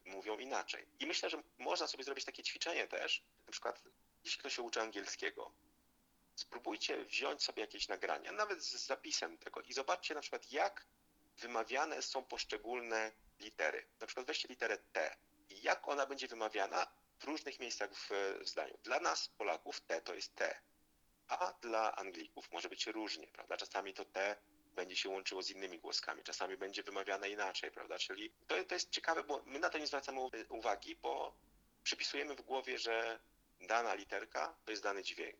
mówią 0.05 0.37
inaczej. 0.37 0.87
I 0.99 1.05
myślę, 1.05 1.29
że 1.29 1.43
można 1.57 1.87
sobie 1.87 2.03
zrobić 2.03 2.25
takie 2.25 2.43
ćwiczenie 2.43 2.87
też, 2.87 3.23
na 3.45 3.51
przykład 3.51 3.83
jeśli 4.23 4.39
ktoś 4.39 4.55
się 4.55 4.61
uczy 4.61 4.81
angielskiego, 4.81 5.51
spróbujcie 6.39 7.06
wziąć 7.06 7.43
sobie 7.43 7.62
jakieś 7.62 7.88
nagrania, 7.88 8.32
nawet 8.32 8.63
z 8.63 8.86
zapisem 8.86 9.38
tego 9.38 9.62
i 9.62 9.73
zobaczcie 9.73 10.15
na 10.15 10.21
przykład 10.21 10.52
jak 10.52 10.88
wymawiane 11.38 12.02
są 12.02 12.23
poszczególne 12.23 13.12
litery. 13.39 13.88
Na 14.00 14.08
przykład 14.08 14.28
weźcie 14.28 14.47
literę 14.47 14.78
T 14.78 15.17
i 15.50 15.62
jak 15.62 15.88
ona 15.88 16.06
będzie 16.06 16.28
wymawiana 16.28 16.88
w 17.19 17.23
różnych 17.23 17.60
miejscach 17.60 17.89
w, 17.93 18.10
zdaniu. 18.41 18.78
Dla 18.84 19.00
nas, 19.00 19.30
Polaków, 19.30 19.82
T 19.82 20.02
to 20.02 20.13
jest 20.13 20.36
T, 20.36 20.62
a 21.28 21.54
dla 21.62 21.95
Anglików 21.95 22.52
może 22.52 22.69
być 22.69 22.88
różnie, 22.88 23.28
prawda? 23.28 23.58
Czasami 23.58 23.93
to 23.93 24.06
T 24.06 24.36
będzie 24.76 24.95
się 24.95 25.10
łączyło 25.10 25.41
z 25.41 25.50
innymi 25.50 25.80
głoskami, 25.80 26.23
czasami 26.23 26.58
będzie 26.58 26.84
wymawiane 26.84 27.30
inaczej, 27.30 27.71
prawda? 27.71 28.00
Czyli 28.00 28.34
to, 28.47 28.63
to 28.63 28.76
jest 28.76 28.89
ciekawe, 28.89 29.23
bo 29.23 29.41
my 29.45 29.60
na 29.60 29.69
to 29.69 29.78
nie 29.78 29.88
zwracamy 29.88 30.19
uwagi, 30.50 30.95
bo 30.95 31.38
przypisujemy 31.84 32.36
w 32.36 32.41
głowie, 32.41 32.80
że 32.80 33.19
dana 33.62 33.93
literka 33.93 34.56
to 34.65 34.71
jest 34.71 34.84
dany 34.84 35.04
dźwięk, 35.04 35.38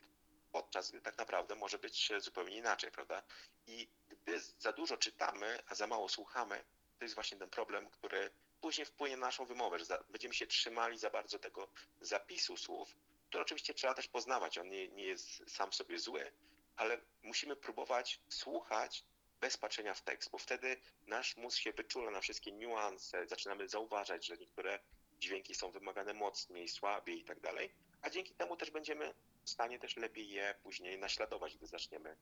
podczas 0.58 0.92
gdy 0.92 1.02
tak 1.02 1.18
naprawdę 1.18 1.56
może 1.56 1.78
być 1.78 2.12
zupełnie 2.18 2.58
inaczej, 2.58 2.92
prawda? 2.92 3.24
I 3.68 3.88
gdy 4.08 4.40
za 4.40 4.74
dużo 4.74 4.98
czytamy, 4.98 5.60
a 5.68 5.76
za 5.76 5.88
mało 5.88 6.10
słuchamy, 6.10 6.64
to 7.00 7.06
jest 7.06 7.16
właśnie 7.16 7.38
ten 7.38 7.50
problem, 7.50 7.90
który 7.90 8.32
później 8.62 8.86
wpłynie 8.86 9.18
na 9.18 9.26
naszą 9.26 9.46
wymowę, 9.46 9.80
że 9.80 10.04
będziemy 10.10 10.34
się 10.34 10.48
trzymali 10.48 10.98
za 10.98 11.10
bardzo 11.10 11.40
tego 11.40 11.68
zapisu 12.02 12.58
słów, 12.58 12.96
który 13.30 13.44
oczywiście 13.44 13.74
trzeba 13.74 13.94
też 13.94 14.08
poznawać. 14.08 14.58
On 14.58 14.70
nie, 14.70 14.88
nie 14.88 15.04
jest 15.04 15.52
sam 15.52 15.74
sobie 15.74 16.00
zły, 16.00 16.32
ale 16.76 17.02
musimy 17.24 17.56
próbować 17.56 18.20
słuchać 18.30 19.04
bez 19.40 19.58
patrzenia 19.58 19.94
w 19.94 20.02
tekst, 20.02 20.32
bo 20.32 20.38
wtedy 20.38 20.78
nasz 21.08 21.38
mózg 21.38 21.60
się 21.60 21.72
wyczula 21.72 22.12
na 22.12 22.22
wszystkie 22.22 22.52
niuanse, 22.52 23.28
zaczynamy 23.28 23.70
zauważać, 23.70 24.26
że 24.26 24.38
niektóre 24.38 24.80
dźwięki 25.20 25.56
są 25.56 25.72
wymagane 25.72 26.14
mocniej, 26.14 26.68
słabiej 26.68 27.20
i 27.20 27.24
tak 27.24 27.40
dalej, 27.40 27.70
a 28.02 28.10
dzięki 28.10 28.36
temu 28.36 28.58
też 28.58 28.72
będziemy 28.72 29.14
w 29.44 29.50
stanie 29.50 29.80
też 29.80 29.98
lepiej 29.98 30.30
je 30.30 30.56
później 30.64 31.00
naśladować, 31.00 31.58
gdy 31.58 31.68
zaczniemy 31.68 32.16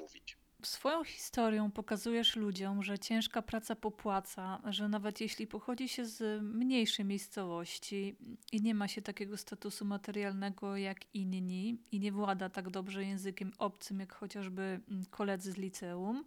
mówić. 0.00 0.38
Swoją 0.62 1.04
historią 1.04 1.70
pokazujesz 1.70 2.36
ludziom, 2.36 2.82
że 2.82 2.98
ciężka 2.98 3.42
praca 3.42 3.76
popłaca, 3.76 4.62
że 4.64 4.88
nawet 4.88 5.20
jeśli 5.20 5.46
pochodzi 5.46 5.88
się 5.88 6.04
z 6.04 6.42
mniejszej 6.42 7.04
miejscowości 7.04 8.16
i 8.52 8.62
nie 8.62 8.74
ma 8.74 8.88
się 8.88 9.02
takiego 9.02 9.36
statusu 9.36 9.84
materialnego 9.84 10.76
jak 10.76 11.14
inni 11.14 11.82
i 11.92 12.00
nie 12.00 12.12
włada 12.12 12.50
tak 12.50 12.70
dobrze 12.70 13.04
językiem 13.04 13.52
obcym 13.58 14.00
jak 14.00 14.14
chociażby 14.14 14.80
koledzy 15.10 15.52
z 15.52 15.56
liceum, 15.56 16.24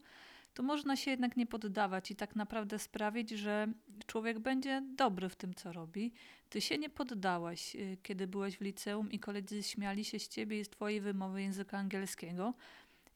to 0.53 0.63
można 0.63 0.95
się 0.95 1.11
jednak 1.11 1.37
nie 1.37 1.45
poddawać 1.45 2.11
i 2.11 2.15
tak 2.15 2.35
naprawdę 2.35 2.79
sprawić, 2.79 3.29
że 3.29 3.67
człowiek 4.05 4.39
będzie 4.39 4.81
dobry 4.95 5.29
w 5.29 5.35
tym, 5.35 5.53
co 5.53 5.73
robi. 5.73 6.13
Ty 6.49 6.61
się 6.61 6.77
nie 6.77 6.89
poddałaś, 6.89 7.75
y, 7.75 7.97
kiedy 8.03 8.27
byłeś 8.27 8.57
w 8.57 8.61
liceum 8.61 9.11
i 9.11 9.19
koledzy 9.19 9.63
śmiali 9.63 10.05
się 10.05 10.19
z 10.19 10.27
ciebie 10.27 10.59
i 10.59 10.65
z 10.65 10.69
twojej 10.69 11.01
wymowy 11.01 11.41
języka 11.41 11.77
angielskiego. 11.77 12.53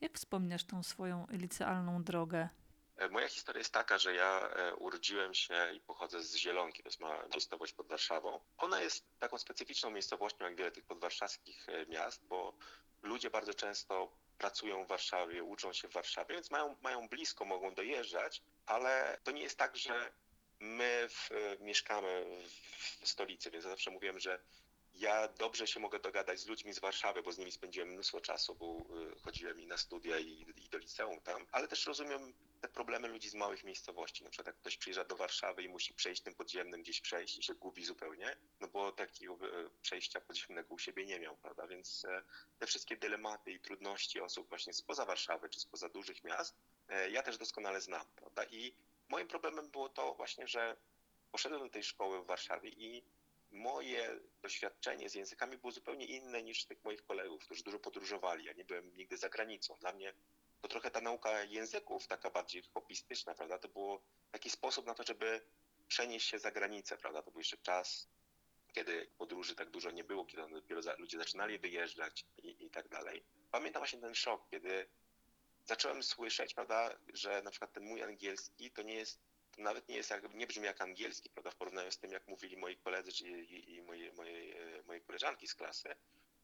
Jak 0.02 0.18
wspomniasz 0.18 0.64
tą 0.64 0.84
swoją 0.84 1.28
licealną 1.30 2.04
drogę? 2.04 2.50
E, 2.98 3.10
moja 3.10 3.28
historia 3.28 3.60
jest 3.60 3.74
taka, 3.74 3.98
że 3.98 4.16
ja 4.16 4.50
e, 4.50 4.76
urodziłem 4.76 5.34
się 5.34 5.56
i 5.76 5.80
pochodzę 5.80 6.24
z 6.24 6.36
Zielonki, 6.36 6.84
to 6.84 6.90
jest 6.90 7.00
mała 7.00 7.28
miejscowość 7.32 7.74
pod 7.74 7.88
Warszawą. 7.88 8.40
Ona 8.58 8.82
jest 8.82 9.06
taką 9.20 9.38
specyficzną 9.38 9.92
miejscowością 9.92 10.46
jak 10.46 10.56
wiele 10.56 10.72
tych 10.72 10.86
podwarszawskich 10.86 11.70
e, 11.70 11.86
miast, 11.86 12.26
bo 12.26 12.54
ludzie 13.02 13.30
bardzo 13.30 13.54
często 13.54 14.12
pracują 14.44 14.86
w 14.86 14.88
Warszawie, 14.88 15.44
uczą 15.44 15.74
się 15.74 15.88
w 15.88 15.94
Warszawie, 15.94 16.36
więc 16.36 16.52
mają, 16.52 16.76
mają 16.82 17.08
blisko, 17.08 17.46
mogą 17.46 17.74
dojeżdżać, 17.74 18.42
ale 18.66 19.18
to 19.24 19.32
nie 19.32 19.42
jest 19.42 19.58
tak, 19.58 19.78
że 19.78 20.14
my 20.60 21.08
w, 21.10 21.30
mieszkamy 21.60 22.26
w 23.02 23.08
stolicy, 23.08 23.52
więc 23.52 23.64
zawsze 23.64 23.92
mówiłem, 23.92 24.20
że 24.20 24.40
ja 24.94 25.28
dobrze 25.28 25.68
się 25.68 25.80
mogę 25.80 26.00
dogadać 26.00 26.40
z 26.40 26.48
ludźmi 26.48 26.74
z 26.74 26.80
Warszawy, 26.80 27.24
bo 27.24 27.32
z 27.32 27.38
nimi 27.38 27.52
spędziłem 27.52 27.90
mnóstwo 27.90 28.22
czasu, 28.22 28.56
bo 28.56 28.86
y, 29.12 29.20
chodziłem 29.20 29.60
i 29.60 29.68
na 29.68 29.78
studia 29.78 30.20
i, 30.20 30.46
i 30.58 30.70
do 30.70 30.78
liceum 30.78 31.22
tam, 31.22 31.46
ale 31.52 31.68
też 31.68 31.86
rozumiem 31.86 32.34
te 32.62 32.68
problemy 32.68 33.08
ludzi 33.08 33.30
z 33.30 33.34
małych 33.34 33.64
miejscowości. 33.64 34.24
Na 34.24 34.30
przykład 34.30 34.48
jak 34.48 34.58
ktoś 34.58 34.78
przyjeżdża 34.78 35.04
do 35.04 35.16
Warszawy 35.16 35.64
i 35.64 35.70
musi 35.70 35.94
przejść 35.94 36.22
tym 36.22 36.36
podziemnym 36.36 36.82
gdzieś 36.82 37.02
przejść 37.02 37.38
i 37.38 37.44
się 37.44 37.54
gubi 37.54 37.86
zupełnie, 37.86 38.38
no 38.60 38.68
bo 38.68 38.92
takiego 38.92 39.34
y, 39.34 39.70
przejścia 39.82 40.22
podziemnego 40.22 40.74
u 40.74 40.80
siebie 40.80 41.06
nie 41.06 41.20
miał, 41.20 41.38
prawda? 41.38 41.68
Więc 41.68 42.06
e, 42.06 42.24
te 42.60 42.68
wszystkie 42.68 42.98
dylematy 42.98 43.52
i 43.52 43.60
trudności 43.60 44.22
osób 44.22 44.50
właśnie 44.50 44.74
spoza 44.74 45.06
Warszawy 45.06 45.50
czy 45.50 45.60
spoza 45.60 45.90
dużych 45.90 46.24
miast, 46.24 46.56
e, 46.88 47.10
ja 47.10 47.24
też 47.24 47.38
doskonale 47.38 47.82
znam, 47.82 48.06
prawda? 48.16 48.44
I 48.44 48.76
moim 49.10 49.28
problemem 49.28 49.70
było 49.72 49.90
to 49.90 50.14
właśnie, 50.14 50.48
że 50.48 50.78
poszedłem 51.32 51.62
do 51.62 51.70
tej 51.70 51.84
szkoły 51.84 52.24
w 52.24 52.26
Warszawie 52.26 52.70
i 52.70 53.04
moje 53.54 54.20
doświadczenie 54.42 55.10
z 55.10 55.16
językami 55.16 55.58
było 55.58 55.72
zupełnie 55.72 56.06
inne 56.06 56.44
niż 56.44 56.66
tych 56.66 56.84
moich 56.84 57.04
kolegów, 57.04 57.46
którzy 57.46 57.64
dużo 57.64 57.80
podróżowali. 57.80 58.46
Ja 58.46 58.54
nie 58.54 58.66
byłem 58.66 58.98
nigdy 58.98 59.18
za 59.18 59.30
granicą. 59.30 59.78
Dla 59.80 59.94
mnie 59.94 60.14
to 60.62 60.68
trochę 60.68 60.92
ta 60.92 61.02
nauka 61.02 61.44
języków, 61.44 62.08
taka 62.08 62.30
bardziej 62.30 62.64
hobbystyczna, 62.74 63.36
prawda, 63.36 63.58
to 63.58 63.68
było 63.68 64.02
taki 64.32 64.50
sposób 64.50 64.86
na 64.86 64.94
to, 64.94 65.04
żeby 65.04 65.42
przenieść 65.88 66.30
się 66.30 66.40
za 66.40 66.52
granicę, 66.52 66.98
prawda, 66.98 67.22
to 67.22 67.32
był 67.32 67.40
jeszcze 67.40 67.58
czas, 67.58 68.08
kiedy 68.74 69.10
podróży 69.18 69.56
tak 69.56 69.70
dużo 69.70 69.92
nie 69.92 70.04
było, 70.04 70.26
kiedy 70.26 70.50
dopiero 70.50 70.82
ludzie 70.98 71.18
zaczynali 71.18 71.60
wyjeżdżać 71.60 72.26
i, 72.38 72.66
i 72.66 72.70
tak 72.70 72.88
dalej. 72.88 73.24
Pamiętam 73.52 73.80
właśnie 73.80 74.00
ten 74.00 74.16
szok, 74.16 74.50
kiedy 74.52 74.88
zacząłem 75.66 76.04
słyszeć, 76.04 76.54
prawda, 76.54 76.98
że 77.14 77.42
na 77.42 77.52
przykład 77.52 77.74
ten 77.74 77.84
mój 77.84 78.04
angielski 78.04 78.72
to 78.72 78.82
nie 78.82 78.96
jest 78.96 79.20
to 79.56 79.62
nawet 79.62 79.90
nie 79.90 79.96
jest 79.96 80.10
jak, 80.10 80.34
nie 80.34 80.48
brzmi 80.48 80.66
jak 80.66 80.82
angielski, 80.82 81.30
prawda, 81.30 81.52
w 81.52 81.56
porównaniu 81.56 81.92
z 81.92 81.98
tym, 81.98 82.12
jak 82.12 82.28
mówili 82.28 82.58
moi 82.58 82.78
koledzy 82.78 83.12
czy, 83.12 83.28
i, 83.28 83.76
i 83.76 83.82
moje, 83.82 84.14
moje, 84.14 84.56
moje 84.88 85.02
koleżanki 85.02 85.48
z 85.48 85.56
klasy, 85.56 85.96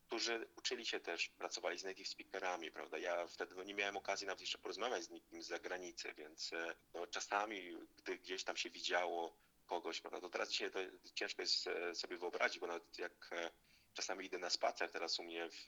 którzy 0.10 0.48
uczyli 0.58 0.86
się 0.86 1.00
też, 1.00 1.30
pracowali 1.30 1.80
z 1.80 1.84
native 1.84 2.08
speakerami, 2.08 2.72
prawda. 2.72 2.98
Ja 2.98 3.28
wtedy 3.28 3.56
no, 3.56 3.64
nie 3.64 3.74
miałem 3.74 3.98
okazji 3.98 4.28
nawet 4.28 4.42
jeszcze 4.42 4.58
porozmawiać 4.58 5.04
z 5.04 5.10
nikim 5.10 5.44
z 5.44 5.48
zagranicy, 5.48 6.14
więc 6.14 6.54
e, 6.54 6.76
no, 6.94 7.08
czasami, 7.08 7.78
gdy 7.98 8.18
gdzieś 8.18 8.44
tam 8.44 8.58
się 8.58 8.70
widziało 8.70 9.38
kogoś, 9.66 10.02
prawda, 10.02 10.22
to 10.22 10.30
teraz 10.30 10.50
dzisiaj 10.50 10.72
to 10.72 10.80
ciężko 11.14 11.42
jest 11.42 11.68
e, 11.68 11.96
sobie 11.96 12.18
wyobrazić, 12.18 12.60
bo 12.60 12.68
nawet 12.68 13.00
jak 13.00 13.30
e, 13.32 13.52
czasami 13.94 14.26
idę 14.26 14.38
na 14.38 14.50
spacer 14.50 14.92
teraz 14.92 15.20
u 15.20 15.24
mnie 15.24 15.50
w, 15.50 15.66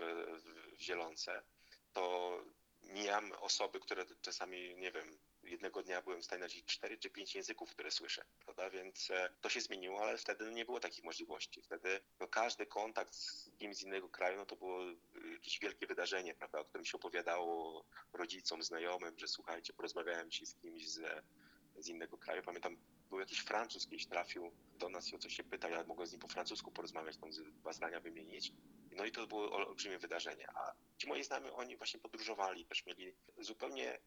w 0.77 0.81
Zielonce, 0.81 1.43
to 1.93 2.37
mijam 2.83 3.31
osoby, 3.31 3.79
które 3.79 4.05
czasami, 4.21 4.75
nie 4.75 4.91
wiem, 4.91 5.17
jednego 5.51 5.83
dnia 5.83 6.01
byłem 6.01 6.21
w 6.21 6.25
stanie 6.25 6.39
znaleźć 6.39 6.65
cztery 6.65 6.97
czy 6.97 7.09
pięć 7.09 7.35
języków, 7.35 7.69
które 7.69 7.91
słyszę, 7.91 8.25
prawda? 8.45 8.69
Więc 8.69 9.11
e, 9.11 9.29
to 9.41 9.49
się 9.49 9.61
zmieniło, 9.61 10.01
ale 10.01 10.17
wtedy 10.17 10.51
nie 10.51 10.65
było 10.65 10.79
takich 10.79 11.03
możliwości. 11.03 11.61
Wtedy 11.61 11.99
no, 12.19 12.27
każdy 12.27 12.65
kontakt 12.65 13.15
z 13.15 13.51
kimś 13.57 13.77
z 13.77 13.81
innego 13.81 14.09
kraju, 14.09 14.37
no 14.37 14.45
to 14.45 14.55
było 14.55 14.79
jakieś 15.33 15.59
wielkie 15.59 15.87
wydarzenie, 15.87 16.33
prawda? 16.35 16.59
O 16.59 16.65
którym 16.65 16.85
się 16.85 16.97
opowiadało 16.97 17.85
rodzicom, 18.13 18.63
znajomym, 18.63 19.19
że 19.19 19.27
słuchajcie, 19.27 19.73
porozmawiałem 19.73 20.31
się 20.31 20.45
z 20.45 20.55
kimś 20.55 20.89
z, 20.89 21.23
z 21.77 21.87
innego 21.87 22.17
kraju. 22.17 22.43
Pamiętam, 22.43 22.77
był 23.09 23.19
jakiś 23.19 23.39
Francuz 23.39 23.85
kiedyś 23.85 24.07
trafił 24.07 24.51
do 24.79 24.89
nas 24.89 25.09
i 25.09 25.15
o 25.15 25.19
coś 25.19 25.35
się 25.35 25.43
pytał, 25.43 25.71
ja 25.71 25.83
mogłem 25.83 26.07
z 26.07 26.11
nim 26.11 26.21
po 26.21 26.27
francusku 26.27 26.71
porozmawiać, 26.71 27.17
tam 27.17 27.29
dwa 27.31 27.73
zdania 27.73 27.99
wymienić. 27.99 28.51
No 28.91 29.05
i 29.05 29.11
to 29.11 29.27
było 29.27 29.51
olbrzymie 29.51 29.99
wydarzenie. 29.99 30.47
A 30.55 30.73
ci 30.97 31.07
moi 31.07 31.23
znajomi, 31.23 31.49
oni 31.49 31.77
właśnie 31.77 31.99
podróżowali, 31.99 32.65
też 32.65 32.85
mieli 32.85 33.15
zupełnie 33.39 33.99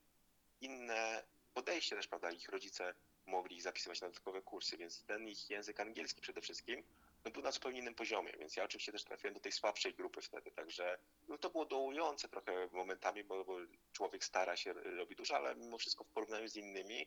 inne 0.60 1.24
podejście 1.54 1.96
też, 1.96 2.08
prawda, 2.08 2.30
ich 2.30 2.48
rodzice 2.48 2.94
mogli 3.26 3.60
zapisywać 3.60 4.00
na 4.00 4.08
dodatkowe 4.08 4.42
kursy, 4.42 4.76
więc 4.76 5.04
ten 5.04 5.28
ich 5.28 5.50
język 5.50 5.80
angielski 5.80 6.20
przede 6.20 6.40
wszystkim 6.40 6.82
no, 7.24 7.30
był 7.30 7.42
na 7.42 7.50
zupełnie 7.50 7.78
innym 7.78 7.94
poziomie, 7.94 8.32
więc 8.38 8.56
ja 8.56 8.64
oczywiście 8.64 8.92
też 8.92 9.04
trafiłem 9.04 9.34
do 9.34 9.40
tej 9.40 9.52
słabszej 9.52 9.94
grupy 9.94 10.22
wtedy, 10.22 10.50
także 10.50 10.98
no, 11.28 11.38
to 11.38 11.50
było 11.50 11.64
dołujące 11.64 12.28
trochę 12.28 12.68
momentami, 12.72 13.24
bo, 13.24 13.44
bo 13.44 13.56
człowiek 13.92 14.24
stara 14.24 14.56
się, 14.56 14.72
robi 14.72 15.16
dużo, 15.16 15.36
ale 15.36 15.56
mimo 15.56 15.78
wszystko 15.78 16.04
w 16.04 16.08
porównaniu 16.08 16.48
z 16.48 16.56
innymi 16.56 17.06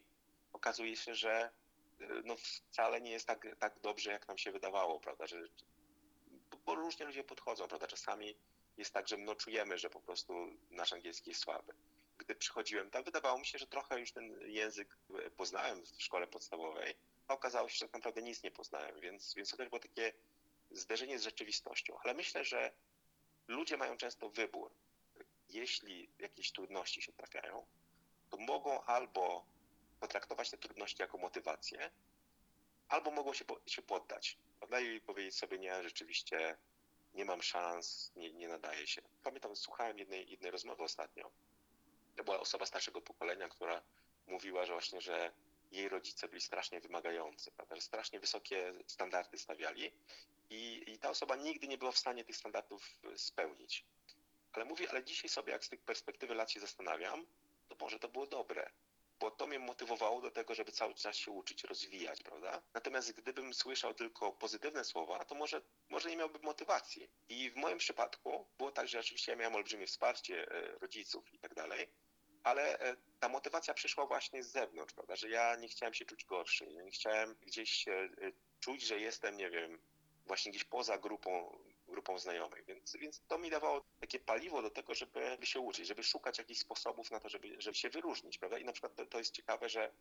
okazuje 0.53 0.95
się, 0.95 1.15
że 1.15 1.51
no, 2.24 2.36
wcale 2.36 3.01
nie 3.01 3.11
jest 3.11 3.28
tak, 3.28 3.47
tak 3.59 3.80
dobrze, 3.80 4.11
jak 4.11 4.28
nam 4.28 4.38
się 4.38 4.51
wydawało, 4.51 4.99
prawda, 4.99 5.28
że 5.28 5.41
bo 6.65 6.76
różnie 6.76 7.05
ludzie 7.05 7.24
podchodzą, 7.24 7.67
prawda, 7.67 7.88
czasami 7.88 8.36
jest 8.78 8.93
tak, 8.93 9.07
że 9.07 9.17
no 9.17 9.36
czujemy, 9.36 9.78
że 9.78 9.89
po 9.89 10.01
prostu 10.01 10.34
nasz 10.69 10.93
angielski 10.93 11.30
jest 11.30 11.41
słaby 11.41 11.74
gdy 12.18 12.36
przychodziłem 12.36 12.89
tam, 12.89 13.03
wydawało 13.03 13.39
mi 13.39 13.45
się, 13.45 13.57
że 13.57 13.68
trochę 13.68 13.99
już 13.99 14.11
ten 14.11 14.39
język 14.41 14.97
poznałem 15.38 15.86
w 15.86 16.03
szkole 16.03 16.28
podstawowej, 16.28 16.95
a 17.28 17.34
okazało 17.34 17.70
się, 17.70 17.76
że 17.76 17.86
tak 17.86 17.93
naprawdę 17.93 18.22
nic 18.22 18.43
nie 18.43 18.51
poznałem, 18.51 18.99
więc, 18.99 19.34
więc 19.34 19.49
to 19.49 19.57
też 19.57 19.70
było 19.70 19.80
takie 19.80 20.13
zderzenie 20.72 21.20
z 21.20 21.24
rzeczywistością. 21.24 21.97
Ale 22.03 22.13
myślę, 22.13 22.43
że 22.43 22.72
ludzie 23.47 23.78
mają 23.78 23.97
często 23.97 24.30
wybór. 24.30 24.72
Jeśli 25.49 26.09
jakieś 26.20 26.51
trudności 26.51 27.01
się 27.01 27.13
trafiają, 27.13 27.65
to 28.30 28.38
mogą 28.38 28.82
albo 28.82 29.45
potraktować 29.99 30.49
te 30.49 30.57
trudności 30.57 31.01
jako 31.01 31.18
motywację, 31.18 31.91
albo 32.88 33.11
mogą 33.11 33.34
się, 33.34 33.45
się 33.65 33.82
poddać. 33.82 34.38
Prawda? 34.59 34.80
I 34.80 35.01
powiedzieć 35.01 35.36
sobie, 35.36 35.59
nie, 35.59 35.84
rzeczywiście 35.84 36.57
nie 37.13 37.26
mam 37.26 37.41
szans, 37.41 38.11
nie, 38.15 38.34
nie 38.34 38.47
nadaje 38.47 38.88
się. 38.88 39.01
Pamiętam, 39.24 39.55
słuchałem 39.55 39.99
jednej, 39.99 40.30
jednej 40.30 40.51
rozmowy 40.51 40.84
ostatnio. 40.84 41.32
To 42.18 42.24
była 42.24 42.39
osoba 42.39 42.65
starszego 42.65 43.01
pokolenia, 43.01 43.49
która 43.49 43.82
mówiła, 44.28 44.65
że 44.65 44.74
właśnie, 44.74 45.01
że 45.01 45.32
jej 45.72 45.89
rodzice 45.89 46.28
byli 46.28 46.41
strasznie 46.41 46.80
wymagający, 46.80 47.51
prawda? 47.51 47.76
że 47.76 47.82
strasznie 47.82 48.20
wysokie 48.20 48.74
standardy 48.88 49.38
stawiali 49.38 49.91
i, 50.49 50.84
i 50.88 50.99
ta 50.99 51.09
osoba 51.09 51.36
nigdy 51.36 51.68
nie 51.68 51.78
była 51.78 51.91
w 51.91 51.97
stanie 51.97 52.24
tych 52.24 52.38
standardów 52.38 52.99
e, 53.03 53.18
spełnić. 53.18 53.86
Ale 54.53 54.65
mówi, 54.65 54.88
ale 54.88 55.03
dzisiaj 55.03 55.30
sobie, 55.30 55.51
jak 55.51 55.65
z 55.65 55.70
tych 55.70 55.82
perspektywy 55.82 56.36
lat 56.36 56.51
się 56.51 56.59
zastanawiam, 56.59 57.26
to 57.68 57.76
może 57.80 57.99
to 57.99 58.09
było 58.09 58.28
dobre, 58.28 58.70
bo 59.20 59.32
to 59.32 59.47
mnie 59.47 59.59
motywowało 59.59 60.22
do 60.22 60.32
tego, 60.32 60.55
żeby 60.55 60.72
cały 60.72 60.93
czas 60.93 61.15
się 61.15 61.32
uczyć, 61.32 61.63
rozwijać, 61.63 62.24
prawda? 62.24 62.61
Natomiast 62.74 63.11
gdybym 63.11 63.53
słyszał 63.53 63.93
tylko 63.93 64.32
pozytywne 64.32 64.84
słowa, 64.84 65.26
to 65.26 65.36
może, 65.36 65.61
może 65.89 66.09
nie 66.09 66.18
miałbym 66.18 66.41
motywacji. 66.43 67.09
I 67.30 67.51
w 67.51 67.55
moim 67.55 67.78
przypadku 67.78 68.47
było 68.57 68.72
tak, 68.72 68.88
że 68.88 68.99
oczywiście 68.99 69.32
ja 69.32 69.36
miałem 69.36 69.55
olbrzymie 69.55 69.88
wsparcie 69.88 70.51
e, 70.51 70.80
rodziców 70.80 71.34
i 71.34 71.39
tak 71.39 71.53
dalej, 71.53 71.88
ale 72.48 72.80
e, 72.80 72.95
ta 73.20 73.30
motywacja 73.30 73.74
przyszła 73.74 74.06
właśnie 74.06 74.43
z 74.43 74.52
zewnątrz, 74.52 74.93
prawda? 74.93 75.16
Że 75.16 75.30
ja 75.30 75.56
nie 75.56 75.68
chciałem 75.68 75.93
się 75.93 76.06
czuć 76.06 76.26
gorszy, 76.26 76.68
nie 76.68 76.91
chciałem 76.91 77.36
gdzieś 77.45 77.88
e, 77.88 78.10
czuć, 78.60 78.82
że 78.82 79.00
jestem, 79.00 79.38
nie 79.38 79.50
wiem, 79.50 79.80
właśnie 80.26 80.52
gdzieś 80.52 80.64
poza 80.64 80.98
grupą, 80.98 81.60
grupą 81.88 82.20
znajomych, 82.20 82.66
więc, 82.66 82.95
więc 82.95 83.22
to 83.28 83.38
mi 83.38 83.50
dawało 83.50 83.86
takie 84.00 84.20
paliwo 84.20 84.62
do 84.62 84.70
tego, 84.70 84.95
żeby, 84.95 85.30
żeby 85.30 85.45
się 85.45 85.60
uczyć, 85.60 85.88
żeby 85.88 86.04
szukać 86.04 86.38
jakichś 86.38 86.60
sposobów 86.60 87.12
na 87.12 87.20
to, 87.20 87.30
żeby, 87.30 87.56
żeby 87.60 87.78
się 87.78 87.89
wyróżnić, 87.89 88.38
prawda? 88.38 88.58
I 88.58 88.66
na 88.66 88.72
przykład 88.72 88.95
to, 88.95 89.06
to 89.06 89.18
jest 89.18 89.32
ciekawe, 89.32 89.70
że 89.70 89.91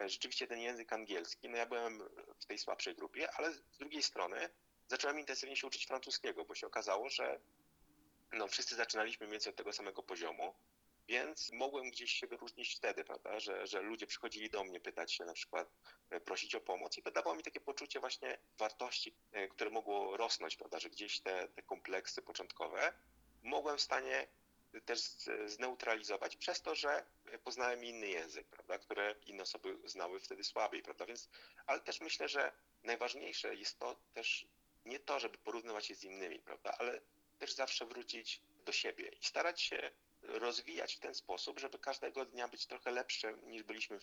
e, 0.00 0.08
rzeczywiście 0.08 0.46
ten 0.46 0.58
język 0.58 0.92
angielski, 0.92 1.48
no 1.48 1.56
ja 1.56 1.66
byłem 1.66 2.02
w 2.40 2.46
tej 2.46 2.58
słabszej 2.58 2.94
grupie, 2.94 3.32
ale 3.32 3.52
z 3.52 3.60
drugiej 3.78 4.02
strony 4.02 4.48
zacząłem 4.88 5.20
intensywnie 5.20 5.56
się 5.56 5.66
uczyć 5.66 5.86
francuskiego, 5.86 6.44
bo 6.44 6.54
się 6.54 6.66
okazało, 6.66 7.08
że 7.08 7.40
no 8.32 8.48
wszyscy 8.48 8.74
zaczynaliśmy 8.76 9.26
mniej 9.26 9.32
więcej 9.32 9.50
od 9.50 9.56
tego 9.56 9.72
samego 9.72 10.02
poziomu, 10.02 10.54
więc 11.08 11.52
mogłem 11.52 11.90
gdzieś 11.90 12.12
się 12.12 12.26
wyróżnić 12.26 12.76
wtedy, 12.76 13.04
prawda, 13.04 13.40
że, 13.40 13.66
że 13.66 13.80
ludzie 13.80 14.06
przychodzili 14.06 14.50
do 14.50 14.64
mnie 14.64 14.80
pytać 14.80 15.12
się 15.12 15.24
na 15.24 15.32
przykład, 15.32 15.68
e, 16.10 16.20
prosić 16.20 16.54
o 16.54 16.60
pomoc 16.60 16.98
i 16.98 17.02
to 17.02 17.10
dawało 17.10 17.36
mi 17.36 17.42
takie 17.42 17.60
poczucie 17.60 18.00
właśnie 18.00 18.38
wartości, 18.58 19.14
e, 19.32 19.48
które 19.48 19.70
mogło 19.70 20.16
rosnąć, 20.16 20.56
prawda, 20.56 20.78
że 20.78 20.90
gdzieś 20.90 21.20
te, 21.20 21.48
te 21.48 21.62
kompleksy 21.62 22.22
początkowe 22.22 22.92
mogłem 23.42 23.78
w 23.78 23.82
stanie 23.82 24.26
też 24.84 25.00
zneutralizować 25.46 26.36
przez 26.36 26.62
to, 26.62 26.74
że 26.74 27.06
poznałem 27.44 27.84
inny 27.84 28.08
język, 28.08 28.46
prawda, 28.46 28.78
które 28.78 29.14
inne 29.26 29.42
osoby 29.42 29.78
znały 29.84 30.20
wtedy 30.20 30.44
słabiej, 30.44 30.82
prawda, 30.82 31.06
więc, 31.06 31.28
ale 31.66 31.80
też 31.80 32.00
myślę, 32.00 32.28
że 32.28 32.52
najważniejsze 32.84 33.54
jest 33.54 33.78
to 33.78 33.96
też 34.14 34.46
nie 34.84 34.98
to, 34.98 35.20
żeby 35.20 35.38
porównywać 35.38 35.86
się 35.86 35.94
z 35.94 36.04
innymi, 36.04 36.38
prawda, 36.38 36.74
ale 36.78 37.00
też 37.38 37.52
zawsze 37.52 37.86
wrócić 37.86 38.42
do 38.64 38.72
siebie 38.72 39.08
i 39.20 39.24
starać 39.24 39.62
się 39.62 39.90
rozwijać 40.26 40.94
w 40.94 41.00
ten 41.00 41.14
sposób, 41.14 41.60
żeby 41.60 41.78
każdego 41.78 42.24
dnia 42.24 42.48
być 42.48 42.66
trochę 42.66 42.90
lepszym 42.90 43.50
niż 43.50 43.62
byliśmy 43.62 43.98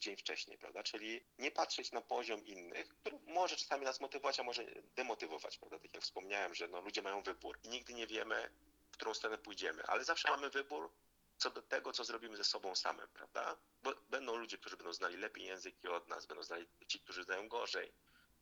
dzień 0.00 0.16
wcześniej, 0.16 0.58
prawda? 0.58 0.82
Czyli 0.82 1.20
nie 1.38 1.50
patrzeć 1.50 1.92
na 1.92 2.00
poziom 2.00 2.44
innych, 2.46 2.88
który 2.88 3.18
może 3.26 3.56
czasami 3.56 3.84
nas 3.84 4.00
motywować, 4.00 4.40
a 4.40 4.42
może 4.42 4.64
demotywować, 4.96 5.58
prawda? 5.58 5.78
Tak 5.78 5.94
jak 5.94 6.02
wspomniałem, 6.02 6.54
że 6.54 6.68
no, 6.68 6.80
ludzie 6.80 7.02
mają 7.02 7.22
wybór 7.22 7.58
i 7.62 7.68
nigdy 7.68 7.94
nie 7.94 8.06
wiemy, 8.06 8.50
w 8.90 8.96
którą 8.96 9.14
stronę 9.14 9.38
pójdziemy, 9.38 9.82
ale 9.86 10.04
zawsze 10.04 10.30
mamy 10.30 10.50
wybór 10.50 10.92
co 11.38 11.50
do 11.50 11.62
tego, 11.62 11.92
co 11.92 12.04
zrobimy 12.04 12.36
ze 12.36 12.44
sobą 12.44 12.74
samym, 12.74 13.08
prawda? 13.08 13.56
Bo 13.82 13.94
będą 14.10 14.36
ludzie, 14.36 14.58
którzy 14.58 14.76
będą 14.76 14.92
znali 14.92 15.16
lepiej 15.16 15.44
języki 15.44 15.88
od 15.88 16.08
nas, 16.08 16.26
będą 16.26 16.42
znali 16.42 16.66
ci, 16.86 17.00
którzy 17.00 17.22
znają 17.22 17.48
gorzej. 17.48 17.92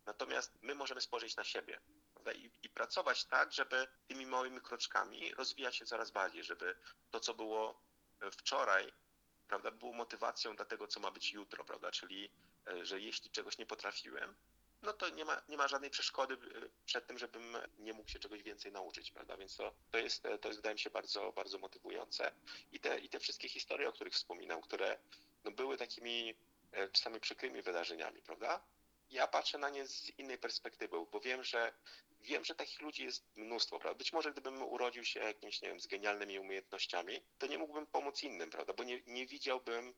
Natomiast 0.06 0.52
my 0.62 0.74
możemy 0.74 1.00
spojrzeć 1.00 1.36
na 1.36 1.44
siebie 1.44 1.80
pracować 2.76 3.24
tak, 3.24 3.52
żeby 3.52 3.86
tymi 4.08 4.26
małymi 4.26 4.60
kroczkami 4.60 5.34
rozwijać 5.34 5.76
się 5.76 5.84
coraz 5.84 6.10
bardziej, 6.10 6.44
żeby 6.44 6.74
to, 7.10 7.20
co 7.20 7.34
było 7.34 7.80
e, 8.20 8.30
wczoraj, 8.30 8.92
prawda, 9.48 9.70
było 9.70 9.92
motywacją 9.92 10.56
dla 10.56 10.64
tego, 10.64 10.86
co 10.86 11.00
ma 11.00 11.10
być 11.10 11.32
jutro, 11.32 11.64
prawda? 11.64 11.90
Czyli, 11.90 12.30
e, 12.66 12.86
że 12.86 13.00
jeśli 13.00 13.30
czegoś 13.30 13.58
nie 13.58 13.66
potrafiłem, 13.66 14.34
no 14.82 14.92
to 14.92 15.08
nie 15.08 15.24
ma, 15.24 15.42
nie 15.48 15.56
ma 15.56 15.68
żadnej 15.68 15.90
przeszkody 15.90 16.34
e, 16.34 16.68
przed 16.84 17.06
tym, 17.06 17.18
żebym 17.18 17.56
nie 17.78 17.92
mógł 17.92 18.10
się 18.10 18.18
czegoś 18.18 18.42
więcej 18.42 18.72
nauczyć, 18.72 19.10
prawda? 19.10 19.36
Więc 19.36 19.56
to, 19.56 19.74
to, 19.90 19.98
jest, 19.98 20.22
to 20.22 20.48
jest, 20.48 20.58
wydaje 20.58 20.74
mi 20.74 20.80
się, 20.80 20.90
bardzo, 20.90 21.32
bardzo 21.32 21.58
motywujące. 21.58 22.32
I 22.72 22.80
te, 22.80 22.98
I 22.98 23.08
te 23.08 23.20
wszystkie 23.20 23.48
historie, 23.48 23.88
o 23.88 23.92
których 23.92 24.14
wspominam, 24.14 24.60
które 24.60 24.98
no, 25.44 25.50
były 25.50 25.76
takimi 25.76 26.34
czasami 26.92 27.20
przykrymi 27.20 27.62
wydarzeniami, 27.62 28.22
prawda? 28.22 28.60
Ja 29.10 29.26
patrzę 29.26 29.58
na 29.58 29.70
nie 29.70 29.86
z 29.86 30.18
innej 30.18 30.38
perspektywy, 30.38 30.96
bo 31.12 31.20
wiem, 31.20 31.44
że 31.44 31.72
wiem, 32.26 32.44
że 32.44 32.54
takich 32.54 32.80
ludzi 32.80 33.04
jest 33.04 33.36
mnóstwo, 33.36 33.78
prawda? 33.78 33.98
Być 33.98 34.12
może 34.12 34.32
gdybym 34.32 34.62
urodził 34.62 35.04
się 35.04 35.20
jakimś, 35.20 35.62
nie 35.62 35.68
wiem, 35.68 35.80
z 35.80 35.86
genialnymi 35.86 36.38
umiejętnościami, 36.38 37.20
to 37.38 37.46
nie 37.46 37.58
mógłbym 37.58 37.86
pomóc 37.86 38.22
innym, 38.22 38.50
prawda? 38.50 38.72
Bo 38.72 38.84
nie, 38.84 39.02
nie 39.06 39.26
widziałbym 39.26 39.94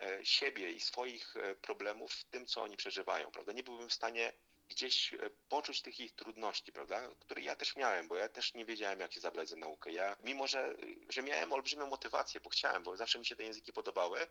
e, 0.00 0.24
siebie 0.24 0.72
i 0.72 0.80
swoich 0.80 1.36
e, 1.36 1.54
problemów 1.54 2.12
w 2.12 2.24
tym, 2.24 2.46
co 2.46 2.62
oni 2.62 2.76
przeżywają, 2.76 3.30
prawda? 3.30 3.52
Nie 3.52 3.62
byłbym 3.62 3.88
w 3.88 3.94
stanie 3.94 4.32
gdzieś 4.72 5.14
e, 5.14 5.30
poczuć 5.48 5.82
tych 5.82 6.00
ich 6.00 6.12
trudności, 6.12 6.72
prawda? 6.72 7.08
Które 7.20 7.42
ja 7.42 7.56
też 7.56 7.76
miałem, 7.76 8.08
bo 8.08 8.16
ja 8.16 8.28
też 8.28 8.54
nie 8.54 8.64
wiedziałem, 8.64 9.00
jak 9.00 9.12
się 9.12 9.20
zabrać 9.20 9.48
za 9.48 9.56
naukę. 9.56 9.92
Ja, 9.92 10.16
mimo 10.24 10.46
że, 10.46 10.74
że 11.08 11.22
miałem 11.22 11.52
olbrzymią 11.52 11.86
motywację, 11.86 12.40
bo 12.40 12.50
chciałem, 12.50 12.82
bo 12.82 12.96
zawsze 12.96 13.18
mi 13.18 13.26
się 13.26 13.36
te 13.36 13.42
języki 13.42 13.72
podobały, 13.72 14.26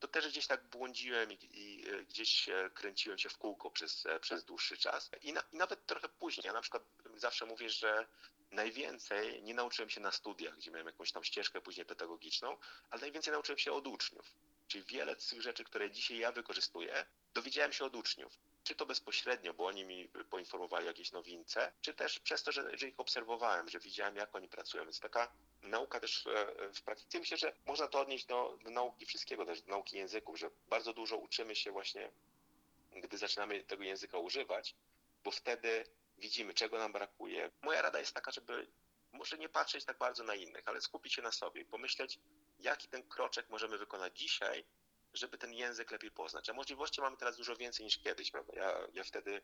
to 0.00 0.08
też 0.08 0.28
gdzieś 0.28 0.46
tak 0.46 0.64
błądziłem 0.64 1.32
i, 1.32 1.38
i 1.52 1.88
e, 1.88 2.04
gdzieś 2.04 2.48
kręciłem 2.74 3.18
się 3.18 3.28
w 3.28 3.38
kółko 3.38 3.70
przez, 3.70 4.06
e, 4.06 4.20
przez 4.20 4.44
dłuższy 4.44 4.76
czas. 4.76 5.10
I, 5.22 5.32
na, 5.32 5.42
I 5.52 5.56
nawet 5.56 5.86
trochę 5.86 6.08
później. 6.08 6.46
Ja 6.46 6.52
na 6.52 6.60
przykład 6.60 6.82
zawsze 7.16 7.46
mówię, 7.46 7.70
że 7.70 8.06
najwięcej 8.50 9.42
nie 9.42 9.54
nauczyłem 9.54 9.90
się 9.90 10.00
na 10.00 10.10
studiach, 10.10 10.56
gdzie 10.56 10.70
miałem 10.70 10.86
jakąś 10.86 11.12
tam 11.12 11.24
ścieżkę 11.24 11.60
później 11.60 11.86
pedagogiczną, 11.86 12.56
ale 12.90 13.00
najwięcej 13.00 13.32
nauczyłem 13.32 13.58
się 13.58 13.72
od 13.72 13.86
uczniów. 13.86 14.34
Czyli 14.68 14.84
wiele 14.84 15.20
z 15.20 15.28
tych 15.28 15.42
rzeczy, 15.42 15.64
które 15.64 15.90
dzisiaj 15.90 16.18
ja 16.18 16.32
wykorzystuję, 16.32 17.06
dowiedziałem 17.34 17.72
się 17.72 17.84
od 17.84 17.96
uczniów. 17.96 18.38
Czy 18.64 18.74
to 18.74 18.86
bezpośrednio, 18.86 19.54
bo 19.54 19.66
oni 19.66 19.84
mi 19.84 20.08
poinformowali 20.30 20.84
o 20.84 20.88
jakiejś 20.88 21.12
nowince, 21.12 21.72
czy 21.80 21.94
też 21.94 22.20
przez 22.20 22.42
to, 22.42 22.52
że, 22.52 22.78
że 22.78 22.88
ich 22.88 23.00
obserwowałem, 23.00 23.68
że 23.68 23.78
widziałem, 23.78 24.16
jak 24.16 24.34
oni 24.34 24.48
pracują. 24.48 24.84
Więc 24.84 25.00
taka 25.00 25.32
nauka 25.62 26.00
też 26.00 26.26
e, 26.26 26.72
w 26.74 26.82
praktyce. 26.82 27.18
Myślę, 27.18 27.36
że 27.36 27.52
można 27.66 27.88
to 27.88 28.00
odnieść 28.00 28.26
do, 28.26 28.58
do 28.64 28.70
nauki 28.70 29.06
wszystkiego, 29.06 29.46
też 29.46 29.62
do 29.62 29.70
nauki 29.70 29.96
języków, 29.96 30.38
że 30.38 30.50
bardzo 30.68 30.92
dużo 30.92 31.16
uczymy 31.16 31.56
się 31.56 31.72
właśnie, 31.72 32.10
gdy 33.02 33.18
zaczynamy 33.18 33.64
tego 33.64 33.82
języka 33.82 34.18
używać, 34.18 34.74
bo 35.24 35.30
wtedy 35.30 35.84
widzimy, 36.18 36.54
czego 36.54 36.78
nam 36.78 36.92
brakuje. 36.92 37.50
Moja 37.62 37.82
rada 37.82 37.98
jest 37.98 38.14
taka, 38.14 38.30
żeby 38.30 38.66
może 39.12 39.38
nie 39.38 39.48
patrzeć 39.48 39.84
tak 39.84 39.98
bardzo 39.98 40.24
na 40.24 40.34
innych, 40.34 40.68
ale 40.68 40.80
skupić 40.80 41.14
się 41.14 41.22
na 41.22 41.32
sobie 41.32 41.60
i 41.60 41.64
pomyśleć, 41.64 42.18
jaki 42.58 42.88
ten 42.88 43.02
kroczek 43.02 43.50
możemy 43.50 43.78
wykonać 43.78 44.18
dzisiaj, 44.18 44.64
żeby 45.14 45.38
ten 45.38 45.52
język 45.52 45.90
lepiej 45.90 46.10
poznać. 46.10 46.50
A 46.50 46.52
możliwości 46.52 47.00
mamy 47.00 47.16
teraz 47.16 47.36
dużo 47.36 47.56
więcej 47.56 47.84
niż 47.84 47.98
kiedyś? 47.98 48.32
Ja, 48.52 48.78
ja 48.92 49.04
wtedy 49.04 49.42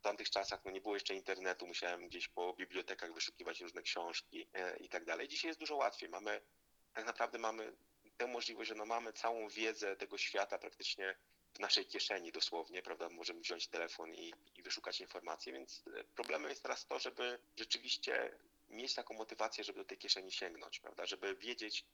w 0.00 0.02
tamtych 0.02 0.30
czasach 0.30 0.64
no 0.64 0.70
nie 0.70 0.80
było 0.80 0.94
jeszcze 0.94 1.14
internetu, 1.14 1.66
musiałem 1.66 2.08
gdzieś 2.08 2.28
po 2.28 2.54
bibliotekach 2.54 3.14
wyszukiwać 3.14 3.60
różne 3.60 3.82
książki 3.82 4.46
e, 4.54 4.76
i 4.76 4.88
tak 4.88 5.04
dalej. 5.04 5.28
Dzisiaj 5.28 5.48
jest 5.48 5.60
dużo 5.60 5.76
łatwiej. 5.76 6.08
Mamy, 6.08 6.40
tak 6.94 7.06
naprawdę 7.06 7.38
mamy 7.38 7.72
tę 8.16 8.26
możliwość, 8.26 8.68
że 8.68 8.74
no 8.74 8.86
mamy 8.86 9.12
całą 9.12 9.48
wiedzę 9.48 9.96
tego 9.96 10.18
świata 10.18 10.58
praktycznie 10.58 11.14
w 11.54 11.58
naszej 11.58 11.86
kieszeni 11.86 12.32
dosłownie, 12.32 12.82
prawda? 12.82 13.08
Możemy 13.08 13.40
wziąć 13.40 13.68
telefon 13.68 14.14
i, 14.14 14.34
i 14.56 14.62
wyszukać 14.62 15.00
informacje, 15.00 15.52
więc 15.52 15.84
e, 15.96 16.04
problemem 16.04 16.50
jest 16.50 16.62
teraz 16.62 16.86
to, 16.86 16.98
żeby 16.98 17.38
rzeczywiście 17.56 18.38
mieć 18.68 18.94
taką 18.94 19.14
motywację, 19.14 19.64
żeby 19.64 19.78
do 19.78 19.84
tej 19.84 19.98
kieszeni 19.98 20.32
sięgnąć, 20.32 20.80
prawda? 20.80 21.06
Żeby 21.06 21.34
wiedzieć, 21.36 21.84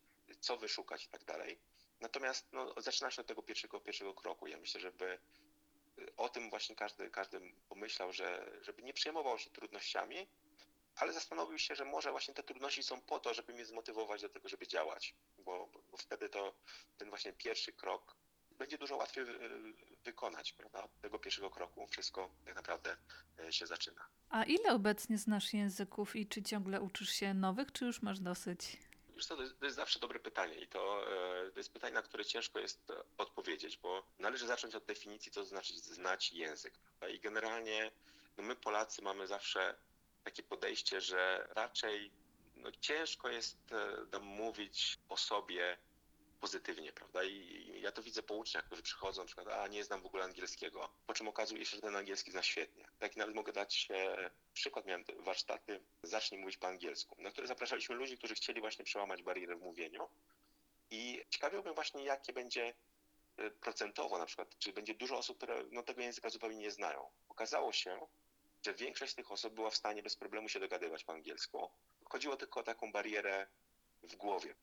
co 0.41 0.57
wyszukać 0.57 1.05
i 1.05 1.09
tak 1.09 1.25
dalej. 1.25 1.59
Natomiast 2.01 2.53
no, 2.53 2.75
zaczyna 2.77 3.11
się 3.11 3.21
od 3.21 3.27
tego 3.27 3.43
pierwszego, 3.43 3.81
pierwszego 3.81 4.15
kroku. 4.15 4.47
Ja 4.47 4.59
myślę, 4.59 4.81
żeby 4.81 5.19
o 6.17 6.29
tym 6.29 6.51
właśnie 6.51 6.77
każdy, 6.77 7.11
każdy 7.11 7.41
pomyślał, 7.69 8.13
że, 8.13 8.51
żeby 8.63 8.83
nie 8.83 8.93
przejmował 8.93 9.39
się 9.39 9.51
trudnościami, 9.51 10.27
ale 10.97 11.13
zastanowił 11.13 11.59
się, 11.59 11.75
że 11.75 11.85
może 11.85 12.11
właśnie 12.11 12.35
te 12.35 12.43
trudności 12.43 12.83
są 12.83 13.01
po 13.01 13.19
to, 13.21 13.35
żeby 13.35 13.53
mnie 13.53 13.65
zmotywować 13.65 14.23
do 14.23 14.29
tego, 14.29 14.49
żeby 14.49 14.67
działać, 14.67 15.15
bo, 15.39 15.69
bo 15.91 15.97
wtedy 15.97 16.29
to 16.29 16.55
ten 16.99 17.09
właśnie 17.09 17.33
pierwszy 17.33 17.73
krok 17.73 18.17
będzie 18.59 18.79
dużo 18.79 18.97
łatwiej 18.97 19.25
y, 19.25 19.29
wykonać, 20.05 20.53
prawda? 20.53 20.83
Od 20.83 21.01
tego 21.01 21.19
pierwszego 21.19 21.51
kroku 21.51 21.87
wszystko 21.87 22.31
tak 22.45 22.55
naprawdę 22.55 22.97
y, 23.49 23.53
się 23.53 23.67
zaczyna. 23.67 24.07
A 24.31 24.45
ile 24.45 24.73
obecnie 24.73 25.19
znasz 25.19 25.55
języków 25.55 26.17
i 26.17 26.27
czy 26.27 26.43
ciągle 26.43 26.81
uczysz 26.81 27.11
się 27.11 27.35
nowych, 27.35 27.73
czy 27.73 27.85
już 27.85 28.03
masz 28.03 28.21
dosyć? 28.21 28.77
Wiesz 29.17 29.27
co, 29.27 29.37
to, 29.37 29.43
jest, 29.43 29.59
to 29.59 29.65
jest 29.65 29.77
zawsze 29.77 29.99
dobre 29.99 30.19
pytanie 30.19 30.55
i 30.55 30.67
to, 30.67 31.13
e, 31.47 31.51
to 31.51 31.61
jest 31.61 31.73
pytanie, 31.73 31.95
na 31.95 32.03
które 32.03 32.25
ciężko 32.25 32.59
jest 32.59 32.91
e, 32.91 33.03
odpowiedzieć, 33.19 33.77
bo 33.77 34.07
należy 34.19 34.47
zacząć 34.47 34.75
od 34.75 34.85
definicji, 34.85 35.33
co 35.33 35.41
to 35.41 35.47
znaczy 35.47 35.79
znać 35.79 36.33
język. 36.33 36.75
I 37.15 37.21
generalnie 37.21 37.91
no 38.37 38.45
my 38.45 38.57
Polacy 38.57 39.03
mamy 39.03 39.27
zawsze 39.27 39.77
takie 40.25 40.43
podejście, 40.43 41.01
że 41.01 41.49
raczej 41.51 42.11
no, 42.57 42.71
ciężko 42.81 43.29
jest 43.29 43.59
e, 44.13 44.19
mówić 44.19 44.99
o 45.09 45.17
sobie 45.17 45.79
pozytywnie, 46.41 46.93
prawda? 46.93 47.25
I 47.25 47.81
ja 47.81 47.93
to 47.93 48.03
widzę 48.03 48.23
po 48.23 48.35
uczniach, 48.35 48.65
którzy 48.65 48.83
przychodzą, 48.83 49.23
na 49.23 49.27
przykład, 49.27 49.49
a 49.49 49.67
nie 49.67 49.85
znam 49.85 50.03
w 50.03 50.07
ogóle 50.07 50.25
angielskiego, 50.25 50.89
po 51.07 51.15
czym 51.15 51.29
okazuje 51.29 51.65
się, 51.67 51.77
że 51.77 51.83
ten 51.83 51.97
angielski 51.97 52.31
zna 52.31 52.43
świetnie. 52.43 52.89
Tak 52.99 53.17
nawet 53.17 53.35
mogę 53.35 53.53
dać 53.53 53.89
e, 53.91 54.31
przykład, 54.55 54.87
miałem 54.87 55.05
warsztaty, 55.19 55.81
zacznij 56.03 56.41
mówić 56.41 56.57
po 56.57 56.67
angielsku, 56.67 57.17
na 57.19 57.31
które 57.31 57.47
zapraszaliśmy 57.47 57.95
ludzi, 57.95 58.19
którzy 58.19 58.35
chcieli 58.35 58.61
właśnie 58.61 58.85
przełamać 58.85 59.23
barierę 59.23 59.57
w 59.57 59.61
mówieniu 59.61 60.09
i 60.91 61.25
ciekawiłbym 61.31 61.75
właśnie, 61.75 62.05
jakie 62.05 62.33
będzie 62.33 62.75
e, 63.37 63.51
procentowo 63.51 64.19
na 64.19 64.27
przykład, 64.27 64.59
czy 64.59 64.73
będzie 64.73 64.95
dużo 64.95 65.19
osób, 65.19 65.37
które 65.37 65.65
no, 65.71 65.83
tego 65.83 66.03
języka 66.03 66.31
zupełnie 66.31 66.59
nie 66.59 66.71
znają. 66.71 67.11
Okazało 67.29 67.73
się, 67.73 68.07
że 68.63 68.75
większość 68.75 69.13
z 69.13 69.15
tych 69.15 69.33
osób 69.33 69.55
była 69.55 69.71
w 69.71 69.77
stanie 69.77 70.03
bez 70.03 70.17
problemu 70.17 70.49
się 70.49 70.61
dogadywać 70.61 71.05
po 71.05 71.13
angielsku. 71.13 71.71
Chodziło 72.05 72.37
tylko 72.37 72.61
o 72.61 72.63
taką 72.63 72.93
barierę 72.93 73.47
w 74.03 74.17
głowie. 74.17 74.55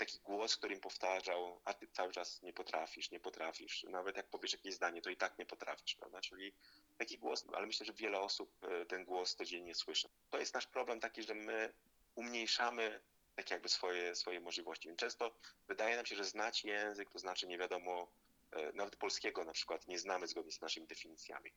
Taki 0.00 0.18
głos, 0.18 0.56
który 0.56 0.74
im 0.74 0.80
powtarzał, 0.80 1.60
a 1.64 1.74
ty 1.74 1.88
cały 1.88 2.12
czas 2.12 2.42
nie 2.42 2.52
potrafisz, 2.52 3.10
nie 3.10 3.20
potrafisz. 3.20 3.82
Nawet 3.84 4.16
jak 4.16 4.26
powiesz 4.26 4.52
jakieś 4.52 4.74
zdanie, 4.74 5.02
to 5.02 5.10
i 5.10 5.16
tak 5.16 5.38
nie 5.38 5.46
potrafisz, 5.46 5.94
prawda? 5.94 6.20
Czyli 6.20 6.52
taki 6.98 7.18
głos, 7.18 7.44
ale 7.52 7.66
myślę, 7.66 7.86
że 7.86 7.92
wiele 7.92 8.20
osób 8.20 8.56
e, 8.62 8.86
ten 8.86 9.04
głos 9.04 9.34
codziennie 9.36 9.74
słyszy. 9.74 10.08
To 10.30 10.38
jest 10.38 10.54
nasz 10.54 10.66
problem 10.66 11.00
taki, 11.00 11.22
że 11.22 11.34
my 11.34 11.72
umniejszamy 12.14 13.00
tak 13.36 13.50
jakby 13.50 13.68
swoje, 13.68 14.14
swoje 14.14 14.40
możliwości. 14.40 14.88
Więc 14.88 15.00
często 15.00 15.34
wydaje 15.68 15.96
nam 15.96 16.06
się, 16.06 16.16
że 16.16 16.24
znać 16.24 16.64
język 16.64 17.10
to 17.10 17.18
znaczy 17.18 17.46
nie 17.46 17.58
wiadomo, 17.58 18.10
e, 18.52 18.72
nawet 18.72 18.96
polskiego 18.96 19.44
na 19.44 19.52
przykład 19.52 19.88
nie 19.88 19.98
znamy 19.98 20.26
zgodnie 20.26 20.52
z 20.52 20.60
naszymi 20.60 20.86
definicjami. 20.86 21.50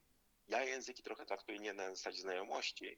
Ja 0.47 0.63
języki 0.63 1.03
trochę 1.03 1.25
traktuję 1.25 1.59
nie 1.59 1.73
na 1.73 1.89
zasadzie 1.89 2.21
znajomości, 2.21 2.97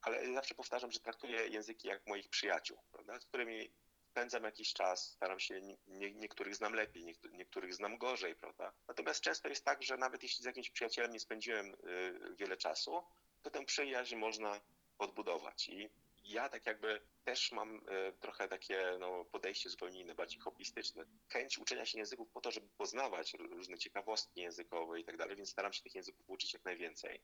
ale 0.00 0.32
zawsze 0.32 0.54
powtarzam, 0.54 0.92
że 0.92 1.00
traktuję 1.00 1.48
języki 1.48 1.88
jak 1.88 2.06
moich 2.06 2.28
przyjaciół, 2.28 2.78
prawda, 2.92 3.20
z 3.20 3.24
którymi 3.24 3.70
spędzam 4.16 4.44
jakiś 4.44 4.72
czas, 4.72 5.10
staram 5.12 5.40
się, 5.40 5.60
nie, 5.86 6.14
niektórych 6.14 6.54
znam 6.54 6.74
lepiej, 6.74 7.16
niektórych 7.32 7.74
znam 7.74 7.98
gorzej, 7.98 8.34
prawda. 8.34 8.72
Natomiast 8.88 9.20
często 9.20 9.48
jest 9.48 9.64
tak, 9.64 9.82
że 9.82 9.96
nawet 9.96 10.22
jeśli 10.22 10.42
z 10.42 10.46
jakimś 10.46 10.70
przyjacielem 10.70 11.12
nie 11.12 11.20
spędziłem 11.20 11.66
y, 11.66 12.34
wiele 12.38 12.56
czasu, 12.56 13.02
to 13.42 13.50
tę 13.50 13.64
przyjaźń 13.64 14.16
można 14.16 14.60
odbudować. 14.98 15.68
I 15.68 15.90
ja 16.24 16.48
tak 16.48 16.66
jakby 16.66 17.00
też 17.24 17.52
mam 17.52 17.76
y, 17.76 17.82
trochę 18.20 18.48
takie 18.48 18.96
no, 19.00 19.24
podejście 19.24 19.70
zupełnie 19.70 20.00
inne, 20.00 20.14
bardziej 20.14 20.40
hobbystyczne. 20.40 21.04
Chęć 21.28 21.58
uczenia 21.58 21.86
się 21.86 21.98
języków 21.98 22.28
po 22.30 22.40
to, 22.40 22.50
żeby 22.50 22.68
poznawać 22.78 23.34
różne 23.34 23.78
ciekawostki 23.78 24.40
językowe 24.40 25.00
i 25.00 25.04
tak 25.04 25.16
dalej, 25.16 25.36
więc 25.36 25.50
staram 25.50 25.72
się 25.72 25.82
tych 25.82 25.94
języków 25.94 26.30
uczyć 26.30 26.52
jak 26.52 26.64
najwięcej. 26.64 27.20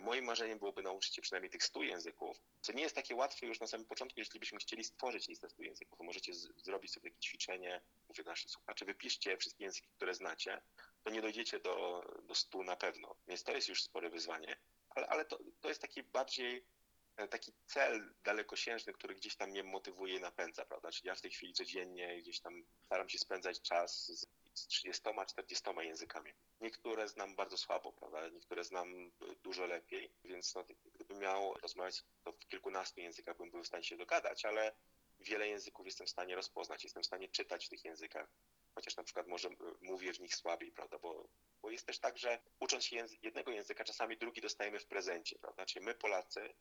Moim 0.00 0.24
marzeniem 0.24 0.58
byłoby 0.58 0.82
nauczyć 0.82 1.14
się 1.14 1.22
przynajmniej 1.22 1.50
tych 1.50 1.64
100 1.64 1.82
języków, 1.82 2.40
co 2.60 2.72
nie 2.72 2.82
jest 2.82 2.94
takie 2.94 3.14
łatwe 3.14 3.46
już 3.46 3.60
na 3.60 3.66
samym 3.66 3.86
początku, 3.86 4.20
jeśli 4.20 4.40
byśmy 4.40 4.58
chcieli 4.58 4.84
stworzyć 4.84 5.28
listę 5.28 5.48
100 5.48 5.62
języków, 5.62 6.00
możecie 6.00 6.34
zrobić 6.56 6.92
sobie 6.92 7.10
takie 7.10 7.20
ćwiczenie, 7.20 7.80
mówię 8.08 8.24
do 8.24 8.30
naszych 8.30 8.50
słuchaczy, 8.50 8.84
wypiszcie 8.84 9.36
wszystkie 9.36 9.64
języki, 9.64 9.88
które 9.96 10.14
znacie, 10.14 10.62
to 11.04 11.10
nie 11.10 11.22
dojdziecie 11.22 11.60
do, 11.60 12.04
do 12.22 12.34
100 12.34 12.62
na 12.62 12.76
pewno, 12.76 13.16
więc 13.28 13.44
to 13.44 13.52
jest 13.52 13.68
już 13.68 13.82
spore 13.82 14.10
wyzwanie, 14.10 14.56
ale, 14.90 15.06
ale 15.06 15.24
to, 15.24 15.38
to 15.60 15.68
jest 15.68 15.80
taki 15.80 16.02
bardziej 16.02 16.64
e, 17.16 17.28
taki 17.28 17.52
cel 17.66 18.14
dalekosiężny, 18.24 18.92
który 18.92 19.14
gdzieś 19.14 19.36
tam 19.36 19.50
mnie 19.50 19.64
motywuje 19.64 20.16
i 20.16 20.20
napędza, 20.20 20.64
prawda? 20.64 20.92
Czyli 20.92 21.08
ja 21.08 21.14
w 21.14 21.20
tej 21.20 21.30
chwili 21.30 21.52
codziennie 21.52 22.22
gdzieś 22.22 22.40
tam 22.40 22.64
staram 22.86 23.08
się 23.08 23.18
spędzać 23.18 23.60
czas 23.60 24.06
z 24.06 24.26
z 24.54 24.68
30-40 24.68 25.80
językami. 25.80 26.32
Niektóre 26.60 27.08
znam 27.08 27.36
bardzo 27.36 27.56
słabo, 27.56 27.92
prawda? 27.92 28.28
Niektóre 28.28 28.64
znam 28.64 29.10
dużo 29.44 29.66
lepiej, 29.66 30.10
więc 30.24 30.54
no, 30.54 30.64
gdybym 30.94 31.18
miał 31.18 31.54
rozmawiać, 31.54 32.04
to 32.24 32.32
w 32.32 32.38
kilkunastu 32.48 33.00
językach 33.00 33.36
bym 33.36 33.50
był 33.50 33.62
w 33.62 33.66
stanie 33.66 33.84
się 33.84 33.96
dogadać, 33.96 34.44
ale 34.44 34.74
wiele 35.20 35.48
języków 35.48 35.86
jestem 35.86 36.06
w 36.06 36.10
stanie 36.10 36.34
rozpoznać, 36.34 36.84
jestem 36.84 37.02
w 37.02 37.06
stanie 37.06 37.28
czytać 37.28 37.66
w 37.66 37.68
tych 37.68 37.84
językach, 37.84 38.28
chociaż 38.74 38.96
na 38.96 39.04
przykład 39.04 39.26
może 39.26 39.48
mówię 39.82 40.12
w 40.12 40.20
nich 40.20 40.34
słabiej, 40.34 40.72
prawda? 40.72 40.98
Bo, 40.98 41.28
bo 41.62 41.70
jest 41.70 41.86
też 41.86 41.98
tak, 41.98 42.18
że 42.18 42.38
ucząc 42.60 42.84
się 42.84 43.06
jednego 43.22 43.50
języka, 43.52 43.84
czasami 43.84 44.16
drugi 44.16 44.40
dostajemy 44.40 44.78
w 44.78 44.86
prezencie, 44.86 45.38
prawda? 45.38 45.66
Czyli 45.66 45.84
my 45.84 45.94
Polacy 45.94 46.54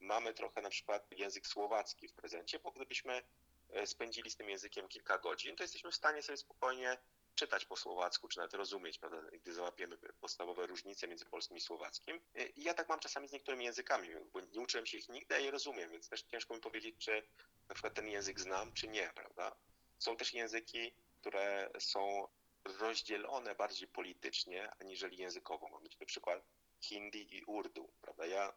mamy 0.00 0.34
trochę 0.34 0.62
na 0.62 0.70
przykład 0.70 1.12
język 1.12 1.46
słowacki 1.46 2.08
w 2.08 2.12
prezencie, 2.12 2.58
bo 2.58 2.70
gdybyśmy 2.70 3.22
e, 3.70 3.86
spędzili 3.86 4.30
z 4.30 4.36
tym 4.36 4.50
językiem 4.50 4.88
kilka 4.88 5.18
godzin, 5.18 5.56
to 5.56 5.64
jesteśmy 5.64 5.90
w 5.90 5.94
stanie 5.94 6.22
sobie 6.22 6.36
spokojnie 6.36 6.98
czytać 7.36 7.64
po 7.64 7.76
słowacku, 7.76 8.28
czy 8.28 8.38
nawet 8.38 8.54
rozumieć, 8.54 8.98
prawda, 8.98 9.22
gdy 9.32 9.52
załapiemy 9.54 9.96
podstawowe 10.20 10.66
różnice 10.66 11.08
między 11.08 11.24
polskim 11.24 11.56
i 11.56 11.60
słowackim. 11.60 12.20
I 12.56 12.62
ja 12.62 12.74
tak 12.74 12.88
mam 12.88 13.00
czasami 13.00 13.28
z 13.28 13.32
niektórymi 13.32 13.64
językami, 13.64 14.08
bo 14.32 14.40
nie 14.40 14.60
uczyłem 14.60 14.86
się 14.86 14.98
ich 14.98 15.08
nigdy, 15.08 15.34
a 15.34 15.38
je 15.38 15.50
rozumiem, 15.50 15.90
więc 15.90 16.08
też 16.08 16.22
ciężko 16.22 16.54
mi 16.54 16.60
powiedzieć, 16.60 16.96
czy 16.98 17.22
na 17.68 17.74
przykład 17.74 17.94
ten 17.94 18.08
język 18.08 18.40
znam, 18.40 18.72
czy 18.72 18.88
nie, 18.88 19.10
prawda. 19.14 19.56
Są 19.98 20.16
też 20.16 20.34
języki, 20.34 20.92
które 21.20 21.70
są 21.78 22.28
rozdzielone 22.64 23.54
bardziej 23.54 23.88
politycznie, 23.88 24.70
aniżeli 24.80 25.16
językowo. 25.16 25.68
Mamy 25.68 25.88
tutaj 25.88 26.06
przykład 26.06 26.42
hindi 26.80 27.36
i 27.36 27.44
urdu, 27.44 27.92
prawda. 28.02 28.26
Ja 28.26 28.52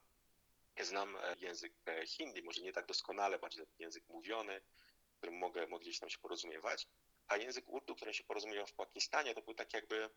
znam 0.82 1.18
język 1.38 1.74
hindi, 2.08 2.42
może 2.42 2.62
nie 2.62 2.74
tak 2.74 2.86
doskonale, 2.86 3.40
bardziej 3.40 3.66
język 3.80 4.04
mówiony, 4.10 4.62
którym 5.20 5.38
mogę, 5.38 5.68
mogę 5.68 5.84
gdzieś 5.84 6.00
tam 6.00 6.10
się 6.10 6.18
porozumiewać, 6.18 6.88
a 7.30 7.38
język 7.38 7.70
urdu, 7.70 7.96
którym 7.96 8.14
się 8.14 8.24
porozumiewał 8.24 8.68
w 8.68 8.74
Pakistanie, 8.74 9.36
to 9.36 9.42
był 9.42 9.54
tak 9.54 9.74
jakby 9.74 10.10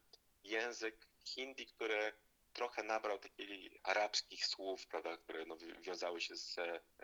język 0.44 1.06
hindi, 1.24 1.66
który 1.66 2.12
trochę 2.52 2.82
nabrał 2.82 3.18
takich 3.18 3.72
arabskich 3.82 4.46
słów, 4.46 4.86
prawda, 4.86 5.16
które 5.16 5.46
no, 5.46 5.56
wiązały 5.80 6.20
się 6.20 6.36
z, 6.36 6.56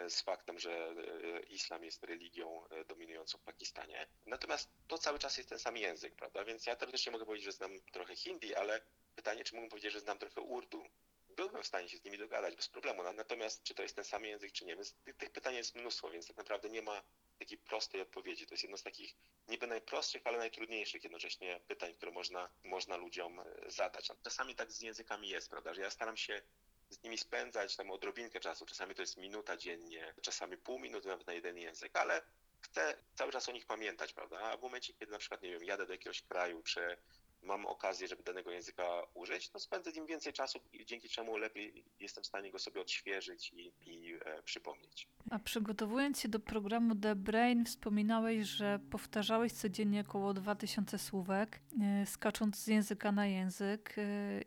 z 0.09 0.21
faktem, 0.21 0.59
że 0.59 0.73
e, 0.73 1.41
islam 1.41 1.85
jest 1.85 2.05
religią 2.05 2.69
e, 2.69 2.85
dominującą 2.85 3.39
w 3.39 3.43
Pakistanie. 3.43 4.07
Natomiast 4.27 4.71
to 4.87 4.99
cały 4.99 5.19
czas 5.19 5.37
jest 5.37 5.49
ten 5.49 5.59
sam 5.59 5.77
język, 5.77 6.15
prawda? 6.15 6.45
Więc 6.45 6.67
ja 6.67 6.77
teoretycznie 6.77 7.13
mogę 7.13 7.25
powiedzieć, 7.25 7.45
że 7.45 7.53
znam 7.53 7.81
trochę 7.93 8.17
hindi, 8.17 8.55
ale 8.55 8.81
pytanie, 9.17 9.45
czy 9.45 9.55
mógłbym 9.55 9.71
powiedzieć, 9.71 9.93
że 9.93 10.01
znam 10.01 10.19
trochę 10.19 10.41
urdu? 10.41 10.85
Byłbym 11.29 11.63
w 11.63 11.67
stanie 11.67 11.89
się 11.89 11.99
z 11.99 12.05
nimi 12.05 12.19
dogadać 12.19 12.57
bez 12.57 12.69
problemu. 12.69 13.03
Natomiast 13.13 13.63
czy 13.63 13.75
to 13.75 13.83
jest 13.83 13.97
ten 13.97 14.05
sam 14.05 14.25
język, 14.25 14.53
czy 14.53 14.65
nie? 14.65 14.75
Więc 14.75 14.97
tych 15.19 15.31
pytań 15.31 15.55
jest 15.55 15.75
mnóstwo, 15.75 16.11
więc 16.11 16.27
tak 16.27 16.37
naprawdę 16.37 16.71
nie 16.71 16.83
ma 16.83 17.03
takiej 17.39 17.59
prostej 17.59 18.01
odpowiedzi. 18.01 18.47
To 18.47 18.55
jest 18.55 18.63
jedno 18.63 18.77
z 18.77 18.83
takich 18.83 19.15
niby 19.49 19.67
najprostszych, 19.67 20.27
ale 20.27 20.39
najtrudniejszych 20.39 21.05
jednocześnie 21.05 21.61
pytań, 21.69 21.95
które 21.95 22.13
można, 22.13 22.49
można 22.65 22.97
ludziom 22.97 23.41
e, 23.41 23.45
zadać. 23.67 24.09
Czasami 24.23 24.55
tak 24.55 24.73
z 24.73 24.81
językami 24.81 25.29
jest, 25.29 25.51
prawda, 25.51 25.75
że 25.75 25.83
ja 25.83 25.91
staram 25.91 26.17
się 26.17 26.43
z 26.91 27.03
nimi 27.03 27.19
spędzać 27.19 27.77
tam 27.77 27.91
odrobinkę 27.91 28.41
czasu. 28.41 28.67
Czasami 28.67 28.95
to 28.95 29.03
jest 29.03 29.17
minuta 29.17 29.57
dziennie, 29.57 30.15
czasami 30.23 30.57
pół 30.57 30.79
minuty 30.79 31.09
nawet 31.09 31.27
na 31.27 31.33
jeden 31.33 31.59
język, 31.59 31.97
ale 31.97 32.23
chcę 32.61 32.99
cały 33.15 33.33
czas 33.33 33.49
o 33.49 33.53
nich 33.53 33.67
pamiętać, 33.67 34.13
prawda? 34.13 34.39
A 34.41 34.57
w 34.57 34.63
momencie, 34.63 34.93
kiedy 34.93 35.13
na 35.13 35.19
przykład, 35.19 35.43
nie 35.43 35.51
wiem, 35.51 35.65
jadę 35.65 35.87
do 35.87 35.93
jakiegoś 35.93 36.23
kraju, 36.23 36.63
czy 36.63 36.97
mam 37.43 37.67
okazję, 37.67 38.09
żeby 38.09 38.23
danego 38.23 38.51
języka 38.51 39.03
użyć, 39.15 39.49
to 39.49 39.61
spędzę 39.61 39.93
nim 39.93 40.07
więcej 40.07 40.33
czasu, 40.33 40.61
dzięki 40.85 41.09
czemu 41.09 41.37
lepiej 41.37 41.85
jestem 42.01 42.25
w 42.25 42.27
stanie 42.27 42.51
go 42.51 42.59
sobie 42.59 42.81
odświeżyć 42.81 43.53
i, 43.53 43.73
i 43.87 44.15
e, 44.15 44.43
przypomnieć. 44.43 45.09
A 45.31 45.39
przygotowując 45.39 46.21
się 46.21 46.29
do 46.29 46.41
programu 46.41 46.95
The 46.95 47.17
Brain, 47.17 47.65
wspominałeś, 47.65 48.47
że 48.47 48.79
powtarzałeś 48.91 49.53
codziennie 49.53 50.01
około 50.01 50.35
2000 50.35 50.99
słówek, 50.99 51.61
e, 51.83 52.07
skacząc 52.07 52.57
z 52.57 52.67
języka 52.67 53.13
na 53.13 53.27
język, 53.27 53.95
e, 53.99 54.03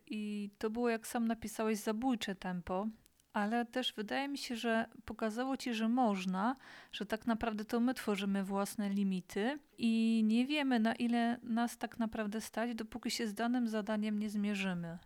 i 0.07 0.49
to 0.57 0.69
było, 0.69 0.89
jak 0.89 1.07
sam 1.07 1.27
napisałeś, 1.27 1.77
zabójcze 1.77 2.36
tempo 2.36 2.88
ale 3.34 3.65
też 3.65 3.93
wydaje 3.93 4.27
mi 4.27 4.38
się, 4.38 4.55
że 4.55 4.86
pokazało 5.05 5.57
ci, 5.57 5.73
że 5.73 5.89
można, 5.89 6.55
że 6.91 7.05
tak 7.05 7.25
naprawdę 7.25 7.65
to 7.65 7.79
my 7.79 7.93
tworzymy 7.93 8.43
własne 8.43 8.89
limity 8.89 9.59
i 9.77 10.21
nie 10.25 10.45
wiemy, 10.45 10.79
na 10.79 10.95
ile 10.95 11.38
nas 11.43 11.77
tak 11.77 11.99
naprawdę 11.99 12.41
stać, 12.41 12.75
dopóki 12.75 13.11
się 13.11 13.27
z 13.27 13.34
danym 13.34 13.67
zadaniem 13.67 14.19
nie 14.19 14.29
zmierzymy. 14.29 14.97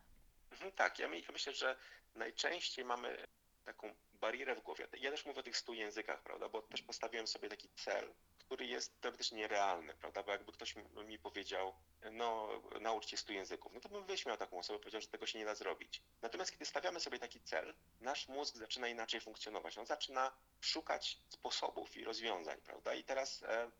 Mhm, 0.51 0.71
tak, 0.71 0.99
ja, 0.99 1.07
myślę, 1.33 1.53
że 1.53 1.75
najczęściej 2.15 2.85
mamy 2.85 3.17
taką 3.65 3.95
barierę 4.25 4.55
w 4.55 4.59
głowie. 4.59 4.87
Ja 4.97 5.11
też 5.11 5.25
mówię 5.25 5.39
o 5.39 5.43
tych 5.43 5.57
stu 5.57 5.73
językach, 5.73 6.23
prawda, 6.23 6.49
bo 6.49 6.61
też 6.61 6.81
postawiłem 6.81 7.27
sobie 7.27 7.49
taki 7.49 7.69
cel, 7.69 8.13
który 8.39 8.65
jest 8.65 9.01
teoretycznie 9.01 9.37
nierealny, 9.37 9.93
prawda, 9.93 10.23
bo 10.23 10.31
jakby 10.31 10.51
ktoś 10.51 10.75
mi 11.05 11.19
powiedział, 11.19 11.73
no 12.11 12.49
naucz 12.81 13.07
się 13.07 13.17
stu 13.17 13.33
języków, 13.33 13.73
no 13.73 13.79
to 13.79 13.89
bym 13.89 14.05
wyśmiał 14.05 14.37
taką 14.37 14.59
osobę, 14.59 14.79
powiedział, 14.79 15.01
że 15.01 15.07
tego 15.07 15.25
się 15.25 15.39
nie 15.39 15.45
da 15.45 15.55
zrobić. 15.55 16.01
Natomiast 16.21 16.51
kiedy 16.51 16.65
stawiamy 16.65 16.99
sobie 16.99 17.19
taki 17.19 17.41
cel, 17.41 17.73
nasz 18.01 18.27
mózg 18.27 18.55
zaczyna 18.55 18.87
inaczej 18.87 19.21
funkcjonować, 19.21 19.77
on 19.77 19.85
zaczyna 19.85 20.31
szukać 20.61 21.21
sposobów 21.29 21.97
i 21.97 22.03
rozwiązań, 22.03 22.61
prawda, 22.61 22.93
i 22.93 23.03
teraz 23.03 23.43
e, 23.43 23.71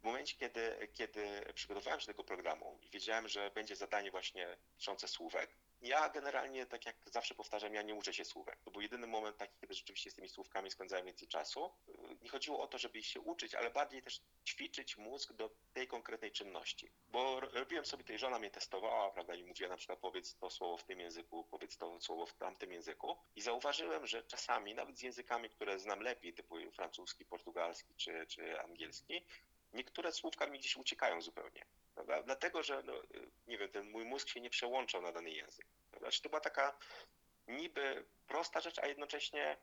w 0.00 0.02
momencie, 0.02 0.36
kiedy, 0.36 0.88
kiedy 0.92 1.52
przygotowałem 1.54 2.00
się 2.00 2.06
do 2.06 2.12
tego 2.12 2.24
programu 2.24 2.78
i 2.82 2.90
wiedziałem, 2.90 3.28
że 3.28 3.50
będzie 3.50 3.76
zadanie 3.76 4.10
właśnie 4.10 4.56
dotyczące 4.72 5.08
słówek, 5.08 5.50
ja 5.80 6.08
generalnie, 6.08 6.66
tak 6.66 6.86
jak 6.86 6.96
zawsze 7.06 7.34
powtarzam, 7.34 7.74
ja 7.74 7.82
nie 7.82 7.94
uczę 7.94 8.14
się 8.14 8.24
słówek. 8.24 8.60
To 8.62 8.70
był 8.70 8.80
jedyny 8.80 9.06
moment 9.06 9.36
taki, 9.36 9.58
kiedy 9.60 9.74
rzeczywiście 9.74 10.10
z 10.10 10.14
tymi 10.14 10.28
słówkami 10.28 10.70
spędzałem 10.70 11.06
więcej 11.06 11.28
czasu. 11.28 11.70
Nie 12.22 12.28
chodziło 12.28 12.60
o 12.60 12.66
to, 12.66 12.78
żeby 12.78 13.02
się 13.02 13.20
uczyć, 13.20 13.54
ale 13.54 13.70
bardziej 13.70 14.02
też 14.02 14.20
ćwiczyć 14.46 14.96
mózg 14.96 15.32
do 15.32 15.50
tej 15.72 15.88
konkretnej 15.88 16.32
czynności. 16.32 16.92
Bo 17.08 17.40
robiłem 17.40 17.86
sobie, 17.86 18.04
tej 18.04 18.18
żona 18.18 18.38
mnie 18.38 18.50
testowała, 18.50 19.10
prawda, 19.10 19.34
i 19.34 19.44
mówiła 19.44 19.70
na 19.70 19.76
przykład 19.76 19.98
powiedz 19.98 20.36
to 20.36 20.50
słowo 20.50 20.76
w 20.76 20.84
tym 20.84 21.00
języku, 21.00 21.44
powiedz 21.44 21.76
to 21.76 22.00
słowo 22.00 22.26
w 22.26 22.34
tamtym 22.34 22.72
języku. 22.72 23.16
I 23.36 23.40
zauważyłem, 23.40 24.06
że 24.06 24.22
czasami, 24.22 24.74
nawet 24.74 24.98
z 24.98 25.02
językami, 25.02 25.50
które 25.50 25.78
znam 25.78 26.00
lepiej, 26.00 26.34
typu 26.34 26.56
francuski, 26.72 27.24
portugalski 27.24 27.94
czy, 27.94 28.26
czy 28.26 28.60
angielski, 28.60 29.24
niektóre 29.72 30.12
słówka 30.12 30.46
mi 30.46 30.58
gdzieś 30.58 30.76
uciekają 30.76 31.22
zupełnie. 31.22 31.64
Prawda? 31.94 32.22
Dlatego, 32.22 32.62
że 32.62 32.82
no, 32.82 32.92
nie 33.50 33.58
wiem, 33.58 33.68
ten 33.68 33.90
mój 33.90 34.04
mózg 34.04 34.28
się 34.28 34.40
nie 34.40 34.50
przełączał 34.50 35.02
na 35.02 35.12
dany 35.12 35.30
język. 35.30 35.66
Prawda? 35.90 36.10
Czy 36.10 36.22
to 36.22 36.28
była 36.28 36.40
taka 36.40 36.78
niby 37.48 38.04
prosta 38.28 38.60
rzecz, 38.60 38.78
a 38.78 38.86
jednocześnie 38.86 39.56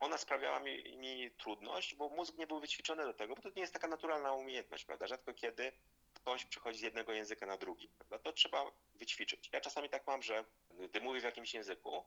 ona 0.00 0.18
sprawiała 0.18 0.60
mi, 0.60 0.96
mi 0.98 1.30
trudność, 1.30 1.94
bo 1.94 2.08
mózg 2.08 2.38
nie 2.38 2.46
był 2.46 2.60
wyćwiczony 2.60 3.04
do 3.04 3.14
tego, 3.14 3.34
bo 3.34 3.42
to 3.42 3.48
nie 3.48 3.62
jest 3.62 3.72
taka 3.72 3.88
naturalna 3.88 4.32
umiejętność, 4.32 4.84
prawda? 4.84 5.06
Rzadko 5.06 5.34
kiedy 5.34 5.72
ktoś 6.14 6.44
przechodzi 6.44 6.78
z 6.78 6.82
jednego 6.82 7.12
języka 7.12 7.46
na 7.46 7.56
drugi, 7.56 7.88
prawda? 7.88 8.18
To 8.18 8.32
trzeba 8.32 8.70
wyćwiczyć. 8.94 9.50
Ja 9.52 9.60
czasami 9.60 9.88
tak 9.88 10.06
mam, 10.06 10.22
że 10.22 10.44
gdy 10.70 11.00
mówię 11.00 11.20
w 11.20 11.24
jakimś 11.24 11.54
języku 11.54 12.04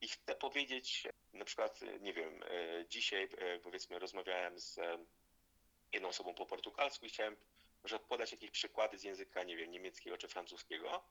i 0.00 0.08
chcę 0.08 0.34
powiedzieć, 0.34 1.08
na 1.32 1.44
przykład, 1.44 1.80
nie 2.00 2.12
wiem, 2.12 2.42
e, 2.42 2.86
dzisiaj 2.88 3.28
e, 3.38 3.58
powiedzmy 3.58 3.98
rozmawiałem 3.98 4.58
z 4.58 4.78
e, 4.78 4.98
jedną 5.92 6.08
osobą 6.08 6.34
po 6.34 6.46
portugalsku 6.46 7.06
i 7.06 7.08
chciałem 7.08 7.36
może 7.88 7.98
podać 7.98 8.32
jakieś 8.32 8.50
przykłady 8.50 8.98
z 8.98 9.02
języka, 9.02 9.44
nie 9.44 9.56
wiem, 9.56 9.70
niemieckiego 9.70 10.18
czy 10.18 10.28
francuskiego, 10.28 11.04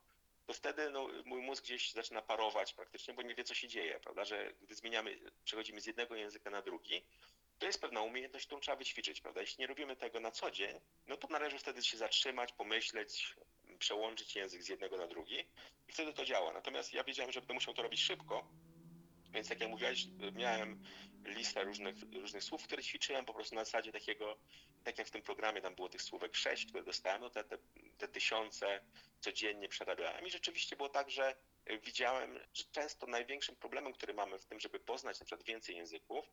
to 0.46 0.52
wtedy 0.52 0.90
no, 0.90 1.08
mój 1.24 1.42
mózg 1.42 1.64
gdzieś 1.64 1.92
zaczyna 1.92 2.22
parować 2.22 2.74
praktycznie, 2.74 3.14
bo 3.14 3.22
nie 3.22 3.34
wie, 3.34 3.44
co 3.44 3.54
się 3.54 3.68
dzieje, 3.68 4.00
prawda? 4.00 4.24
Że 4.24 4.52
gdy 4.62 4.74
zmieniamy, 4.74 5.18
przechodzimy 5.44 5.80
z 5.80 5.86
jednego 5.86 6.14
języka 6.16 6.50
na 6.50 6.62
drugi, 6.62 7.04
to 7.58 7.66
jest 7.66 7.80
pewna 7.80 8.02
umiejętność, 8.02 8.46
którą 8.46 8.60
trzeba 8.60 8.76
wyćwiczyć, 8.76 9.20
prawda? 9.20 9.40
Jeśli 9.40 9.60
nie 9.60 9.66
robimy 9.66 9.96
tego 9.96 10.20
na 10.20 10.30
co 10.30 10.50
dzień, 10.50 10.80
no 11.06 11.16
to 11.16 11.28
należy 11.28 11.58
wtedy 11.58 11.82
się 11.82 11.96
zatrzymać, 11.96 12.52
pomyśleć, 12.52 13.34
przełączyć 13.78 14.36
język 14.36 14.62
z 14.62 14.68
jednego 14.68 14.96
na 14.96 15.06
drugi 15.06 15.38
i 15.88 15.92
wtedy 15.92 16.12
to 16.12 16.24
działa. 16.24 16.52
Natomiast 16.52 16.94
ja 16.94 17.04
wiedziałem, 17.04 17.32
że 17.32 17.40
będę 17.40 17.54
musiał 17.54 17.74
to 17.74 17.82
robić 17.82 18.00
szybko, 18.00 18.48
więc 19.32 19.50
jak 19.50 19.60
ja 19.60 19.68
mówiłeś, 19.68 20.06
miałem 20.32 20.84
listę 21.24 21.64
różnych, 21.64 21.96
różnych 22.12 22.44
słów, 22.44 22.64
które 22.64 22.82
ćwiczyłem 22.82 23.24
po 23.24 23.34
prostu 23.34 23.54
na 23.54 23.64
zasadzie 23.64 23.92
takiego, 23.92 24.38
tak 24.88 24.98
jak 24.98 25.08
w 25.08 25.10
tym 25.10 25.22
programie 25.22 25.60
tam 25.60 25.74
było 25.74 25.88
tych 25.88 26.02
słówek 26.02 26.36
sześć, 26.36 26.66
które 26.66 26.82
dostałem, 26.82 27.20
no 27.20 27.30
te, 27.30 27.44
te, 27.44 27.58
te 27.98 28.08
tysiące 28.08 28.80
codziennie 29.20 29.68
przerabiałem 29.68 30.26
i 30.26 30.30
rzeczywiście 30.30 30.76
było 30.76 30.88
tak, 30.88 31.10
że 31.10 31.34
widziałem, 31.82 32.38
że 32.54 32.64
często 32.72 33.06
największym 33.06 33.56
problemem, 33.56 33.92
który 33.92 34.14
mamy 34.14 34.38
w 34.38 34.44
tym, 34.44 34.60
żeby 34.60 34.80
poznać 34.80 35.20
na 35.20 35.26
przykład 35.26 35.46
więcej 35.46 35.76
języków, 35.76 36.24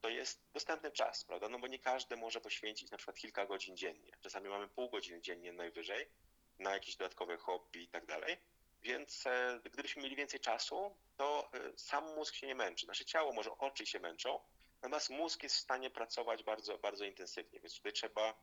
to 0.00 0.08
jest 0.08 0.42
dostępny 0.52 0.90
czas, 0.90 1.24
prawda? 1.24 1.48
No 1.48 1.58
bo 1.58 1.66
nie 1.66 1.78
każdy 1.78 2.16
może 2.16 2.40
poświęcić 2.40 2.90
na 2.90 2.96
przykład 2.96 3.16
kilka 3.16 3.46
godzin 3.46 3.76
dziennie. 3.76 4.12
Czasami 4.20 4.48
mamy 4.48 4.68
pół 4.68 4.90
godziny 4.90 5.20
dziennie 5.20 5.52
najwyżej 5.52 6.06
na 6.58 6.70
jakieś 6.70 6.96
dodatkowe 6.96 7.36
hobby 7.36 7.82
i 7.82 7.88
tak 7.88 8.06
dalej. 8.06 8.36
Więc 8.82 9.26
e, 9.26 9.60
gdybyśmy 9.64 10.02
mieli 10.02 10.16
więcej 10.16 10.40
czasu, 10.40 10.96
to 11.16 11.50
e, 11.52 11.72
sam 11.76 12.14
mózg 12.14 12.34
się 12.34 12.46
nie 12.46 12.54
męczy. 12.54 12.86
Nasze 12.86 13.04
ciało, 13.04 13.32
może 13.32 13.50
oczy 13.58 13.86
się 13.86 14.00
męczą, 14.00 14.40
natomiast 14.84 15.10
mózg 15.10 15.42
jest 15.42 15.56
w 15.56 15.60
stanie 15.60 15.90
pracować 15.90 16.42
bardzo, 16.42 16.78
bardzo 16.78 17.04
intensywnie, 17.04 17.60
więc 17.60 17.76
tutaj 17.76 17.92
trzeba 17.92 18.34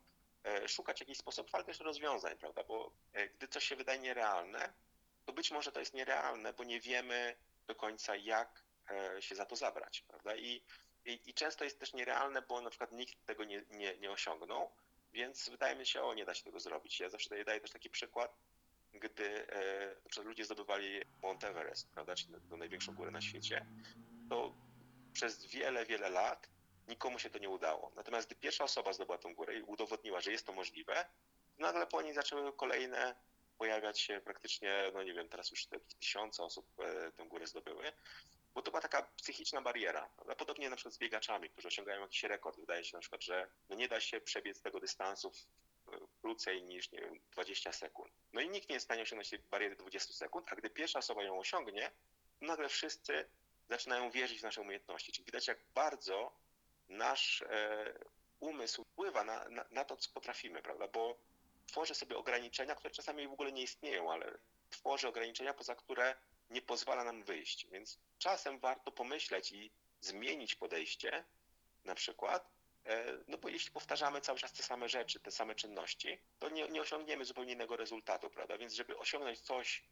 e, 0.44 0.68
szukać 0.68 1.00
jakichś 1.00 1.20
sposobów, 1.20 1.56
ale 1.56 1.64
też 1.64 1.80
rozwiązań, 1.80 2.38
prawda? 2.38 2.64
Bo 2.64 2.92
gdy 3.36 3.48
coś 3.48 3.64
się 3.64 3.76
wydaje 3.76 4.00
nierealne, 4.00 4.74
to 5.26 5.34
być 5.34 5.52
może 5.52 5.72
to 5.72 5.80
jest 5.80 5.94
nierealne, 5.94 6.54
bo 6.54 6.64
nie 6.64 6.80
wiemy 6.80 7.36
do 7.68 7.76
końca, 7.76 8.16
jak 8.16 8.64
się 9.20 9.36
za 9.36 9.46
to 9.46 9.56
zabrać, 9.56 10.02
prawda? 10.02 10.36
I, 10.36 10.62
i, 11.06 11.20
i 11.26 11.34
często 11.34 11.64
jest 11.64 11.80
też 11.80 11.94
nierealne, 11.94 12.42
bo 12.42 12.62
na 12.62 12.70
przykład 12.70 12.92
nikt 12.92 13.26
tego 13.26 13.44
nie, 13.44 13.64
nie, 13.70 13.98
nie 13.98 14.12
osiągnął, 14.12 14.72
więc 15.14 15.50
wydaje 15.50 15.76
mi 15.76 15.86
się, 15.86 16.04
o, 16.04 16.14
nie 16.14 16.26
da 16.26 16.34
się 16.34 16.44
tego 16.44 16.60
zrobić. 16.60 17.00
Ja 17.00 17.10
zawsze 17.10 17.30
daję, 17.30 17.46
daję 17.46 17.62
też 17.62 17.72
taki 17.72 17.89
przykład, 17.89 18.38
gdy 18.94 19.48
e, 20.18 20.24
ludzie 20.24 20.46
zdobywali 20.46 21.02
Mount 21.22 21.44
Everest, 21.44 21.89
prawda, 21.89 22.16
czyli 22.16 22.34
tę 22.50 22.58
największą 22.58 22.96
górę 22.96 23.12
na 23.12 23.22
świecie, 23.22 23.66
to 24.30 24.54
przez 25.14 25.45
wiele, 25.45 25.86
wiele 25.86 26.09
lat 26.09 26.49
nikomu 26.88 27.20
się 27.20 27.30
to 27.30 27.39
nie 27.39 27.49
udało. 27.49 27.91
Natomiast 27.95 28.28
gdy 28.28 28.36
pierwsza 28.36 28.64
osoba 28.64 28.93
zdobyła 28.93 29.18
tę 29.18 29.34
górę 29.34 29.55
i 29.55 29.62
udowodniła, 29.62 30.22
że 30.22 30.32
jest 30.32 30.45
to 30.45 30.53
możliwe, 30.53 31.05
nagle 31.57 31.88
po 31.88 32.01
niej 32.01 32.14
zaczęły 32.14 32.53
kolejne 32.53 33.16
pojawiać 33.57 33.99
się 33.99 34.22
praktycznie, 34.24 34.91
no 34.93 35.03
nie 35.03 35.14
wiem, 35.14 35.30
teraz 35.30 35.51
już 35.51 35.68
tysiące 35.99 36.43
osób 36.43 36.66
e, 36.80 37.12
tę 37.12 37.26
górę 37.26 37.47
zdobyły, 37.47 37.91
bo 38.53 38.62
to 38.62 38.72
była 38.72 38.82
taka 38.82 39.01
psychiczna 39.01 39.62
bariera. 39.62 40.09
Podobnie 40.38 40.70
na 40.70 40.76
przykład 40.76 40.93
z 40.93 40.97
biegaczami, 40.97 41.49
którzy 41.49 41.68
osiągają 41.68 42.01
jakiś 42.01 42.24
rekord. 42.24 42.59
Wydaje 42.59 42.84
się 42.84 42.97
na 42.97 43.01
przykład, 43.01 43.24
że 43.24 43.47
no 43.70 43.76
nie 43.76 43.88
da 43.88 43.99
się 43.99 44.22
przebiec 44.22 44.62
tego 44.62 44.80
dystansu 44.80 45.32
krócej 46.22 46.64
niż 46.64 46.91
nie 46.91 46.99
wiem, 46.99 47.20
20 47.32 47.72
sekund. 47.72 48.14
No 48.34 48.41
i 48.41 48.49
nikt 48.49 48.70
nie 48.70 48.74
jest 48.74 48.84
w 48.84 48.88
stanie 48.88 49.01
osiągnąć 49.01 49.30
tej 49.30 49.39
bariery 49.39 49.76
20 49.76 50.14
sekund, 50.14 50.47
a 50.49 50.55
gdy 50.55 50.70
pierwsza 50.70 50.99
osoba 50.99 51.24
ją 51.24 51.39
osiągnie, 51.39 51.91
nagle 52.41 52.70
wszyscy 52.70 53.30
zaczynają 53.72 54.11
wierzyć 54.11 54.39
w 54.39 54.43
nasze 54.43 54.61
umiejętności. 54.61 55.11
Czyli 55.11 55.26
widać, 55.26 55.47
jak 55.47 55.59
bardzo 55.76 56.32
nasz 56.89 57.41
e, 57.41 57.93
umysł 58.39 58.84
wpływa 58.84 59.24
na, 59.24 59.49
na, 59.49 59.65
na, 59.72 59.86
to, 59.86 59.97
co 59.97 60.09
potrafimy, 60.11 60.61
prawda? 60.61 60.88
Bo 60.88 61.17
tworzy 61.67 61.95
sobie 61.95 62.17
ograniczenia, 62.17 62.76
które 62.76 62.93
czasami 62.93 63.28
w 63.28 63.32
ogóle 63.32 63.51
nie 63.51 63.63
istnieją, 63.63 64.11
ale 64.11 64.38
tworzy 64.69 65.07
ograniczenia, 65.07 65.53
poza 65.53 65.76
które 65.76 66.15
nie 66.49 66.61
pozwala 66.61 67.03
nam 67.03 67.24
wyjść. 67.24 67.67
Więc 67.72 67.99
czasem 68.17 68.59
warto 68.59 68.91
pomyśleć 68.91 69.51
i 69.51 69.72
zmienić 70.01 70.55
podejście, 70.55 71.24
na 71.86 71.95
przykład, 71.95 72.51
E, 72.86 73.17
no 73.28 73.38
bo 73.38 73.49
jeśli 73.49 73.72
powtarzamy 73.72 74.22
cały 74.22 74.39
czas 74.39 74.53
te 74.53 74.63
same 74.63 74.89
rzeczy, 74.89 75.19
te 75.19 75.32
same 75.32 75.55
czynności, 75.55 76.22
to 76.39 76.49
nie, 76.49 76.67
nie 76.67 76.82
osiągniemy 76.82 77.26
zupełnie 77.26 77.53
innego 77.53 77.78
rezultatu, 77.78 78.30
prawda? 78.30 78.57
Więc 78.57 78.74
żeby 78.74 78.97
osiągnąć 78.97 79.39
coś, 79.39 79.84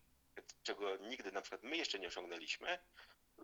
czego 0.64 0.98
nigdy 0.98 1.32
na 1.32 1.42
przykład 1.42 1.64
my 1.64 1.78
jeszcze 1.78 2.00
nie 2.00 2.08
osiągnęliśmy, 2.08 2.80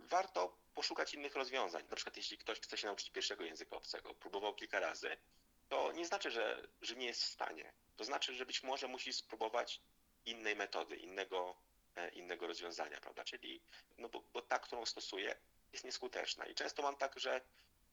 warto 0.06 0.58
poszukać 0.74 1.14
innych 1.14 1.36
rozwiązań. 1.36 1.84
Na 1.90 1.96
przykład 1.96 2.18
jeśli 2.18 2.38
ktoś 2.38 2.60
chce 2.60 2.78
się 2.78 2.88
nauczyć 2.88 3.10
pierwszego 3.10 3.44
języka 3.44 3.76
obcego, 3.76 4.14
próbował 4.14 4.56
kilka 4.56 4.80
razy, 4.80 5.18
to 5.70 5.92
nie 5.92 6.06
znaczy, 6.06 6.32
że, 6.32 6.68
że 6.82 6.96
nie 6.96 7.06
jest 7.06 7.24
w 7.24 7.26
stanie. 7.28 7.74
To 7.96 8.04
znaczy, 8.04 8.34
że 8.34 8.46
być 8.46 8.64
może 8.64 8.88
musi 8.88 9.14
spróbować 9.14 9.82
innej 10.26 10.56
metody, 10.56 10.96
innego, 10.96 11.56
e, 11.96 12.10
innego 12.10 12.48
rozwiązania, 12.48 13.02
prawda? 13.02 13.24
Czyli, 13.24 13.62
no 13.98 14.10
bo, 14.10 14.24
bo 14.34 14.42
ta, 14.42 14.60
którą 14.60 14.86
stosuje, 14.86 15.36
jest 15.74 15.86
nieskuteczna. 15.86 16.46
I 16.46 16.56
często 16.56 16.84
mam 16.84 16.96
tak, 16.96 17.20
że 17.20 17.42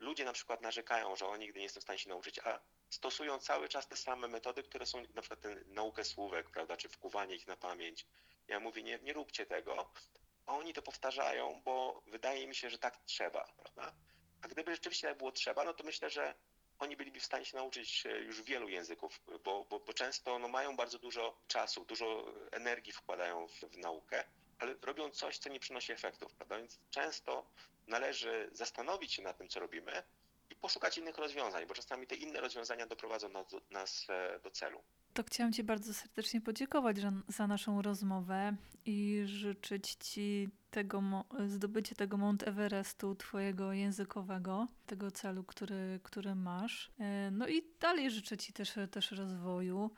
ludzie 0.01 0.25
na 0.25 0.33
przykład 0.33 0.61
narzekają, 0.61 1.17
że 1.17 1.27
oni 1.27 1.45
nigdy 1.45 1.61
nie 1.61 1.69
są 1.69 1.81
w 1.81 1.83
stanie 1.83 1.99
się 1.99 2.09
nauczyć, 2.09 2.39
a 2.39 2.61
stosują 2.91 3.39
cały 3.39 3.69
czas 3.69 3.89
te 3.89 3.97
same 3.97 4.29
metody, 4.29 4.63
które 4.63 4.87
są 4.87 5.03
na 5.15 5.23
przykład 5.23 5.41
ten, 5.41 5.65
naukę 5.67 6.05
słówek, 6.05 6.51
prawda, 6.51 6.77
czy 6.77 6.89
wkuwanie 6.89 7.35
ich 7.35 7.47
na 7.47 7.57
pamięć. 7.57 8.07
Ja 8.49 8.61
mówię, 8.61 8.83
nie, 8.83 8.99
nie 9.03 9.13
róbcie 9.13 9.47
tego, 9.47 9.91
a 10.47 10.57
oni 10.57 10.73
to 10.73 10.83
powtarzają, 10.83 11.63
bo 11.65 12.03
wydaje 12.07 12.47
mi 12.47 12.55
się, 12.55 12.71
że 12.71 12.79
tak 12.79 12.97
trzeba, 13.05 13.45
prawda? 13.57 13.93
A 14.43 14.49
gdyby 14.49 14.73
rzeczywiście 14.75 15.09
tak 15.09 15.19
było 15.19 15.33
trzeba, 15.33 15.65
no 15.65 15.75
to 15.75 15.85
myślę, 15.85 16.11
że 16.11 16.35
oni 16.79 16.97
byliby 16.97 17.21
w 17.21 17.25
stanie 17.25 17.45
się 17.45 17.57
nauczyć 17.57 18.05
już 18.05 18.43
wielu 18.43 18.69
języków, 18.69 19.21
bo, 19.45 19.65
bo, 19.65 19.81
bo 19.81 19.93
często 19.93 20.39
no, 20.39 20.49
mają 20.49 20.77
bardzo 20.77 20.99
dużo 20.99 21.39
czasu, 21.49 21.85
dużo 21.85 22.25
energii 22.51 22.93
wkładają 22.93 23.49
w, 23.49 23.61
w 23.61 23.79
naukę, 23.79 24.25
ale 24.59 24.75
robią 24.83 25.11
coś, 25.11 25.39
co 25.39 25.49
nie 25.49 25.61
przynosi 25.61 25.93
efektów, 25.93 26.35
prawda? 26.35 26.57
Więc 26.59 26.79
często 26.91 27.47
należy 27.87 28.51
zastanowić 28.53 29.13
się 29.13 29.23
nad 29.23 29.39
tym, 29.39 29.49
co 29.49 29.61
robimy 29.61 30.03
i 30.51 30.57
poszukać 30.57 30.99
innych 30.99 31.19
rozwiązań, 31.19 31.67
bo 31.67 31.75
czasami 31.75 32.07
te 32.07 32.15
inne 32.15 32.41
rozwiązania 32.41 32.87
doprowadzą 32.87 33.29
nas 33.29 33.47
do, 33.49 33.61
nas 33.71 34.07
e, 34.09 34.41
do 34.41 34.51
celu. 34.51 34.83
To 35.15 35.23
chciałam 35.23 35.53
Ci 35.53 35.65
bardzo 35.65 35.95
serdecznie 35.95 36.41
podziękować 36.41 36.97
za 37.29 37.47
naszą 37.47 37.83
rozmowę 37.83 38.57
i 38.87 39.23
życzyć 39.25 39.95
Ci 39.95 40.49
tego, 40.71 41.25
zdobycie 41.47 41.95
tego 41.95 42.17
Mount 42.17 42.49
Everestu 42.49 43.15
Twojego 43.15 43.73
językowego, 43.73 44.69
tego 44.87 45.11
celu, 45.11 45.45
który, 45.45 46.01
który 46.03 46.35
masz. 46.35 46.91
E, 46.99 47.31
no 47.31 47.49
i 47.49 47.63
dalej 47.81 48.11
życzę 48.11 48.37
Ci 48.37 48.53
też, 48.53 48.75
też 48.91 49.11
rozwoju 49.11 49.91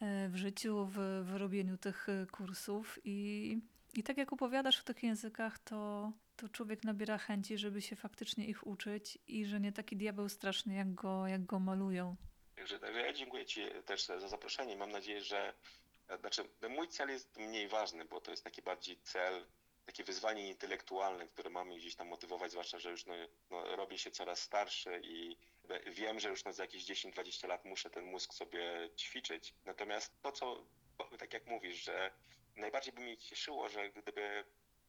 e, 0.00 0.28
w 0.28 0.36
życiu, 0.36 0.86
w, 0.86 1.24
w 1.24 1.36
robieniu 1.36 1.78
tych 1.78 2.06
kursów 2.32 2.98
i 3.04 3.58
i 3.96 4.02
tak 4.02 4.18
jak 4.18 4.32
opowiadasz 4.32 4.80
o 4.80 4.82
tych 4.82 5.02
językach, 5.02 5.58
to, 5.58 6.12
to 6.36 6.48
człowiek 6.48 6.84
nabiera 6.84 7.18
chęci, 7.18 7.58
żeby 7.58 7.82
się 7.82 7.96
faktycznie 7.96 8.46
ich 8.46 8.66
uczyć 8.66 9.18
i 9.26 9.44
że 9.44 9.60
nie 9.60 9.72
taki 9.72 9.96
diabeł 9.96 10.28
straszny, 10.28 10.74
jak 10.74 10.94
go, 10.94 11.26
jak 11.26 11.46
go 11.46 11.60
malują. 11.60 12.16
Także, 12.64 12.78
także 12.78 13.00
ja 13.00 13.12
dziękuję 13.12 13.46
Ci 13.46 13.62
też 13.86 14.04
za 14.04 14.28
zaproszenie. 14.28 14.76
Mam 14.76 14.90
nadzieję, 14.90 15.20
że 15.20 15.54
znaczy, 16.20 16.48
no 16.60 16.68
mój 16.68 16.88
cel 16.88 17.08
jest 17.08 17.36
mniej 17.36 17.68
ważny, 17.68 18.04
bo 18.04 18.20
to 18.20 18.30
jest 18.30 18.44
taki 18.44 18.62
bardziej 18.62 18.96
cel, 18.96 19.46
takie 19.86 20.04
wyzwanie 20.04 20.48
intelektualne, 20.48 21.28
które 21.28 21.50
mamy 21.50 21.76
gdzieś 21.76 21.94
tam 21.94 22.08
motywować, 22.08 22.50
zwłaszcza, 22.50 22.78
że 22.78 22.90
już 22.90 23.06
no, 23.06 23.14
no, 23.50 23.76
robię 23.76 23.98
się 23.98 24.10
coraz 24.10 24.40
starszy 24.42 25.00
i 25.02 25.36
wiem, 25.86 26.20
że 26.20 26.28
już 26.28 26.44
no, 26.44 26.52
za 26.52 26.62
jakieś 26.62 26.84
10-20 26.84 27.48
lat 27.48 27.64
muszę 27.64 27.90
ten 27.90 28.04
mózg 28.04 28.34
sobie 28.34 28.90
ćwiczyć. 28.96 29.54
Natomiast 29.64 30.22
to, 30.22 30.32
co, 30.32 30.66
tak 31.18 31.32
jak 31.32 31.46
mówisz, 31.46 31.84
że 31.84 32.10
najbardziej 32.56 32.92
by 32.92 33.00
mnie 33.00 33.16
cieszyło, 33.16 33.68
że 33.68 33.90
gdyby 33.90 34.44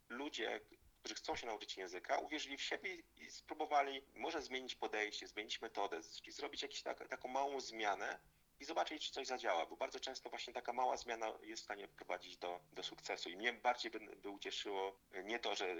ludzie, 0.10 0.60
którzy 1.06 1.16
chcą 1.16 1.36
się 1.36 1.48
nauczyć 1.48 1.78
języka, 1.78 2.18
uwierzyli 2.18 2.58
w 2.58 2.62
siebie 2.62 2.96
i 3.16 3.30
spróbowali 3.32 4.02
może 4.14 4.42
zmienić 4.42 4.76
podejście, 4.76 5.28
zmienić 5.28 5.62
metodę, 5.62 6.02
czyli 6.04 6.32
zrobić 6.32 6.62
jakąś 6.62 6.82
tak, 6.82 7.08
taką 7.10 7.28
małą 7.28 7.60
zmianę 7.60 8.20
i 8.60 8.66
zobaczyć, 8.66 9.06
czy 9.08 9.14
coś 9.14 9.28
zadziała, 9.28 9.66
bo 9.66 9.76
bardzo 9.76 10.00
często 10.00 10.30
właśnie 10.30 10.54
taka 10.54 10.74
mała 10.74 10.98
zmiana 10.98 11.34
jest 11.42 11.62
w 11.62 11.66
stanie 11.66 11.88
prowadzić 11.88 12.38
do, 12.38 12.60
do 12.74 12.84
sukcesu. 12.84 13.30
I 13.30 13.38
mnie 13.38 13.54
bardziej 13.54 13.92
by, 13.92 14.00
by 14.00 14.30
ucieszyło 14.30 15.00
nie 15.24 15.40
to, 15.40 15.56
że 15.56 15.76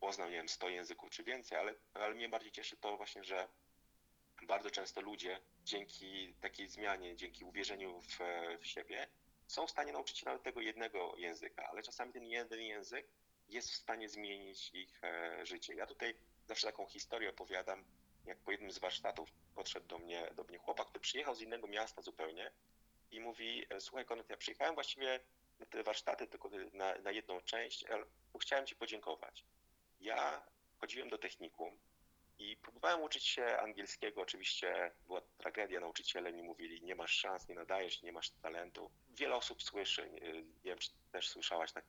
poznał, 0.00 0.28
nie 0.28 0.36
wiem, 0.36 0.48
100 0.48 0.68
języków 0.68 1.10
czy 1.10 1.24
więcej, 1.24 1.58
ale, 1.58 1.74
ale 1.94 2.14
mnie 2.14 2.28
bardziej 2.28 2.52
cieszy 2.52 2.76
to 2.76 2.96
właśnie, 2.96 3.24
że 3.24 3.36
bardzo 3.36 4.46
bardzo 4.46 4.70
często 4.70 5.00
ludzie 5.00 5.40
dzięki 5.64 6.34
takiej 6.40 6.68
zmianie, 6.68 7.16
dzięki 7.16 7.44
uwierzeniu 7.44 8.00
w, 8.00 8.18
w 8.60 8.66
siebie, 8.66 9.08
są 9.46 9.66
w 9.66 9.70
stanie 9.70 9.92
nauczyć 9.92 10.18
się 10.18 10.26
nawet 10.26 10.42
tego 10.42 10.60
jednego 10.60 11.14
języka, 11.16 11.68
ale 11.70 11.82
czasami 11.82 12.12
ten 12.12 12.24
jeden 12.24 12.60
język 12.60 13.06
jest 13.48 13.70
w 13.70 13.74
stanie 13.74 14.08
zmienić 14.08 14.70
ich 14.74 15.04
e, 15.04 15.46
życie. 15.46 15.74
Ja 15.74 15.86
tutaj 15.86 16.14
zawsze 16.46 16.66
taką 16.66 16.86
historię 16.86 17.30
opowiadam, 17.30 17.84
jak 18.24 18.38
po 18.38 18.50
jednym 18.50 18.70
z 18.70 18.78
warsztatów 18.78 19.32
podszedł 19.54 19.86
do 19.86 19.98
mnie, 19.98 20.30
do 20.36 20.44
mnie 20.44 20.58
chłopak, 20.58 20.86
który 20.86 21.00
przyjechał 21.00 21.34
z 21.34 21.40
innego 21.40 21.66
miasta 21.66 22.02
zupełnie 22.02 22.50
i 23.10 23.20
mówi, 23.20 23.66
e, 23.70 23.80
słuchaj 23.80 24.04
Konrad, 24.04 24.30
ja 24.30 24.36
przyjechałem 24.36 24.74
właściwie 24.74 25.20
na 25.58 25.66
te 25.66 25.82
warsztaty 25.82 26.26
tylko 26.26 26.50
na, 26.72 26.98
na 26.98 27.10
jedną 27.10 27.40
część, 27.40 27.84
ale 27.84 28.04
chciałem 28.40 28.66
Ci 28.66 28.76
podziękować. 28.76 29.44
Ja 30.00 30.46
chodziłem 30.78 31.08
do 31.08 31.18
technikum 31.18 31.78
i 32.38 32.56
próbowałem 32.56 33.02
uczyć 33.02 33.24
się 33.24 33.58
angielskiego. 33.58 34.20
Oczywiście 34.22 34.90
była 35.06 35.20
tragedia, 35.38 35.80
nauczyciele 35.80 36.32
mi 36.32 36.42
mówili, 36.42 36.82
nie 36.82 36.94
masz 36.94 37.12
szans, 37.12 37.48
nie 37.48 37.54
nadajesz, 37.54 38.02
nie 38.02 38.12
masz 38.12 38.30
talentu. 38.30 38.90
Wiele 39.08 39.34
osób 39.34 39.62
słyszy, 39.62 40.10
nie, 40.10 40.44
wiem, 40.64 40.78
czy 40.78 40.90
też 41.12 41.28
słyszałaś, 41.28 41.72
tak, 41.72 41.84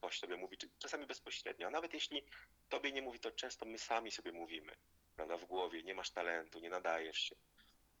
ktoś 0.00 0.20
tobie 0.20 0.36
mówi, 0.36 0.56
czasami 0.78 1.06
bezpośrednio, 1.06 1.66
a 1.66 1.70
nawet 1.70 1.94
jeśli 1.94 2.22
tobie 2.68 2.92
nie 2.92 3.02
mówi, 3.02 3.20
to 3.20 3.30
często 3.30 3.66
my 3.66 3.78
sami 3.78 4.10
sobie 4.10 4.32
mówimy, 4.32 4.72
prawda, 5.16 5.36
w 5.36 5.44
głowie, 5.44 5.82
nie 5.82 5.94
masz 5.94 6.10
talentu, 6.10 6.60
nie 6.60 6.70
nadajesz 6.70 7.18
się. 7.18 7.34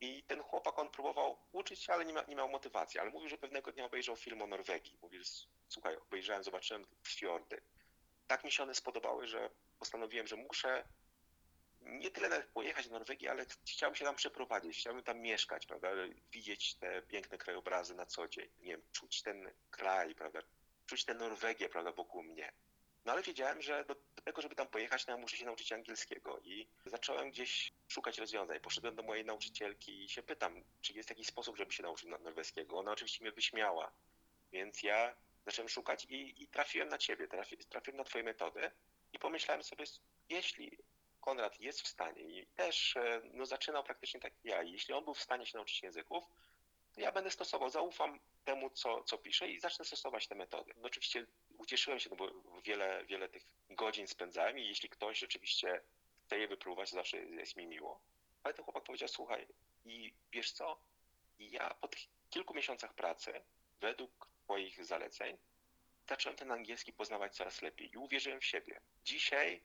I 0.00 0.22
ten 0.22 0.42
chłopak, 0.42 0.78
on 0.78 0.88
próbował 0.88 1.38
uczyć 1.52 1.80
się, 1.80 1.92
ale 1.92 2.04
nie, 2.04 2.12
ma, 2.12 2.22
nie 2.28 2.36
miał 2.36 2.48
motywacji, 2.48 3.00
ale 3.00 3.10
mówił, 3.10 3.28
że 3.28 3.38
pewnego 3.38 3.72
dnia 3.72 3.84
obejrzał 3.84 4.16
film 4.16 4.42
o 4.42 4.46
Norwegii. 4.46 4.98
Mówił, 5.02 5.22
słuchaj, 5.68 5.96
obejrzałem, 5.96 6.44
zobaczyłem 6.44 6.86
fiordy. 7.06 7.60
Tak 8.26 8.44
mi 8.44 8.52
się 8.52 8.62
one 8.62 8.74
spodobały, 8.74 9.26
że 9.26 9.50
postanowiłem, 9.78 10.26
że 10.26 10.36
muszę 10.36 10.84
nie 11.80 12.10
tyle 12.10 12.28
nawet 12.28 12.46
pojechać 12.46 12.88
do 12.88 12.92
Norwegii, 12.92 13.28
ale 13.28 13.46
chciałbym 13.66 13.96
się 13.96 14.04
tam 14.04 14.16
przeprowadzić, 14.16 14.78
chciałbym 14.78 15.02
tam 15.02 15.20
mieszkać, 15.20 15.66
prawda, 15.66 15.88
widzieć 16.32 16.74
te 16.74 17.02
piękne 17.02 17.38
krajobrazy 17.38 17.94
na 17.94 18.06
co 18.06 18.28
dzień, 18.28 18.48
nie 18.58 18.70
wiem, 18.70 18.82
czuć 18.92 19.22
ten 19.22 19.50
kraj, 19.70 20.14
prawda, 20.14 20.40
czuć 20.90 21.04
tę 21.04 21.14
Norwegię, 21.14 21.68
prawda, 21.68 21.92
wokół 21.92 22.22
mnie. 22.22 22.52
No 23.04 23.12
ale 23.12 23.22
wiedziałem, 23.22 23.62
że 23.62 23.84
do, 23.84 23.96
tego, 24.24 24.42
żeby 24.42 24.54
tam 24.54 24.66
pojechać, 24.66 25.06
no, 25.06 25.18
muszę 25.18 25.36
się 25.36 25.44
nauczyć 25.44 25.72
angielskiego 25.72 26.40
i 26.40 26.68
zacząłem 26.86 27.30
gdzieś 27.30 27.72
szukać 27.88 28.18
rozwiązań. 28.18 28.60
Poszedłem 28.60 28.94
do 28.94 29.02
mojej 29.02 29.24
nauczycielki 29.24 30.04
i 30.04 30.08
się 30.08 30.22
pytam, 30.22 30.64
czy 30.80 30.92
jest 30.92 31.10
jakiś 31.10 31.26
sposób, 31.26 31.56
żeby 31.56 31.72
się 31.72 31.82
nauczyć 31.82 32.08
norweskiego. 32.08 32.78
Ona 32.78 32.90
oczywiście 32.92 33.24
mnie 33.24 33.32
wyśmiała, 33.32 33.92
więc 34.52 34.82
ja 34.82 35.16
zacząłem 35.46 35.68
szukać 35.68 36.04
i, 36.04 36.42
i 36.42 36.48
trafiłem 36.48 36.88
na 36.88 36.98
ciebie, 36.98 37.28
trafi, 37.28 37.56
trafiłem 37.56 37.96
na 37.96 38.04
twoje 38.04 38.24
metody 38.24 38.70
i 39.12 39.18
pomyślałem 39.18 39.62
sobie, 39.62 39.84
jeśli 40.28 40.78
Konrad 41.20 41.60
jest 41.60 41.82
w 41.82 41.88
stanie 41.88 42.22
i 42.22 42.46
też 42.46 42.94
no, 43.32 43.46
zaczynał 43.46 43.84
praktycznie 43.84 44.20
tak 44.20 44.32
jak 44.32 44.44
ja. 44.44 44.62
Jeśli 44.62 44.94
on 44.94 45.04
był 45.04 45.14
w 45.14 45.22
stanie 45.22 45.46
się 45.46 45.58
nauczyć 45.58 45.82
języków, 45.82 46.24
ja 46.96 47.12
będę 47.12 47.30
stosował, 47.30 47.70
zaufam 47.70 48.20
temu, 48.44 48.70
co, 48.70 49.04
co 49.04 49.18
pisze 49.18 49.48
i 49.48 49.60
zacznę 49.60 49.84
stosować 49.84 50.26
te 50.28 50.34
metody. 50.34 50.72
No, 50.76 50.82
oczywiście 50.82 51.26
ucieszyłem 51.58 52.00
się, 52.00 52.10
no 52.10 52.16
bo 52.16 52.30
wiele, 52.64 53.04
wiele 53.04 53.28
tych 53.28 53.44
godzin 53.70 54.06
spędzałem 54.06 54.58
i 54.58 54.66
jeśli 54.66 54.88
ktoś 54.88 55.18
rzeczywiście 55.18 55.80
chce 56.26 56.38
je 56.38 56.48
wypróbować, 56.48 56.90
zawsze 56.90 57.16
jest 57.16 57.56
mi 57.56 57.66
miło. 57.66 58.00
Ale 58.42 58.54
ten 58.54 58.64
chłopak 58.64 58.84
powiedział, 58.84 59.08
słuchaj, 59.08 59.46
i 59.84 60.12
wiesz 60.32 60.52
co, 60.52 60.78
ja 61.38 61.74
po 61.80 61.88
tych 61.88 62.00
kilku 62.30 62.54
miesiącach 62.54 62.94
pracy, 62.94 63.42
według 63.80 64.28
twoich 64.44 64.84
zaleceń, 64.84 65.36
zacząłem 66.08 66.36
ten 66.36 66.52
angielski 66.52 66.92
poznawać 66.92 67.36
coraz 67.36 67.62
lepiej 67.62 67.92
i 67.92 67.96
uwierzyłem 67.96 68.40
w 68.40 68.44
siebie. 68.44 68.80
Dzisiaj 69.04 69.60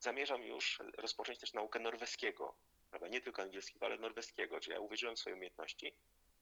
zamierzam 0.00 0.42
już 0.42 0.78
rozpocząć 0.96 1.38
też 1.38 1.52
naukę 1.52 1.78
norweskiego, 1.78 2.54
prawda? 2.90 3.08
nie 3.08 3.20
tylko 3.20 3.42
angielskiego, 3.42 3.86
ale 3.86 3.98
norweskiego, 3.98 4.60
czyli 4.60 4.74
ja 4.74 4.80
uwierzyłem 4.80 5.16
w 5.16 5.18
swoje 5.18 5.36
umiejętności 5.36 5.94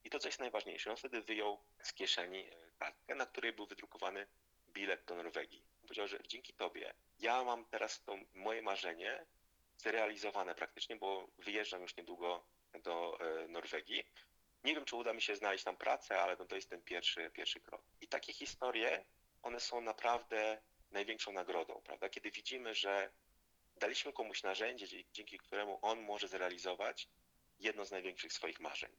i 0.06 0.10
to, 0.10 0.18
co 0.18 0.28
jest 0.28 0.40
najważniejsze, 0.40 0.90
on 0.90 0.96
wtedy 0.96 1.22
wyjął 1.22 1.58
z 1.82 1.92
kieszeni 1.92 2.50
kartkę, 2.78 3.14
na 3.14 3.26
której 3.26 3.52
był 3.52 3.66
wydrukowany 3.66 4.26
bilet 4.68 5.04
do 5.04 5.14
Norwegii. 5.14 5.62
Powiedział, 5.82 6.08
że 6.08 6.18
dzięki 6.28 6.52
tobie 6.52 6.94
ja 7.18 7.44
mam 7.44 7.64
teraz 7.64 8.02
to 8.04 8.18
moje 8.34 8.62
marzenie 8.62 9.26
zrealizowane 9.76 10.54
praktycznie, 10.54 10.96
bo 10.96 11.28
wyjeżdżam 11.38 11.82
już 11.82 11.96
niedługo 11.96 12.44
do 12.82 13.18
Norwegii. 13.48 14.04
Nie 14.64 14.74
wiem, 14.74 14.84
czy 14.84 14.96
uda 14.96 15.12
mi 15.12 15.22
się 15.22 15.36
znaleźć 15.36 15.64
tam 15.64 15.76
pracę, 15.76 16.20
ale 16.20 16.36
no 16.38 16.44
to 16.44 16.56
jest 16.56 16.70
ten 16.70 16.82
pierwszy, 16.82 17.30
pierwszy 17.30 17.60
krok. 17.60 17.82
I 18.00 18.08
takie 18.08 18.32
historie, 18.32 19.04
one 19.42 19.60
są 19.60 19.80
naprawdę 19.80 20.62
największą 20.90 21.32
nagrodą, 21.32 21.80
prawda? 21.84 22.08
Kiedy 22.08 22.30
widzimy, 22.30 22.74
że 22.74 23.10
daliśmy 23.76 24.12
komuś 24.12 24.42
narzędzie, 24.42 24.86
dzięki 25.12 25.38
któremu 25.38 25.78
on 25.82 26.00
może 26.02 26.28
zrealizować 26.28 27.08
jedno 27.58 27.84
z 27.84 27.90
największych 27.90 28.32
swoich 28.32 28.60
marzeń. 28.60 28.96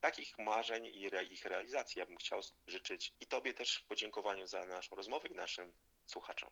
Takich 0.00 0.38
marzeń 0.38 0.86
i 0.86 1.10
ich 1.30 1.44
realizacji 1.44 1.98
ja 1.98 2.06
bym 2.06 2.16
chciał 2.16 2.40
życzyć 2.66 3.12
i 3.20 3.26
Tobie 3.26 3.54
też 3.54 3.76
w 3.76 3.86
podziękowaniu 3.86 4.46
za 4.46 4.64
naszą 4.64 4.96
rozmowę 4.96 5.28
i 5.28 5.34
naszym 5.34 5.72
słuchaczom. 6.06 6.50